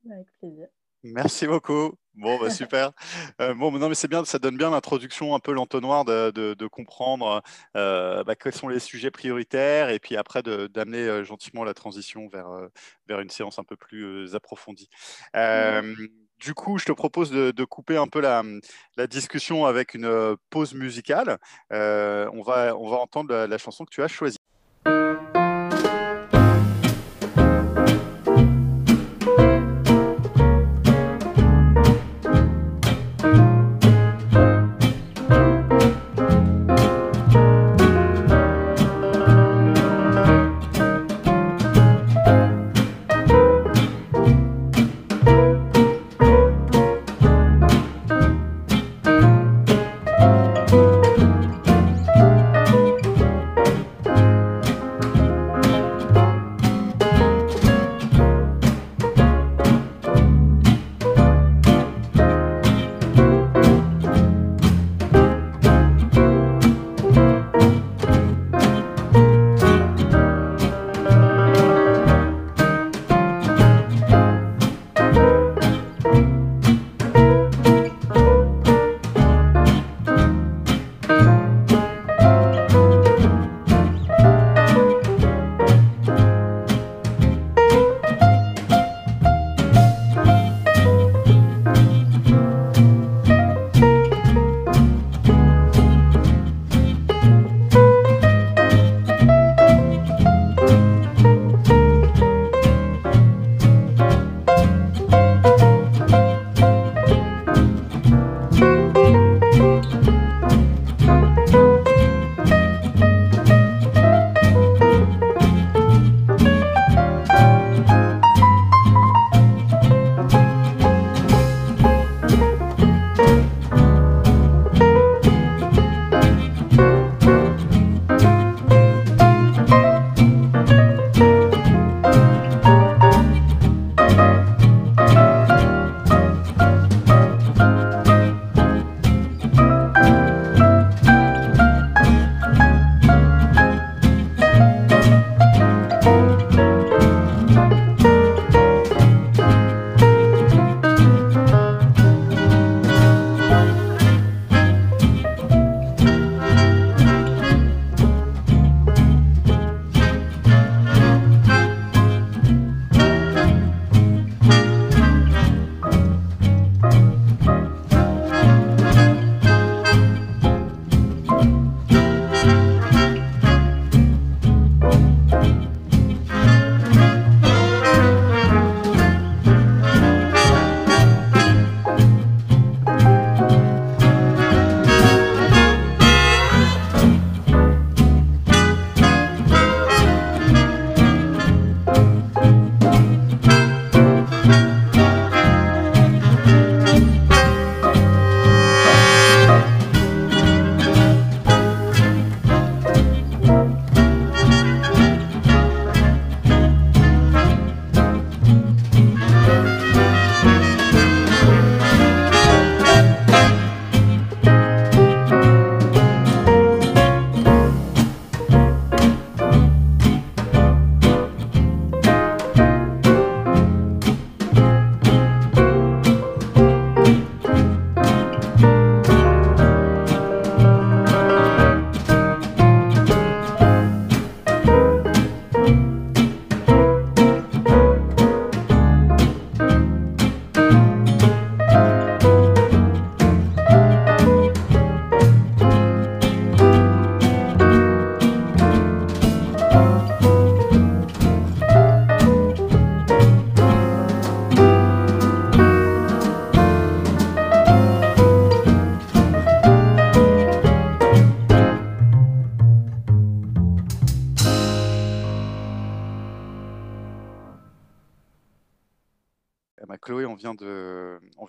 Avec 0.09 0.27
plaisir. 0.39 0.67
Merci 1.03 1.47
beaucoup. 1.47 1.93
Bon, 2.15 2.39
bah, 2.39 2.49
super. 2.49 2.91
Euh, 3.41 3.53
bon, 3.55 3.71
non, 3.71 3.89
mais 3.89 3.95
c'est 3.95 4.07
bien, 4.07 4.23
ça 4.25 4.37
donne 4.37 4.57
bien 4.57 4.69
l'introduction, 4.69 5.33
un 5.33 5.39
peu 5.39 5.53
l'entonnoir 5.53 6.05
de, 6.05 6.29
de, 6.31 6.67
comprendre 6.67 7.41
euh, 7.75 8.23
bah, 8.23 8.35
quels 8.35 8.53
sont 8.53 8.67
les 8.67 8.79
sujets 8.79 9.09
prioritaires 9.09 9.89
et 9.89 9.99
puis 9.99 10.15
après 10.15 10.43
d'amener 10.43 10.99
euh, 10.99 11.23
gentiment 11.23 11.63
la 11.63 11.73
transition 11.73 12.27
vers, 12.27 12.47
vers 13.07 13.19
une 13.21 13.31
séance 13.31 13.57
un 13.57 13.63
peu 13.63 13.75
plus 13.75 14.35
approfondie. 14.35 14.87
Du 16.39 16.53
coup, 16.53 16.77
je 16.77 16.85
te 16.85 16.91
propose 16.91 17.31
de, 17.31 17.63
couper 17.63 17.97
un 17.97 18.07
peu 18.07 18.21
la, 18.21 18.43
la, 18.97 19.07
discussion 19.07 19.65
avec 19.65 19.93
une 19.93 20.37
pause 20.49 20.73
musicale. 20.73 21.39
on, 21.71 22.41
va, 22.45 22.77
on 22.77 22.89
va 22.89 22.97
entendre 22.97 23.33
la 23.33 23.57
chanson 23.57 23.83
que 23.85 23.93
tu 23.93 24.03
as 24.03 24.07
choisie. 24.07 24.42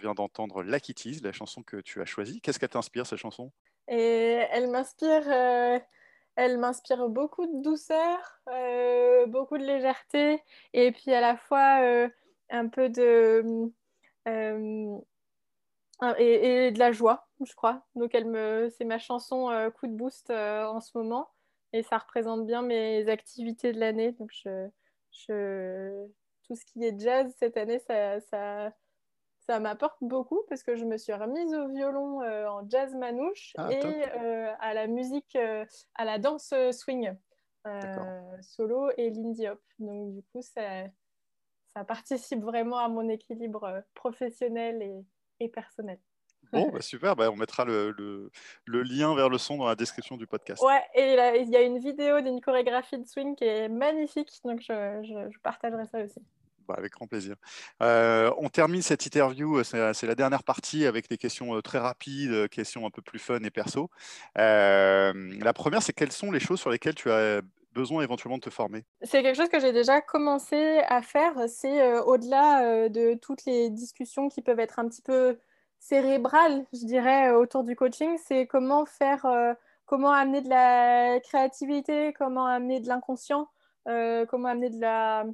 Vient 0.05 0.15
d'entendre 0.15 0.63
Tease, 0.95 1.23
la 1.23 1.33
chanson 1.33 1.63
que 1.63 1.79
tu 1.79 2.03
as 2.03 2.05
choisie. 2.05 2.41
Qu'est-ce 2.43 2.59
qu'elle 2.59 2.69
t'inspire, 2.69 3.07
cette 3.07 3.19
chanson? 3.19 3.51
Et 3.89 4.45
elle 4.51 4.69
m'inspire, 4.71 5.27
euh, 5.27 5.79
elle 6.37 6.59
m'inspire 6.59 7.09
beaucoup 7.09 7.47
de 7.47 7.63
douceur, 7.63 8.19
euh, 8.49 9.27
beaucoup 9.27 9.57
de 9.57 9.65
légèreté, 9.65 10.43
et 10.75 10.93
puis 10.93 11.13
à 11.13 11.23
la 11.23 11.37
fois 11.37 11.81
euh, 11.83 12.09
un 12.51 12.69
peu 12.69 12.89
de 12.91 13.71
et, 16.19 16.71
de 16.71 16.79
la 16.79 16.93
joie, 16.93 17.29
je 17.43 17.55
crois. 17.55 17.87
Donc 17.95 18.15
elle 18.15 18.27
me, 18.27 18.69
c'est 18.77 18.85
ma 18.85 18.99
chanson 18.99 19.49
coup 19.79 19.87
de 19.87 19.93
boost 19.95 20.31
en 20.31 20.81
ce 20.81 20.97
moment, 20.97 21.31
et 21.73 21.83
ça 21.83 21.97
représente 21.99 22.47
bien 22.47 22.61
mes 22.63 23.09
activités 23.09 23.73
de 23.73 23.81
l'année. 23.81 24.13
Donc 24.13 24.31
je, 24.33 24.69
je 25.13 26.07
tout 26.47 26.55
ce 26.57 26.65
qui 26.67 26.85
est 26.85 26.99
jazz 26.99 27.33
cette 27.39 27.57
année, 27.57 27.79
ça, 27.79 28.71
ça 29.47 29.61
m'apporte 29.61 29.99
beaucoup 30.01 30.43
parce 30.49 30.63
que 30.63 30.77
je 30.77 30.85
me 30.85 30.97
suis 30.97 31.13
remise 31.13 31.55
au 31.55 31.69
violon 31.69 32.23
euh, 32.23 32.49
en 32.49 32.69
jazz 32.69 32.95
manouche 32.95 33.53
ah, 33.59 33.71
et 33.71 33.85
euh, 33.85 34.53
à 34.61 34.75
la 34.75 34.87
musique, 34.87 35.37
euh, 35.37 35.65
à 35.95 36.05
la 36.05 36.19
danse 36.19 36.55
swing 36.73 37.13
solo 38.41 38.91
et 38.97 39.11
l'indie 39.11 39.49
hop. 39.49 39.61
Donc 39.79 40.15
du 40.15 40.23
coup, 40.33 40.43
ça, 40.43 40.85
ça 41.75 41.85
participe 41.85 42.43
vraiment 42.43 42.79
à 42.79 42.89
mon 42.89 43.09
équilibre 43.09 43.83
professionnel 43.95 44.83
et, 44.83 45.05
et 45.41 45.49
personnel. 45.49 45.99
Bon, 46.53 46.71
bah 46.73 46.81
super, 46.81 47.17
bah 47.17 47.31
on 47.31 47.37
mettra 47.37 47.65
le, 47.65 47.91
le, 47.93 48.31
le, 48.67 48.83
lien 48.83 49.15
vers 49.15 49.29
le 49.29 49.39
son 49.39 49.57
dans 49.57 49.67
la 49.67 49.75
description 49.75 50.17
du 50.17 50.27
podcast. 50.27 50.63
Ouais, 50.63 50.83
et 50.95 51.15
il 51.41 51.51
y 51.51 51.57
a 51.57 51.63
une 51.63 51.79
vidéo 51.79 52.21
d'une 52.21 52.41
chorégraphie 52.41 52.99
de 52.99 53.07
swing 53.07 53.35
qui 53.35 53.45
est 53.45 53.69
magnifique, 53.69 54.31
donc 54.45 54.61
je, 54.61 55.03
je, 55.03 55.31
je 55.31 55.39
partagerai 55.41 55.87
ça 55.87 56.03
aussi. 56.03 56.21
Bah, 56.67 56.77
avec 56.79 56.93
grand 56.93 57.07
plaisir. 57.07 57.37
Euh, 57.83 58.31
on 58.39 58.49
termine 58.49 58.81
cette 58.81 59.05
interview, 59.05 59.59
euh, 59.59 59.93
c'est 59.93 60.07
la 60.07 60.15
dernière 60.15 60.43
partie 60.43 60.87
avec 60.87 61.11
des 61.11 61.19
questions 61.19 61.55
euh, 61.55 61.61
très 61.61 61.79
rapides, 61.79 62.49
questions 62.49 62.87
un 62.87 62.91
peu 62.91 63.03
plus 63.03 63.19
fun 63.19 63.41
et 63.43 63.51
perso. 63.51 63.91
la 64.37 65.53
première, 65.55 65.83
c'est 65.83 65.93
quelles 65.93 66.12
sont 66.12 66.31
les 66.31 66.41
choses 66.41 66.61
sur 66.61 66.71
lesquelles 66.71 66.95
tu 66.95 67.11
as 67.11 67.43
besoin 67.73 68.03
éventuellement 68.03 68.39
de 68.39 68.43
te 68.43 68.51
former? 68.51 68.85
C'est 69.03 69.23
quelque 69.23 69.37
chose 69.37 69.51
que 69.51 69.61
j'ai 69.61 69.73
déjà 69.73 70.01
commencé 70.01 70.81
à 70.89 71.03
faire. 71.03 71.35
C'est 71.49 71.99
au-delà 71.99 72.89
de 72.89 73.15
toutes 73.15 73.45
les 73.45 73.69
discussions 73.69 74.29
qui 74.29 74.41
peuvent 74.41 74.61
être 74.61 74.79
un 74.79 74.89
petit 74.89 75.03
peu 75.03 75.39
cérébrales, 75.81 76.65
je 76.73 76.87
dirais, 76.87 77.31
autour 77.31 77.65
du 77.65 77.77
coaching. 77.77 78.17
C'est 78.25 78.47
comment 78.47 78.87
faire, 78.87 79.27
comment 79.85 80.12
amener 80.12 80.41
de 80.41 80.49
la 80.49 81.21
créativité, 81.21 82.15
comment 82.17 82.47
amener 82.47 82.81
de 82.81 82.89
l'inconscient, 82.89 83.49
comment 83.85 84.49
amener 84.49 84.71
de 84.71 84.81
la 84.81 85.25
euh, 85.25 85.33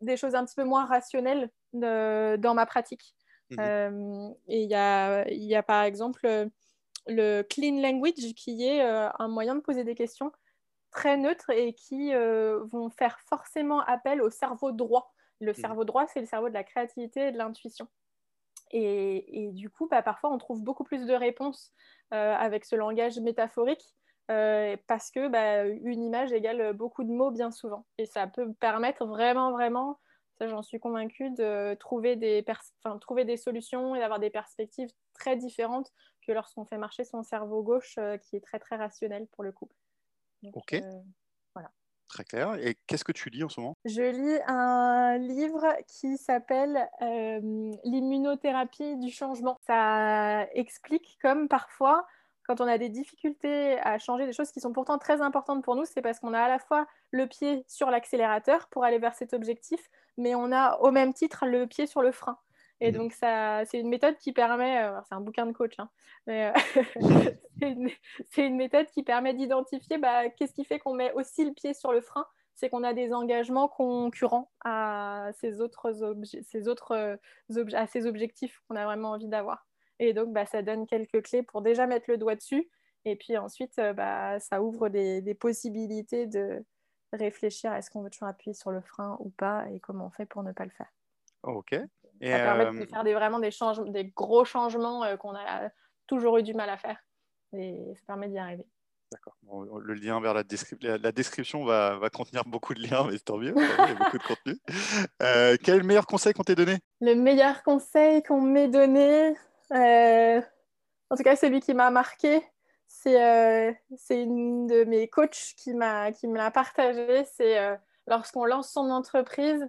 des 0.00 0.16
choses 0.16 0.34
un 0.34 0.44
petit 0.44 0.54
peu 0.54 0.64
moins 0.64 0.86
rationnelles 0.86 1.50
dans 1.72 2.54
ma 2.54 2.66
pratique. 2.66 3.14
Mhm. 3.50 3.58
Euh, 3.60 4.28
et 4.46 4.62
il 4.62 4.70
y 4.70 4.74
a, 4.74 5.28
y 5.30 5.54
a, 5.54 5.62
par 5.62 5.82
exemple 5.82 6.48
le 7.06 7.42
clean 7.42 7.80
language 7.80 8.34
qui 8.36 8.66
est 8.66 8.82
euh, 8.82 9.08
un 9.18 9.28
moyen 9.28 9.54
de 9.54 9.60
poser 9.60 9.84
des 9.84 9.94
questions 9.94 10.30
très 10.90 11.16
neutres 11.16 11.50
et 11.50 11.74
qui 11.74 12.12
vont 12.12 12.90
faire 12.90 13.18
forcément 13.20 13.80
appel 13.80 14.22
au 14.22 14.30
cerveau 14.30 14.72
droit. 14.72 15.14
Le 15.40 15.52
mhm. 15.52 15.54
cerveau 15.54 15.84
droit, 15.84 16.06
c'est 16.06 16.20
le 16.20 16.26
cerveau 16.26 16.48
de 16.48 16.54
la 16.54 16.64
créativité 16.64 17.28
et 17.28 17.32
de 17.32 17.38
l'intuition. 17.38 17.88
Et, 18.70 19.44
et, 19.44 19.52
du 19.52 19.70
coup, 19.70 19.88
bah, 19.88 20.02
parfois, 20.02 20.30
on 20.30 20.36
trouve 20.36 20.62
beaucoup 20.62 20.84
plus 20.84 21.06
de 21.06 21.14
réponses 21.14 21.72
avec 22.10 22.64
ce 22.64 22.74
langage 22.74 23.18
métaphorique 23.18 23.84
euh, 24.30 24.76
parce 24.86 25.10
que 25.10 25.28
bah, 25.28 25.64
une 25.64 26.02
image 26.02 26.32
égale 26.32 26.74
beaucoup 26.74 27.04
de 27.04 27.10
mots 27.10 27.30
bien 27.30 27.50
souvent. 27.50 27.86
Et 27.96 28.06
ça 28.06 28.26
peut 28.26 28.52
permettre 28.54 29.06
vraiment, 29.06 29.52
vraiment, 29.52 29.98
ça 30.38 30.48
j'en 30.48 30.62
suis 30.62 30.78
convaincue, 30.78 31.30
de 31.30 31.74
trouver 31.74 32.16
des, 32.16 32.44
trouver 33.00 33.24
des 33.24 33.36
solutions 33.36 33.94
et 33.94 34.00
d'avoir 34.00 34.18
des 34.18 34.30
perspectives 34.30 34.90
très 35.14 35.36
différentes 35.36 35.92
que 36.26 36.32
lorsqu'on 36.32 36.66
fait 36.66 36.76
marcher 36.76 37.04
son 37.04 37.22
cerveau 37.22 37.62
gauche 37.62 37.96
euh, 37.98 38.18
qui 38.18 38.36
est 38.36 38.40
très, 38.40 38.58
très 38.58 38.76
rationnel 38.76 39.26
pour 39.32 39.44
le 39.44 39.52
coup. 39.52 39.70
ok. 40.52 40.74
Euh, 40.74 40.80
voilà. 41.54 41.70
Très 42.08 42.24
clair. 42.24 42.54
Et 42.56 42.76
qu'est-ce 42.86 43.04
que 43.04 43.12
tu 43.12 43.30
lis 43.30 43.44
en 43.44 43.48
ce 43.48 43.60
moment? 43.60 43.76
Je 43.86 44.02
lis 44.02 44.40
un 44.46 45.16
livre 45.18 45.66
qui 45.86 46.18
s'appelle 46.18 46.88
L'immunothérapie 47.00 48.96
du 48.96 49.10
changement. 49.10 49.56
Ça 49.66 50.46
explique 50.52 51.18
comme 51.22 51.48
parfois 51.48 52.06
quand 52.48 52.62
on 52.62 52.66
a 52.66 52.78
des 52.78 52.88
difficultés 52.88 53.78
à 53.80 53.98
changer 53.98 54.24
des 54.24 54.32
choses 54.32 54.50
qui 54.50 54.60
sont 54.60 54.72
pourtant 54.72 54.96
très 54.96 55.20
importantes 55.20 55.62
pour 55.62 55.76
nous, 55.76 55.84
c'est 55.84 56.00
parce 56.00 56.18
qu'on 56.18 56.32
a 56.32 56.40
à 56.40 56.48
la 56.48 56.58
fois 56.58 56.86
le 57.10 57.26
pied 57.26 57.62
sur 57.68 57.90
l'accélérateur 57.90 58.68
pour 58.68 58.84
aller 58.84 58.98
vers 58.98 59.14
cet 59.14 59.34
objectif, 59.34 59.90
mais 60.16 60.34
on 60.34 60.50
a 60.50 60.78
au 60.78 60.90
même 60.90 61.12
titre 61.12 61.44
le 61.46 61.66
pied 61.66 61.86
sur 61.86 62.00
le 62.00 62.10
frein. 62.10 62.38
Et 62.80 62.90
mmh. 62.90 62.94
donc, 62.94 63.12
ça, 63.12 63.64
c'est 63.66 63.78
une 63.78 63.90
méthode 63.90 64.16
qui 64.16 64.32
permet, 64.32 64.82
euh, 64.82 64.98
c'est 65.06 65.14
un 65.14 65.20
bouquin 65.20 65.44
de 65.44 65.52
coach, 65.52 65.74
hein, 65.78 65.90
mais 66.26 66.46
euh, 66.46 66.52
c'est, 68.30 68.46
une, 68.46 68.56
méthode 68.56 68.86
qui 68.86 69.02
permet 69.02 69.34
d'identifier 69.34 69.98
bah, 69.98 70.30
qu'est-ce 70.30 70.54
qui 70.54 70.64
fait 70.64 70.78
qu'on 70.78 70.94
met 70.94 71.12
aussi 71.12 71.44
le 71.44 71.52
pied 71.52 71.74
sur 71.74 71.92
le 71.92 72.00
frein. 72.00 72.24
C'est 72.54 72.70
qu'on 72.70 72.82
a 72.82 72.94
des 72.94 73.12
engagements 73.12 73.68
concurrents 73.68 74.50
à 74.64 75.28
ces 75.34 75.60
autres, 75.60 75.92
ces 76.42 76.66
autres 76.66 76.92
euh, 76.92 77.16
à 77.74 77.86
ces 77.86 78.06
objectifs 78.06 78.62
qu'on 78.66 78.76
a 78.76 78.84
vraiment 78.84 79.10
envie 79.10 79.28
d'avoir. 79.28 79.67
Et 79.98 80.12
donc, 80.12 80.32
bah, 80.32 80.46
ça 80.46 80.62
donne 80.62 80.86
quelques 80.86 81.22
clés 81.22 81.42
pour 81.42 81.62
déjà 81.62 81.86
mettre 81.86 82.06
le 82.08 82.18
doigt 82.18 82.34
dessus. 82.34 82.68
Et 83.04 83.16
puis 83.16 83.36
ensuite, 83.36 83.78
euh, 83.78 83.92
bah, 83.92 84.38
ça 84.40 84.62
ouvre 84.62 84.88
des, 84.88 85.34
possibilités 85.34 86.26
de 86.26 86.64
réfléchir 87.12 87.72
à 87.72 87.78
est-ce 87.78 87.90
qu'on 87.90 88.02
veut 88.02 88.10
toujours 88.10 88.28
appuyer 88.28 88.54
sur 88.54 88.70
le 88.70 88.80
frein 88.80 89.16
ou 89.20 89.30
pas 89.30 89.66
et 89.70 89.80
comment 89.80 90.06
on 90.06 90.10
fait 90.10 90.26
pour 90.26 90.42
ne 90.42 90.52
pas 90.52 90.64
le 90.64 90.70
faire. 90.70 90.90
ok. 91.42 91.74
Et 92.20 92.32
ça 92.32 92.38
permet 92.38 92.64
de 92.64 92.82
euh, 92.82 92.86
faire 92.86 93.04
des, 93.04 93.14
vraiment 93.14 93.38
des, 93.38 93.50
des 93.92 94.04
gros 94.06 94.44
changements 94.44 95.04
euh, 95.04 95.16
qu'on 95.16 95.36
a 95.36 95.70
toujours 96.08 96.38
eu 96.38 96.42
du 96.42 96.52
mal 96.52 96.68
à 96.68 96.76
faire. 96.76 96.98
Et 97.52 97.92
ça 97.94 98.02
permet 98.08 98.28
d'y 98.28 98.38
arriver. 98.38 98.66
D'accord. 99.10 99.36
le 99.80 99.94
lien 99.94 100.20
vers 100.20 100.34
la, 100.34 100.42
la 100.98 101.12
description 101.12 101.64
va, 101.64 101.96
va, 101.96 102.10
contenir 102.10 102.44
beaucoup 102.44 102.74
de 102.74 102.80
liens, 102.80 103.06
mais 103.10 103.18
tant 103.20 103.38
mieux, 103.38 103.54
il 103.56 103.62
y 103.62 103.90
a 103.90 103.94
beaucoup 103.94 104.18
de 104.18 104.22
contenu. 104.22 105.58
quel 105.64 105.82
meilleur 105.84 106.06
conseil 106.06 106.34
qu'on 106.34 106.42
t'ait 106.42 106.56
donné? 106.56 106.78
Le 107.00 107.14
meilleur 107.14 107.62
conseil 107.62 108.22
qu'on 108.22 108.42
m'ait 108.42 108.68
donné, 108.68 109.34
euh, 109.72 110.40
en 111.10 111.16
tout 111.16 111.22
cas, 111.22 111.36
celui 111.36 111.60
qui 111.60 111.74
m'a 111.74 111.90
marqué, 111.90 112.42
c'est 112.86 113.22
euh, 113.22 113.72
une 114.10 114.66
de 114.66 114.84
mes 114.84 115.08
coachs 115.08 115.54
qui, 115.56 115.72
qui 115.72 116.28
me 116.28 116.36
l'a 116.36 116.50
partagé. 116.50 117.24
C'est 117.24 117.58
euh, 117.58 117.76
lorsqu'on 118.06 118.44
lance 118.44 118.70
son 118.72 118.90
entreprise, 118.90 119.68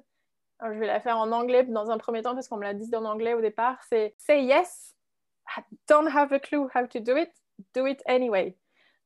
je 0.62 0.80
vais 0.80 0.88
la 0.88 1.00
faire 1.00 1.18
en 1.18 1.32
anglais 1.32 1.64
dans 1.64 1.90
un 1.90 1.98
premier 1.98 2.22
temps 2.22 2.34
parce 2.34 2.48
qu'on 2.48 2.58
me 2.58 2.64
l'a 2.64 2.74
dit 2.74 2.94
en 2.96 3.06
anglais 3.06 3.34
au 3.34 3.42
départ, 3.42 3.82
c'est 3.90 4.16
say 4.18 4.44
yes, 4.44 4.96
don't 5.88 6.08
have 6.08 6.34
a 6.34 6.40
clue 6.40 6.68
how 6.76 6.86
to 6.88 7.00
do 7.00 7.16
it, 7.16 7.32
do 7.74 7.88
it 7.88 8.02
anyway. 8.06 8.58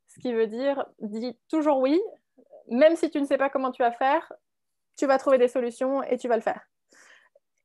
Ce 0.07 0.19
qui 0.19 0.33
veut 0.33 0.47
dire, 0.47 0.85
dis 0.99 1.37
toujours 1.49 1.79
oui, 1.79 2.01
même 2.69 2.95
si 2.95 3.09
tu 3.09 3.21
ne 3.21 3.25
sais 3.25 3.37
pas 3.37 3.49
comment 3.49 3.71
tu 3.71 3.81
vas 3.81 3.91
faire, 3.91 4.31
tu 4.97 5.05
vas 5.05 5.17
trouver 5.17 5.37
des 5.37 5.47
solutions 5.47 6.03
et 6.03 6.17
tu 6.17 6.27
vas 6.27 6.35
le 6.35 6.41
faire. 6.41 6.61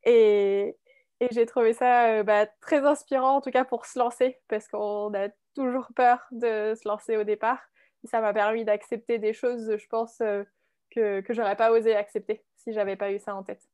Et, 0.05 0.77
et 1.21 1.29
j'ai 1.33 1.47
trouvé 1.47 1.73
ça 1.73 2.07
euh, 2.21 2.23
bah, 2.23 2.47
très 2.61 2.85
inspirant, 2.87 3.37
en 3.37 3.41
tout 3.41 3.51
cas 3.51 3.65
pour 3.65 3.87
se 3.87 3.99
lancer, 3.99 4.39
parce 4.49 4.69
qu'on 4.69 5.13
a 5.15 5.29
toujours 5.55 5.89
peur 5.97 6.21
de 6.31 6.75
se 6.75 6.89
lancer 6.89 7.17
au 7.17 7.25
départ. 7.25 7.61
Et 8.05 8.09
ça 8.09 8.21
m'a 8.21 8.33
permis 8.33 8.65
d'accepter 8.65 9.19
des 9.19 9.33
choses, 9.33 9.77
je 9.77 9.87
pense, 9.89 10.21
euh, 10.21 10.45
que, 10.91 11.21
que 11.21 11.35
j'aurais 11.35 11.57
pas 11.57 11.73
osé 11.73 11.97
accepter 11.97 12.45
si 12.57 12.73
j'avais 12.73 12.97
pas 12.97 13.13
eu 13.13 13.19
ça 13.19 13.35
en 13.35 13.43
tête. 13.43 13.69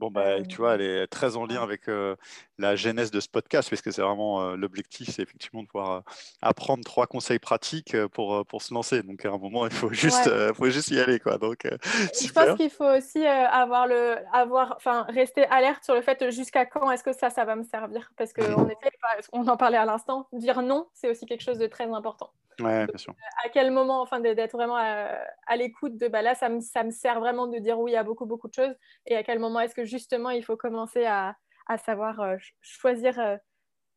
Bon, 0.00 0.10
bah, 0.10 0.22
euh, 0.22 0.42
tu 0.48 0.56
vois, 0.56 0.76
elle 0.76 0.80
est 0.80 1.06
très 1.08 1.36
en 1.36 1.44
lien 1.44 1.62
avec 1.62 1.86
euh, 1.86 2.16
la 2.56 2.74
genèse 2.74 3.10
de 3.10 3.20
ce 3.20 3.28
podcast, 3.28 3.68
puisque 3.68 3.92
c'est 3.92 4.00
vraiment 4.00 4.40
euh, 4.40 4.56
l'objectif, 4.56 5.10
c'est 5.10 5.20
effectivement 5.20 5.62
de 5.62 5.68
pouvoir 5.68 6.04
apprendre 6.40 6.82
trois 6.84 7.06
conseils 7.06 7.38
pratiques 7.38 7.94
pour, 8.06 8.46
pour 8.46 8.62
se 8.62 8.72
lancer. 8.72 9.02
Donc, 9.02 9.26
à 9.26 9.28
un 9.28 9.36
moment, 9.36 9.66
il 9.66 9.72
faut 9.72 9.92
juste, 9.92 10.30
faut 10.54 10.70
juste 10.70 10.88
y 10.88 10.98
aller. 10.98 11.20
Quoi. 11.20 11.36
Donc, 11.36 11.64
Je 11.64 12.32
pense 12.32 12.56
qu'il 12.56 12.70
faut 12.70 12.88
aussi 12.88 13.26
avoir 13.26 13.86
le, 13.86 14.16
avoir, 14.32 14.78
rester 15.10 15.44
alerte 15.44 15.84
sur 15.84 15.94
le 15.94 16.00
fait 16.00 16.30
jusqu'à 16.30 16.64
quand 16.64 16.90
est-ce 16.90 17.04
que 17.04 17.12
ça, 17.12 17.28
ça 17.28 17.44
va 17.44 17.54
me 17.54 17.64
servir? 17.64 18.10
Parce 18.16 18.32
qu'en 18.32 18.64
mmh. 18.64 18.70
effet, 18.70 18.90
on 19.32 19.46
en 19.48 19.58
parlait 19.58 19.76
à 19.76 19.84
l'instant, 19.84 20.28
dire 20.32 20.62
non, 20.62 20.88
c'est 20.94 21.10
aussi 21.10 21.26
quelque 21.26 21.42
chose 21.42 21.58
de 21.58 21.66
très 21.66 21.84
important. 21.92 22.32
Ouais, 22.62 22.86
bien 22.86 22.96
sûr. 22.96 23.14
À 23.44 23.48
quel 23.48 23.70
moment, 23.70 24.00
enfin, 24.02 24.20
d'être 24.20 24.52
vraiment 24.52 24.76
à, 24.76 25.56
l'écoute 25.56 25.96
de 25.96 26.08
bah 26.08 26.22
là, 26.22 26.34
ça 26.34 26.48
me, 26.48 26.60
ça 26.60 26.84
me, 26.84 26.90
sert 26.90 27.20
vraiment 27.20 27.46
de 27.46 27.58
dire 27.58 27.78
oui 27.78 27.96
à 27.96 28.02
beaucoup, 28.02 28.26
beaucoup 28.26 28.48
de 28.48 28.54
choses. 28.54 28.74
Et 29.06 29.16
à 29.16 29.22
quel 29.22 29.38
moment 29.38 29.60
est-ce 29.60 29.74
que 29.74 29.84
justement 29.90 30.30
il 30.30 30.44
faut 30.44 30.56
commencer 30.56 31.04
à, 31.04 31.36
à 31.66 31.78
savoir 31.78 32.20
euh, 32.20 32.36
choisir, 32.60 33.18
euh, 33.18 33.36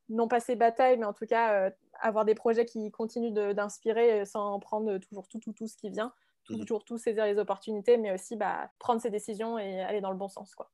non 0.09 0.27
pas 0.27 0.39
ses 0.39 0.55
batailles, 0.55 0.97
mais 0.97 1.05
en 1.05 1.13
tout 1.13 1.25
cas 1.25 1.53
euh, 1.53 1.71
avoir 2.01 2.25
des 2.25 2.35
projets 2.35 2.65
qui 2.65 2.91
continuent 2.91 3.33
d'inspirer 3.53 4.25
sans 4.25 4.59
prendre 4.59 4.97
toujours 4.97 5.27
tout, 5.27 5.39
tout, 5.39 5.53
tout 5.53 5.67
ce 5.67 5.77
qui 5.77 5.89
vient, 5.89 6.13
mhm. 6.49 6.59
toujours 6.59 6.85
tout 6.85 6.97
saisir 6.97 7.25
les 7.25 7.37
opportunités, 7.37 7.97
mais 7.97 8.13
aussi 8.13 8.35
bah, 8.35 8.69
prendre 8.79 9.01
ses 9.01 9.09
décisions 9.09 9.57
et 9.57 9.81
aller 9.81 10.01
dans 10.01 10.11
le 10.11 10.17
bon 10.17 10.29
sens. 10.29 10.53
Quoi. 10.55 10.69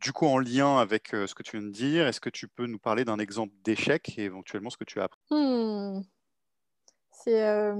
Du 0.00 0.12
coup, 0.12 0.26
en 0.26 0.38
lien 0.38 0.78
avec 0.78 1.08
ce 1.10 1.32
que 1.32 1.44
tu 1.44 1.58
viens 1.58 1.66
de 1.66 1.72
dire, 1.72 2.08
est-ce 2.08 2.20
que 2.20 2.30
tu 2.30 2.48
peux 2.48 2.66
nous 2.66 2.78
parler 2.78 3.04
d'un 3.04 3.18
exemple 3.18 3.54
d'échec 3.62 4.18
et 4.18 4.24
éventuellement 4.24 4.70
ce 4.70 4.76
que 4.76 4.84
tu 4.84 5.00
as 5.00 5.04
appris? 5.04 5.20
Hmm. 5.30 6.02
C'est 7.12 7.72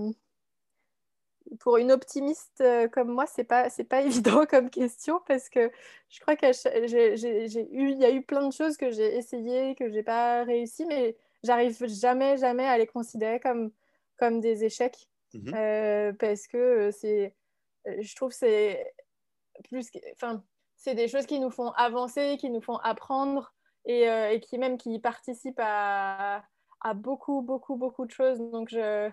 pour 1.61 1.77
une 1.77 1.93
optimiste 1.93 2.61
euh, 2.61 2.89
comme 2.89 3.09
moi, 3.09 3.27
c'est 3.27 3.45
pas 3.45 3.71
c'est 3.71 3.85
pas 3.85 4.03
évident 4.03 4.47
comme 4.47 4.71
question 4.71 5.21
parce 5.27 5.49
que 5.49 5.71
je 6.09 6.21
crois 6.21 6.37
qu'il 6.37 6.49
y 6.49 8.05
a 8.05 8.11
eu 8.11 8.23
plein 8.23 8.47
de 8.47 8.53
choses 8.53 8.77
que 8.77 8.91
j'ai 8.91 9.17
essayé 9.17 9.75
que 9.75 9.91
j'ai 9.91 10.03
pas 10.03 10.45
réussi, 10.45 10.87
mais 10.87 11.17
j'arrive 11.43 11.87
jamais 11.87 12.37
jamais 12.37 12.67
à 12.67 12.79
les 12.79 12.87
considérer 12.87 13.41
comme 13.41 13.71
comme 14.19 14.41
des 14.41 14.65
échecs 14.65 15.09
mmh 15.35 15.55
euh, 15.55 16.13
parce 16.15 16.47
que 16.47 16.91
c'est 16.93 17.35
je 17.87 18.15
trouve 18.17 18.33
c'est 18.33 18.93
plus 19.69 19.91
enfin 20.15 20.43
c'est 20.77 20.95
des 20.95 21.09
choses 21.09 21.27
qui 21.27 21.41
nous 21.41 21.51
font 21.51 21.71
avancer, 21.73 22.37
qui 22.39 22.51
nous 22.51 22.61
font 22.61 22.77
apprendre 22.79 23.55
et, 23.87 24.03
et 24.03 24.41
qui 24.41 24.59
même 24.59 24.79
qui 24.79 24.99
participent 24.99 25.61
à, 25.63 26.45
à 26.81 26.95
beaucoup 26.95 27.43
beaucoup 27.43 27.77
beaucoup 27.77 28.05
de 28.07 28.11
choses. 28.11 28.39
Donc 28.39 28.69
je 28.69 29.11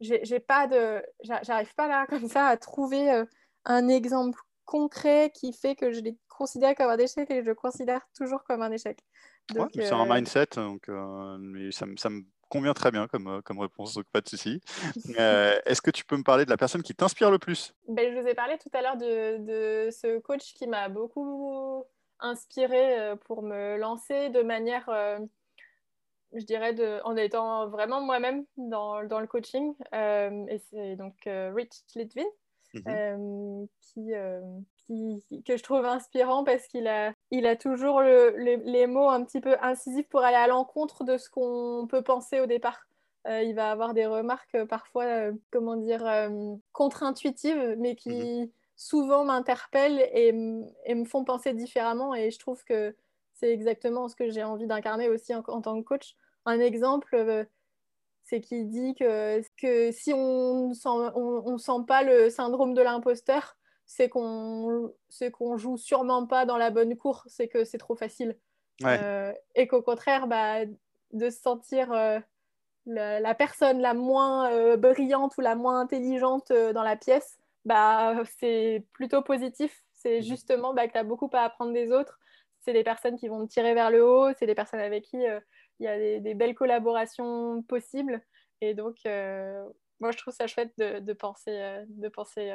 j'ai 0.00 0.40
pas 0.40 0.66
de 0.66 1.02
j'arrive 1.22 1.74
pas 1.74 1.88
là 1.88 2.06
comme 2.06 2.28
ça 2.28 2.46
à 2.46 2.56
trouver 2.56 3.10
euh, 3.10 3.24
un 3.64 3.88
exemple 3.88 4.38
concret 4.64 5.30
qui 5.34 5.52
fait 5.52 5.74
que 5.74 5.92
je 5.92 6.00
les 6.00 6.16
considère 6.28 6.74
comme 6.74 6.90
un 6.90 6.98
échec 6.98 7.30
et 7.30 7.42
je 7.42 7.52
considère 7.52 8.06
toujours 8.16 8.44
comme 8.44 8.62
un 8.62 8.70
échec. 8.70 8.98
c'est 9.48 9.92
un 9.92 10.10
euh, 10.10 10.14
mindset, 10.14 10.48
donc 10.56 10.88
euh, 10.88 11.70
ça, 11.70 11.86
ça, 11.96 12.10
me 12.10 12.22
convient 12.50 12.74
très 12.74 12.90
bien 12.90 13.06
comme, 13.08 13.40
comme 13.42 13.58
réponse, 13.58 13.94
donc 13.94 14.04
pas 14.12 14.20
de 14.20 14.28
souci. 14.28 14.60
Est-ce 15.66 15.80
que 15.80 15.90
tu 15.90 16.04
peux 16.04 16.16
me 16.16 16.22
parler 16.22 16.44
de 16.44 16.50
la 16.50 16.58
personne 16.58 16.82
qui 16.82 16.94
t'inspire 16.94 17.30
le 17.30 17.38
plus? 17.38 17.74
Ben, 17.88 18.12
Je 18.12 18.20
vous 18.20 18.26
ai 18.26 18.34
parlé 18.34 18.58
tout 18.58 18.68
à 18.74 18.82
l'heure 18.82 18.96
de, 18.98 19.38
de, 19.38 19.90
ce 19.90 20.18
coach 20.18 20.52
qui 20.52 20.66
m'a 20.66 20.90
beaucoup 20.90 21.84
inspiré 22.20 23.14
pour 23.24 23.42
me 23.42 23.78
lancer 23.78 24.28
de 24.28 24.42
manière 24.42 24.90
je 26.32 26.44
dirais, 26.44 26.74
de, 26.74 27.00
en 27.04 27.16
étant 27.16 27.68
vraiment 27.68 28.00
moi-même 28.00 28.44
dans, 28.56 29.04
dans, 29.04 29.20
le 29.20 29.26
coaching. 29.26 29.74
Euh, 29.94 30.46
et 30.48 30.58
c'est 30.70 30.96
donc 30.96 31.14
euh, 31.26 31.52
Rich 31.54 31.82
Litvin, 31.94 32.22
mhm. 32.74 32.82
euh, 32.88 33.66
qui, 33.80 35.22
qui, 35.26 35.42
que 35.42 35.56
je 35.56 35.62
trouve 35.62 35.84
inspirant 35.84 36.44
parce 36.44 36.66
qu'il 36.66 36.86
a, 36.88 37.12
il 37.30 37.46
a 37.46 37.56
toujours 37.56 38.00
le, 38.00 38.34
les 38.36 38.86
mots 38.86 39.08
un 39.08 39.24
petit 39.24 39.40
peu 39.40 39.56
incisifs 39.60 40.08
pour 40.08 40.20
aller 40.20 40.36
à 40.36 40.46
l'encontre 40.46 41.04
de 41.04 41.16
ce 41.16 41.30
qu'on 41.30 41.86
peut 41.88 42.02
penser 42.02 42.40
au 42.40 42.46
départ. 42.46 42.86
il 43.26 43.54
va 43.54 43.70
avoir 43.70 43.94
des 43.94 44.06
remarques 44.06 44.64
parfois, 44.68 45.30
comment 45.50 45.76
dire, 45.76 46.30
contre-intuitives, 46.72 47.76
mais 47.78 47.96
qui 47.96 48.40
mhm. 48.42 48.50
souvent 48.76 49.24
m'interpellent 49.24 50.00
et, 50.12 50.28
et, 50.84 50.94
me 50.94 51.04
font 51.04 51.24
penser 51.24 51.54
différemment. 51.54 52.14
Et 52.14 52.30
je 52.30 52.38
trouve 52.38 52.62
que 52.64 52.94
c'est 53.36 53.52
exactement 53.52 54.08
ce 54.08 54.16
que 54.16 54.30
j'ai 54.30 54.42
envie 54.42 54.66
d'incarner 54.66 55.08
aussi 55.08 55.34
en, 55.34 55.42
tant 55.42 55.80
que 55.80 55.86
coach. 55.86 56.16
Un 56.46 56.58
exemple, 56.58 57.14
euh, 57.14 57.44
c'est 58.24 58.40
qu'il 58.40 58.68
dit 58.70 58.94
que, 58.94 59.40
que 59.60 59.92
si 59.92 60.12
on 60.14 60.68
ne 60.68 60.74
sent, 60.74 60.88
on, 60.88 61.58
sent 61.58 61.84
pas 61.86 62.02
le 62.02 62.30
syndrome 62.30 62.74
de 62.74 62.82
l'imposteur, 62.82 63.56
c'est 63.84 64.08
qu'on 64.08 64.92
qu'on 65.32 65.56
joue 65.56 65.76
sûrement 65.76 66.26
pas 66.26 66.44
dans 66.44 66.56
la 66.56 66.70
bonne 66.70 66.96
cour, 66.96 67.24
c'est 67.26 67.46
que 67.46 67.64
c'est 67.64 67.78
trop 67.78 67.94
facile. 67.94 68.36
Euh, 68.84 69.32
et 69.54 69.66
qu'au 69.68 69.82
contraire, 69.82 70.26
bah, 70.26 70.64
de 71.12 71.30
se 71.30 71.40
sentir 71.40 71.92
euh, 71.92 72.18
la, 72.86 73.34
personne 73.34 73.80
la 73.80 73.94
moins 73.94 74.76
brillante 74.76 75.36
ou 75.38 75.40
la 75.40 75.54
moins 75.54 75.80
intelligente 75.80 76.52
dans 76.52 76.82
la 76.82 76.96
pièce, 76.96 77.38
bah, 77.64 78.22
c'est 78.38 78.84
plutôt 78.92 79.22
positif. 79.22 79.82
C'est 79.94 80.18
mmh 80.18 80.22
justement 80.22 80.74
bah, 80.74 80.86
que 80.86 80.92
tu 80.92 80.98
as 80.98 81.04
beaucoup 81.04 81.30
à 81.32 81.40
apprendre 81.40 81.72
des 81.72 81.90
autres 81.90 82.18
c'est 82.66 82.72
des 82.72 82.82
personnes 82.82 83.16
qui 83.16 83.28
vont 83.28 83.46
te 83.46 83.52
tirer 83.52 83.74
vers 83.74 83.90
le 83.90 84.04
haut, 84.04 84.32
c'est 84.36 84.46
des 84.46 84.56
personnes 84.56 84.80
avec 84.80 85.04
qui 85.04 85.24
euh, 85.24 85.38
il 85.78 85.84
y 85.84 85.88
a 85.88 86.20
des, 86.20 86.34
belles 86.34 86.56
collaborations 86.56 87.62
possibles. 87.62 88.20
Et 88.60 88.74
donc, 88.74 88.96
euh, 89.06 89.64
moi, 90.00 90.10
je 90.10 90.18
trouve 90.18 90.34
ça 90.34 90.48
chouette 90.48 90.72
de, 90.78 91.12
penser, 91.12 91.52
euh, 91.52 91.84
de 91.88 92.08
penser 92.08 92.52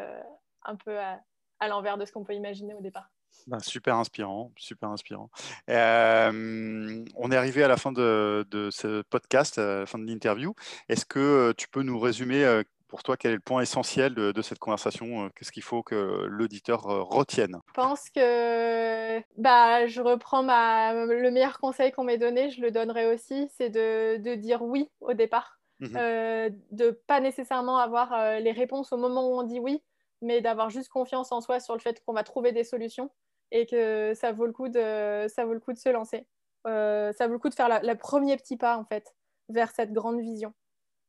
un 0.64 0.76
peu 0.76 0.99
à, 0.99 1.22
l'envers 1.68 1.97
de 1.97 2.05
ce 2.05 2.12
qu'on 2.12 2.26
peut 2.26 2.34
imaginer 2.34 2.74
au 2.74 2.82
départ. 2.82 3.09
Ben, 3.47 3.59
super 3.59 3.95
inspirant, 3.95 4.51
super 4.57 4.89
inspirant. 4.89 5.30
on 5.70 7.32
est 7.32 7.36
arrivé 7.36 7.64
à 7.64 7.70
la 7.70 7.78
fin 7.78 7.93
de, 7.93 8.45
de, 8.51 8.70
ce 8.70 9.03
podcast, 9.03 9.59
à 9.59 9.80
la 9.80 9.86
fin 9.86 9.97
de 9.97 10.05
l'interview. 10.05 10.53
Est-ce 10.89 11.05
que 11.05 11.53
tu 11.53 11.70
peux 11.70 11.84
nous 11.84 11.99
résumer 11.99 12.64
pour 12.92 13.04
toi, 13.04 13.16
quel 13.16 13.32
est 13.32 13.36
le 13.36 13.39
point 13.39 13.62
essentiel 13.62 14.14
de, 14.14 14.42
cette 14.42 14.60
conversation 14.60 15.24
euh, 15.24 15.30
Qu'est-ce 15.34 15.54
qu'il 15.54 15.64
faut 15.64 15.82
que 15.82 16.26
l'auditeur 16.28 16.89
euh, 16.89 17.02
retienne? 17.02 17.58
Je 17.70 17.74
pense 17.74 18.10
que 18.10 19.20
bah, 19.38 19.88
je 19.88 20.02
reprends 20.02 20.44
ma... 20.44 21.06
le 21.06 21.32
meilleur 21.32 21.58
conseil 21.62 21.94
qu'on 21.94 22.04
m'ait 22.04 22.18
donné, 22.18 22.50
je 22.50 22.62
le 22.62 22.70
donnerai 22.70 23.12
aussi, 23.14 23.48
c'est 23.56 23.70
de, 23.70 24.18
de, 24.18 24.36
dire 24.36 24.62
oui 24.62 24.89
au 25.00 25.14
départ. 25.14 25.58
Mmh 25.80 25.96
euh, 25.96 26.50
de 26.72 26.92
pas 27.08 27.22
nécessairement 27.22 27.78
avoir 27.78 28.14
euh, 28.14 28.39
les 28.39 28.52
réponses 28.52 28.92
au 28.92 28.98
moment 28.98 29.28
où 29.30 29.39
on 29.39 29.44
dit 29.44 29.60
oui, 29.60 29.82
mais 30.22 30.42
d'avoir 30.42 30.70
juste 30.70 30.89
confiance 30.89 31.32
en 31.32 31.39
soi 31.39 31.62
sur 31.62 31.74
le 31.74 31.80
fait 31.80 32.04
qu'on 32.06 32.14
va 32.14 32.24
trouver 32.24 32.52
des 32.52 32.66
solutions 32.66 33.10
et 33.52 33.66
que 33.66 34.14
ça 34.14 34.34
vaut 34.34 34.46
le 34.46 34.52
coup 34.52 34.68
de, 34.68 35.28
ça 35.30 35.46
vaut 35.46 35.54
le 35.54 35.62
coup 35.62 35.74
de 35.74 35.80
se 35.80 35.89
lancer. 35.89 36.28
ça 36.66 37.28
vaut 37.28 37.34
le 37.34 37.39
coup 37.39 37.50
de 37.50 37.56
faire 37.56 37.82
le 37.82 37.96
premier 37.96 38.36
petit 38.36 38.58
pas 38.58 38.78
en 38.78 38.84
fait 38.84 39.16
vers 39.48 39.72
cette 39.72 39.94
grande 39.94 40.20
vision. 40.20 40.54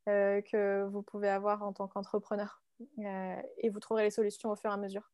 Euh, 0.08 0.40
que 0.42 0.84
vous 0.90 1.02
pouvez 1.02 1.28
avoir 1.28 1.62
en 1.62 1.72
tant 1.72 1.86
qu'entrepreneur. 1.86 2.60
Euh, 2.98 3.36
et 3.58 3.70
vous 3.70 3.78
trouverez 3.78 4.02
les 4.02 4.10
solutions 4.10 4.50
au 4.50 4.56
fur 4.56 4.70
et 4.70 4.74
à 4.74 4.76
mesure. 4.76 5.12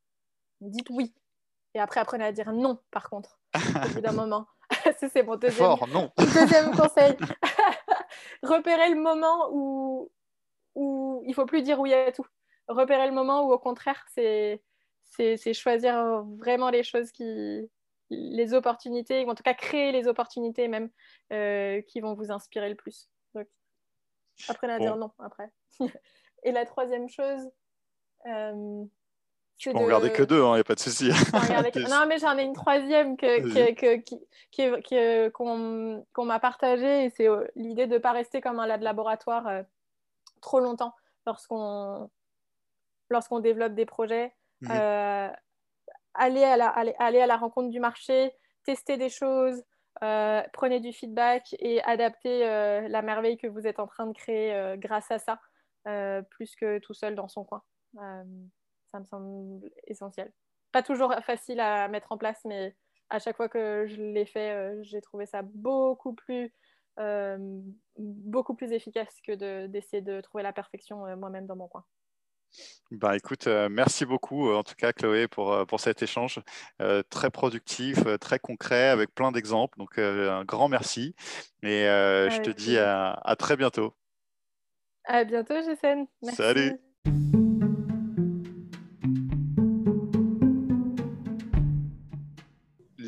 Dites 0.62 0.88
oui. 0.88 1.14
Et 1.74 1.80
après, 1.80 2.00
apprenez 2.00 2.24
à 2.24 2.32
dire 2.32 2.52
non, 2.52 2.78
par 2.90 3.10
contre, 3.10 3.38
au 3.54 3.88
bout 3.94 4.00
d'un 4.00 4.12
moment. 4.12 4.46
c'est 4.98 5.22
mon 5.22 5.36
deuxième, 5.36 5.76
non. 5.92 6.10
deuxième 6.18 6.74
conseil. 6.74 7.16
Repérez 8.42 8.88
le 8.90 9.00
moment 9.00 9.50
où, 9.52 10.10
où 10.74 11.20
il 11.24 11.30
ne 11.30 11.34
faut 11.34 11.46
plus 11.46 11.62
dire 11.62 11.78
oui 11.80 11.92
à 11.92 12.10
tout. 12.10 12.26
Repérez 12.68 13.06
le 13.06 13.14
moment 13.14 13.46
où, 13.46 13.52
au 13.52 13.58
contraire, 13.58 14.02
c'est, 14.14 14.62
c'est, 15.04 15.52
choisir 15.52 16.24
vraiment 16.38 16.70
les 16.70 16.82
choses 16.82 17.12
qui, 17.12 17.70
les 18.10 18.54
opportunités, 18.54 19.24
ou 19.24 19.30
en 19.30 19.34
tout 19.34 19.42
cas 19.42 19.54
créer 19.54 19.92
les 19.92 20.06
opportunités 20.06 20.68
même 20.68 20.90
euh, 21.32 21.82
qui 21.82 22.00
vont 22.00 22.14
vous 22.14 22.30
inspirer 22.30 22.68
le 22.68 22.74
plus. 22.74 23.08
Apprenez 24.48 24.74
à 24.74 24.78
dire 24.78 24.96
non 24.96 25.10
après. 25.18 25.50
Et 26.44 26.52
la 26.52 26.64
troisième 26.64 27.08
chose. 27.08 27.50
Euh, 28.26 28.84
tu 29.58 29.72
peux 29.72 29.76
en 29.76 29.84
regarder 29.84 30.12
que 30.12 30.22
deux, 30.22 30.38
il 30.38 30.44
hein, 30.44 30.54
n'y 30.54 30.60
a 30.60 30.64
pas 30.64 30.74
de 30.76 30.80
souci. 30.80 31.10
non, 31.10 32.06
mais 32.06 32.18
j'en 32.18 32.38
ai 32.38 32.44
une 32.44 32.54
troisième 32.54 33.16
qu'on 35.32 36.24
m'a 36.24 36.38
partagée 36.38 37.04
et 37.04 37.10
c'est 37.10 37.28
euh, 37.28 37.44
l'idée 37.56 37.88
de 37.88 37.94
ne 37.94 37.98
pas 37.98 38.12
rester 38.12 38.40
comme 38.40 38.60
un 38.60 38.66
lab 38.66 38.82
laboratoire 38.82 39.48
euh, 39.48 39.62
trop 40.40 40.60
longtemps 40.60 40.94
lorsqu'on 41.26 42.08
lorsqu'on 43.10 43.40
développe 43.40 43.74
des 43.74 43.86
projets. 43.86 44.32
Mhm. 44.60 44.70
Euh, 44.72 45.28
aller, 46.14 46.44
à 46.44 46.56
la, 46.56 46.68
aller, 46.68 46.94
aller, 46.98 47.20
à 47.20 47.26
la 47.26 47.36
rencontre 47.36 47.70
du 47.70 47.80
marché, 47.80 48.32
tester 48.64 48.96
des 48.96 49.08
choses, 49.08 49.62
euh, 50.02 50.42
prenez 50.52 50.80
du 50.80 50.92
feedback 50.92 51.56
et 51.58 51.82
adaptez 51.82 52.46
euh, 52.46 52.86
la 52.88 53.02
merveille 53.02 53.36
que 53.36 53.48
vous 53.48 53.66
êtes 53.66 53.80
en 53.80 53.86
train 53.86 54.06
de 54.06 54.12
créer 54.12 54.54
euh, 54.54 54.76
grâce 54.76 55.10
à 55.10 55.18
ça, 55.18 55.40
plus 56.30 56.54
que 56.54 56.78
tout 56.80 56.92
seul 56.92 57.14
dans 57.14 57.28
son 57.28 57.44
coin. 57.44 57.62
ça 57.94 59.00
me 59.00 59.04
semble 59.06 59.70
essentiel. 59.86 60.30
Pas 60.70 60.82
toujours 60.82 61.14
facile 61.24 61.60
à 61.60 61.88
mettre 61.88 62.12
en 62.12 62.18
place, 62.18 62.40
mais 62.44 62.76
à 63.08 63.18
chaque 63.18 63.36
fois 63.36 63.48
que 63.48 63.86
je 63.86 64.02
l'ai 64.02 64.26
fait, 64.26 64.84
j'ai 64.84 65.00
trouvé 65.00 65.24
ça 65.24 65.40
beaucoup 65.42 66.12
plus, 66.12 66.52
beaucoup 67.96 68.54
plus 68.54 68.72
efficace 68.72 69.18
que 69.26 69.66
d'essayer 69.66 70.02
de, 70.02 70.20
trouver 70.20 70.42
la 70.42 70.52
perfection 70.52 71.16
moi-même 71.16 71.46
dans 71.46 71.56
mon 71.56 71.68
coin. 71.68 71.86
Bah, 72.90 73.16
écoute, 73.16 73.46
euh, 73.46 73.68
merci 73.70 74.06
beaucoup 74.06 74.50
en 74.50 74.62
tout 74.62 74.74
cas 74.74 74.92
Chloé 74.92 75.28
pour, 75.28 75.52
euh, 75.52 75.64
pour 75.66 75.78
cet 75.78 76.02
échange 76.02 76.40
euh, 76.80 77.02
très 77.10 77.30
productif, 77.30 77.98
très 78.18 78.38
concret, 78.38 78.88
avec 78.88 79.14
plein 79.14 79.30
d'exemples. 79.30 79.78
Donc 79.78 79.98
un 79.98 80.44
grand 80.44 80.68
merci 80.68 81.14
et 81.62 81.84
je 81.84 82.40
te 82.40 82.50
dis 82.50 82.78
à, 82.78 83.12
à, 83.12 83.36
très 83.36 83.56
bientôt. 83.56 83.94
À 85.04 85.24
bientôt 85.24 85.54
Jason. 85.54 86.06
Salut. 86.22 86.78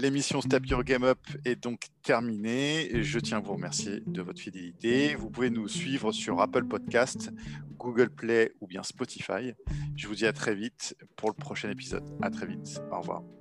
L'émission 0.00 0.40
Step 0.40 0.64
Your 0.66 0.82
Game 0.82 1.04
Up 1.04 1.18
est 1.44 1.56
donc 1.56 1.88
terminée. 2.02 3.02
Je 3.02 3.18
tiens 3.18 3.36
à 3.36 3.40
vous 3.40 3.52
remercier 3.52 4.02
de 4.06 4.22
votre 4.22 4.40
fidélité. 4.40 5.14
Vous 5.14 5.28
pouvez 5.28 5.50
nous 5.50 5.68
suivre 5.68 6.10
sur 6.10 6.40
Apple 6.40 6.64
Podcast, 6.64 7.30
Google 7.76 8.08
Play 8.08 8.52
ou 8.62 8.66
bien 8.66 8.82
Spotify. 8.82 9.52
Je 9.96 10.08
vous 10.08 10.14
dis 10.14 10.26
à 10.26 10.32
très 10.32 10.54
vite 10.54 10.96
pour 11.16 11.28
le 11.28 11.34
prochain 11.34 11.70
épisode. 11.70 12.04
À 12.22 12.30
très 12.30 12.46
vite. 12.46 12.80
Au 12.90 13.00
revoir. 13.00 13.39